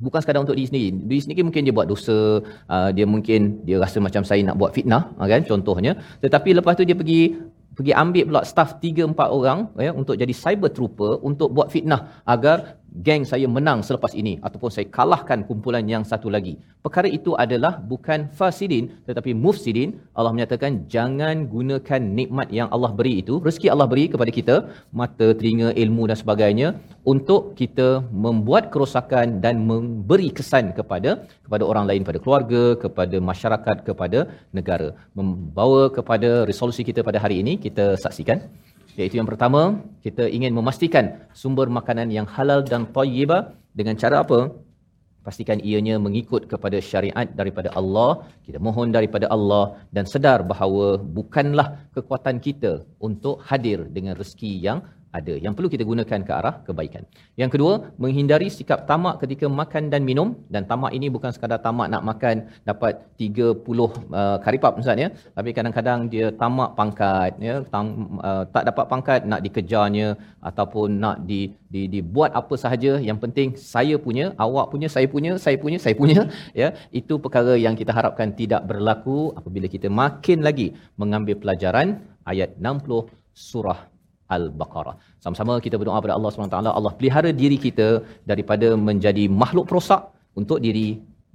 bukan 0.01 0.21
sekadar 0.25 0.41
untuk 0.43 0.57
diri 0.57 0.69
sendiri. 0.73 0.89
Diri 1.07 1.21
sendiri 1.21 1.41
mungkin 1.47 1.63
dia 1.69 1.75
buat 1.77 1.89
dosa, 1.93 2.41
uh, 2.75 2.91
dia 2.97 3.05
mungkin 3.05 3.63
dia 3.69 3.77
rasa 3.77 4.01
macam 4.01 4.25
saya 4.25 4.41
nak 4.49 4.57
buat 4.57 4.73
fitnah, 4.73 5.13
uh, 5.21 5.29
kan 5.29 5.45
contohnya. 5.45 5.93
Tetapi 6.25 6.57
lepas 6.59 6.75
tu 6.75 6.85
dia 6.89 6.97
pergi 6.97 7.37
pergi 7.71 7.93
ambil 7.95 8.25
pula 8.29 8.43
staff 8.43 8.83
3 8.83 9.15
4 9.15 9.37
orang 9.39 9.59
ya 9.79 9.95
untuk 9.95 10.19
jadi 10.19 10.35
cyber 10.35 10.71
trooper 10.75 11.23
untuk 11.23 11.55
buat 11.55 11.71
fitnah 11.71 12.21
agar 12.27 12.80
geng 13.07 13.25
saya 13.31 13.47
menang 13.57 13.81
selepas 13.89 14.13
ini 14.21 14.33
ataupun 14.47 14.71
saya 14.75 14.87
kalahkan 14.97 15.41
kumpulan 15.49 15.85
yang 15.93 16.05
satu 16.11 16.29
lagi. 16.37 16.55
Perkara 16.85 17.09
itu 17.19 17.33
adalah 17.45 17.73
bukan 17.93 18.21
fasidin 18.39 18.85
tetapi 19.09 19.31
mufsidin. 19.45 19.91
Allah 20.19 20.33
menyatakan 20.37 20.73
jangan 20.95 21.37
gunakan 21.55 22.03
nikmat 22.19 22.49
yang 22.59 22.69
Allah 22.75 22.91
beri 22.99 23.15
itu, 23.23 23.37
rezeki 23.47 23.69
Allah 23.75 23.89
beri 23.93 24.05
kepada 24.15 24.33
kita, 24.39 24.57
mata, 25.01 25.29
telinga, 25.41 25.71
ilmu 25.85 26.05
dan 26.11 26.19
sebagainya 26.23 26.69
untuk 27.13 27.43
kita 27.61 27.89
membuat 28.25 28.65
kerosakan 28.73 29.39
dan 29.45 29.57
memberi 29.71 30.29
kesan 30.39 30.67
kepada 30.79 31.11
kepada 31.45 31.65
orang 31.73 31.87
lain, 31.91 32.03
pada 32.09 32.19
keluarga, 32.25 32.65
kepada 32.85 33.17
masyarakat, 33.31 33.77
kepada 33.89 34.19
negara. 34.59 34.91
Membawa 35.19 35.83
kepada 35.99 36.31
resolusi 36.51 36.85
kita 36.91 37.01
pada 37.11 37.19
hari 37.27 37.39
ini 37.45 37.55
kita 37.67 37.87
saksikan 38.05 38.41
Iaitu 39.01 39.17
yang 39.21 39.31
pertama, 39.33 39.61
kita 40.05 40.25
ingin 40.37 40.53
memastikan 40.59 41.05
sumber 41.41 41.67
makanan 41.79 42.09
yang 42.17 42.27
halal 42.35 42.61
dan 42.71 42.83
tayyibah 42.97 43.43
dengan 43.79 43.97
cara 44.03 44.17
apa? 44.25 44.41
Pastikan 45.27 45.59
ianya 45.69 45.97
mengikut 46.07 46.43
kepada 46.53 46.79
syariat 46.91 47.27
daripada 47.41 47.73
Allah. 47.81 48.11
Kita 48.45 48.59
mohon 48.67 48.93
daripada 48.97 49.27
Allah 49.37 49.65
dan 49.97 50.05
sedar 50.13 50.45
bahawa 50.53 50.87
bukanlah 51.19 51.69
kekuatan 51.97 52.37
kita 52.47 52.73
untuk 53.09 53.41
hadir 53.49 53.89
dengan 53.97 54.15
rezeki 54.21 54.53
yang 54.67 54.79
ada. 55.19 55.35
Yang 55.45 55.53
perlu 55.59 55.69
kita 55.75 55.85
gunakan 55.91 56.21
ke 56.27 56.33
arah 56.39 56.55
kebaikan. 56.67 57.03
Yang 57.41 57.51
kedua, 57.55 57.73
menghindari 58.03 58.49
sikap 58.57 58.87
tamak 58.91 59.19
ketika 59.23 59.47
makan 59.61 59.91
dan 59.93 60.03
minum. 60.07 60.29
Dan 60.55 60.63
tamak 60.71 60.95
ini 60.99 61.11
bukan 61.11 61.31
sekadar 61.35 61.59
tamak 61.67 61.91
nak 61.91 62.03
makan 62.11 62.47
dapat 62.63 63.03
30 63.19 63.67
uh, 63.67 64.39
karipap 64.45 64.79
misalnya, 64.81 65.11
tapi 65.37 65.51
kadang-kadang 65.57 66.07
dia 66.13 66.31
tamak 66.43 66.79
pangkat 66.79 67.31
ya, 67.43 67.57
tam, 67.73 68.19
uh, 68.23 68.47
tak 68.55 68.65
dapat 68.71 68.85
pangkat 68.93 69.21
nak 69.27 69.43
dikejarnya 69.47 70.15
ataupun 70.49 70.89
nak 71.03 71.17
di, 71.27 71.41
di 71.67 71.83
dibuat 71.91 72.31
apa 72.41 72.55
sahaja. 72.55 73.03
Yang 73.03 73.19
penting 73.27 73.49
saya 73.59 73.99
punya, 73.99 74.33
awak 74.39 74.71
punya, 74.71 74.87
saya 74.87 75.11
punya, 75.11 75.35
saya 75.45 75.59
punya, 75.59 75.79
saya 75.83 75.95
punya 75.99 76.21
ya. 76.63 76.71
Itu 76.95 77.19
perkara 77.19 77.59
yang 77.59 77.75
kita 77.75 77.91
harapkan 77.91 78.31
tidak 78.41 78.63
berlaku 78.71 79.35
apabila 79.35 79.67
kita 79.67 79.91
makin 79.91 80.47
lagi 80.47 80.79
mengambil 80.95 81.35
pelajaran 81.43 81.99
ayat 82.23 82.55
60 82.63 83.11
surah 83.35 83.90
Al-Baqarah. 84.37 84.95
Sama-sama 85.25 85.55
kita 85.67 85.77
berdoa 85.81 85.97
kepada 86.01 86.15
Allah 86.19 86.31
SWT. 86.31 86.57
Allah 86.79 86.93
pelihara 86.99 87.31
diri 87.43 87.57
kita 87.67 87.89
daripada 88.31 88.69
menjadi 88.89 89.25
makhluk 89.43 89.65
perosak 89.71 90.03
untuk 90.41 90.59
diri 90.67 90.89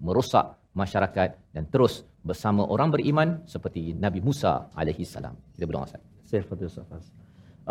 merosak 0.07 0.45
masyarakat 0.81 1.29
dan 1.55 1.63
terus 1.73 1.93
bersama 2.29 2.61
orang 2.73 2.89
beriman 2.95 3.27
seperti 3.53 3.81
Nabi 4.05 4.19
Musa 4.27 4.53
alaihi 4.79 5.03
salam. 5.15 5.35
Kita 5.55 5.65
berdoa 5.69 5.83
Ustaz. 5.87 6.01
Saya 6.29 6.41
Fadil 6.49 6.67
Ustaz. 6.71 7.03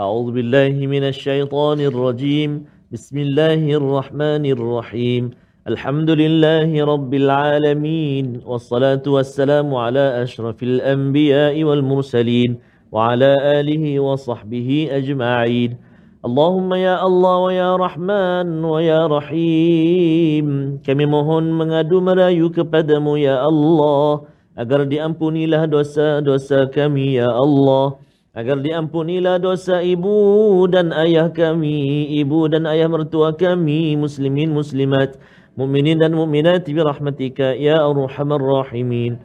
A'udzu 0.05 0.31
billahi 0.37 0.83
minasyaitonir 0.95 1.97
rajim. 2.07 2.51
Bismillahirrahmanirrahim. 2.95 5.23
Alhamdulillahi 5.71 6.77
rabbil 6.93 7.29
alamin 7.33 8.27
wassalatu 8.51 9.09
wassalamu 9.17 9.75
ala 9.85 10.05
asyrafil 10.25 10.77
anbiya'i 10.95 11.61
wal 11.69 11.85
mursalin. 11.91 12.51
على 12.94 13.26
أشرف 13.26 13.38
الأنبياء 13.38 13.50
والمرسلين 13.50 13.50
وعلى 13.50 13.60
آله 13.60 14.00
وصحبه 14.00 14.88
أجمعين 14.92 15.78
اللهم 16.26 16.74
يا 16.74 16.96
Allah 17.00 17.38
wa 17.40 17.54
ya 17.54 17.72
Rahman 17.78 18.48
wa 18.66 18.82
ya 18.82 19.08
Rahim 19.08 20.78
kami 20.84 21.06
mohon 21.06 21.54
mengadu 21.54 22.02
merayu 22.02 22.52
kepadamu 22.52 23.16
ya 23.18 23.40
Allah 23.40 24.28
agar 24.58 24.84
diampunilah 24.84 25.64
dosa-dosa 25.72 26.68
kami 26.68 27.16
ya 27.16 27.32
Allah 27.32 27.96
agar 28.36 28.60
diampunilah 28.60 29.40
dosa 29.40 29.80
ibu 29.80 30.68
dan 30.68 30.92
ayah 30.92 31.32
kami 31.32 32.08
ibu 32.20 32.52
dan 32.52 32.68
ayah 32.68 32.92
mertua 32.92 33.32
kami 33.32 33.96
muslimin 33.96 34.52
muslimat 34.52 35.16
mukminin 35.56 36.00
dan 36.00 36.12
mukminat 36.12 36.68
bi 36.68 36.80
rahmatika 36.84 37.56
ya 37.56 37.80
arhamar 37.84 38.40
rahimin 38.40 39.16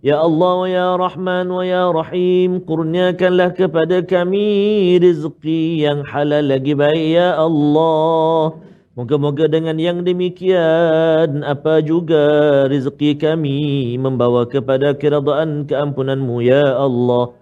Ya 0.00 0.16
Allah 0.16 0.52
wa 0.56 0.64
ya 0.64 0.88
Rahman 0.96 1.52
wa 1.52 1.60
ya 1.60 1.92
Rahim 1.92 2.64
Kurniakanlah 2.64 3.52
kepada 3.52 4.00
kami 4.00 4.96
rezeki 4.96 5.84
yang 5.84 6.08
halal 6.08 6.40
lagi 6.40 6.72
baik 6.72 7.20
ya 7.20 7.36
Allah. 7.36 8.56
Moga-moga 8.96 9.44
dengan 9.44 9.76
yang 9.76 10.00
demikian 10.00 11.44
Apa 11.44 11.84
juga 11.84 12.64
rezeki 12.72 13.20
kami 13.20 13.60
Membawa 14.00 14.48
kepada 14.48 14.96
keradaan 14.96 15.68
keampunanmu 15.68 16.48
ya 16.48 16.80
Allah. 16.80 17.36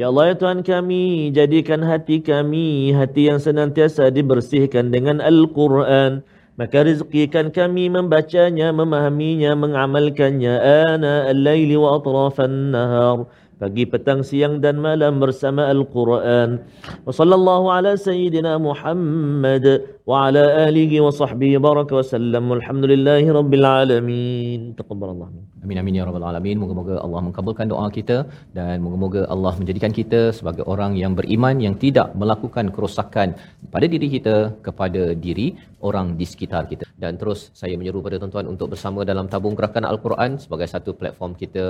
Ya 0.00 0.08
Allah 0.08 0.32
ya 0.32 0.34
Tuhan 0.40 0.64
kami 0.64 1.28
Jadikan 1.36 1.84
hati 1.84 2.24
kami 2.24 2.88
Hati 2.96 3.28
yang 3.28 3.36
senantiasa 3.36 4.08
dibersihkan 4.08 4.88
dengan 4.88 5.20
Al-Quran 5.20 6.24
Maka 6.58 6.82
rizkikan 6.82 7.54
kami 7.54 7.86
membacanya, 7.86 8.74
memahaminya, 8.74 9.54
mengamalkannya. 9.54 10.58
Ana 10.90 11.30
al-laili 11.30 11.78
wa 11.78 12.02
atrafan 12.02 12.74
nahar. 12.74 13.30
Pagi, 13.58 13.86
petang, 13.86 14.22
siang 14.22 14.62
dan 14.62 14.78
malam 14.78 15.22
bersama 15.22 15.70
Al-Quran. 15.70 16.62
Wa 17.06 17.10
sallallahu 17.14 17.70
ala 17.70 17.94
sayyidina 17.94 18.58
Muhammad 18.58 19.86
ala 20.16 20.42
alihi 20.66 20.98
wa 21.04 21.12
sahbihi 21.20 21.56
baraka 21.66 21.92
wa 21.98 22.04
sallam. 22.12 22.44
Alhamdulillahi 22.58 23.28
rabbil 23.38 23.66
alamin. 23.80 24.60
Taqabbalallah. 24.80 25.28
Amin 25.64 25.78
amin 25.80 25.98
ya 25.98 26.04
rabbal 26.08 26.26
alamin. 26.30 26.56
Moga-moga 26.62 26.94
Allah 27.04 27.20
mengabulkan 27.26 27.66
doa 27.72 27.86
kita 27.96 28.16
dan 28.58 28.76
moga-moga 28.84 29.22
Allah 29.34 29.52
menjadikan 29.60 29.92
kita 29.98 30.20
sebagai 30.38 30.64
orang 30.72 30.92
yang 31.02 31.12
beriman 31.18 31.56
yang 31.66 31.74
tidak 31.84 32.08
melakukan 32.20 32.68
kerosakan 32.76 33.28
pada 33.74 33.86
diri 33.94 34.08
kita 34.16 34.36
kepada 34.66 35.02
diri 35.24 35.48
orang 35.88 36.06
di 36.20 36.26
sekitar 36.32 36.62
kita. 36.70 36.86
Dan 37.02 37.14
terus 37.20 37.40
saya 37.60 37.74
menyeru 37.80 38.00
pada 38.06 38.16
tuan-tuan 38.22 38.46
untuk 38.52 38.68
bersama 38.72 39.06
dalam 39.10 39.26
tabung 39.32 39.54
gerakan 39.58 39.84
Al-Quran 39.90 40.30
sebagai 40.44 40.68
satu 40.74 40.90
platform 41.00 41.32
kita 41.42 41.66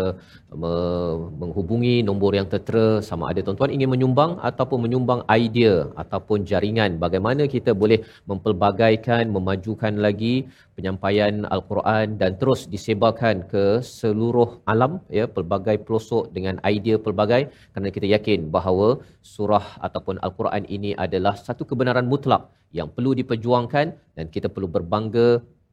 menghubungi 1.41 1.97
nombor 2.09 2.32
yang 2.39 2.49
tertera 2.53 2.86
sama 3.09 3.24
ada 3.32 3.41
tuan-tuan 3.47 3.74
ingin 3.76 3.91
menyumbang 3.95 4.32
ataupun 4.51 4.78
menyumbang 4.84 5.20
idea 5.43 5.74
ataupun 6.03 6.49
jaringan 6.51 6.97
bagaimana 7.05 7.45
kita 7.55 7.72
boleh 7.82 8.01
mempelbagaikan 8.31 9.24
memajukan 9.37 9.95
lagi 10.07 10.35
penyampaian 10.76 11.35
al-Quran 11.55 12.07
dan 12.20 12.37
terus 12.41 12.61
disebarkan 12.74 13.37
ke 13.53 13.64
seluruh 13.99 14.49
alam 14.72 14.93
ya 15.18 15.24
pelbagai 15.37 15.76
pelosok 15.87 16.24
dengan 16.37 16.57
idea 16.72 16.97
pelbagai 17.07 17.43
kerana 17.72 17.89
kita 17.97 18.07
yakin 18.14 18.53
bahawa 18.57 18.89
surah 19.35 19.66
ataupun 19.87 20.20
al-Quran 20.26 20.64
ini 20.76 20.93
adalah 21.07 21.35
satu 21.47 21.64
kebenaran 21.70 22.09
mutlak 22.12 22.45
yang 22.79 22.89
perlu 22.95 23.12
diperjuangkan 23.20 23.87
dan 24.16 24.26
kita 24.35 24.49
perlu 24.55 24.68
berbangga 24.76 25.29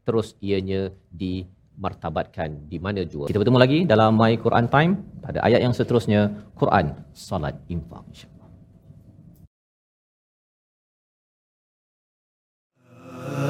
terus 0.08 0.28
ianya 0.48 0.82
di 1.22 1.34
martabatkan 1.84 2.72
di 2.72 2.78
mana 2.86 3.04
jua. 3.12 3.28
Kita 3.28 3.42
bertemu 3.42 3.60
lagi 3.60 3.80
dalam 3.84 4.16
My 4.22 4.34
Quran 4.46 4.68
Time 4.76 4.92
pada 5.26 5.40
ayat 5.48 5.60
yang 5.66 5.76
seterusnya 5.76 6.22
Quran 6.56 6.96
Salat 7.12 7.56
Infak 7.68 8.04
insya 8.12 8.35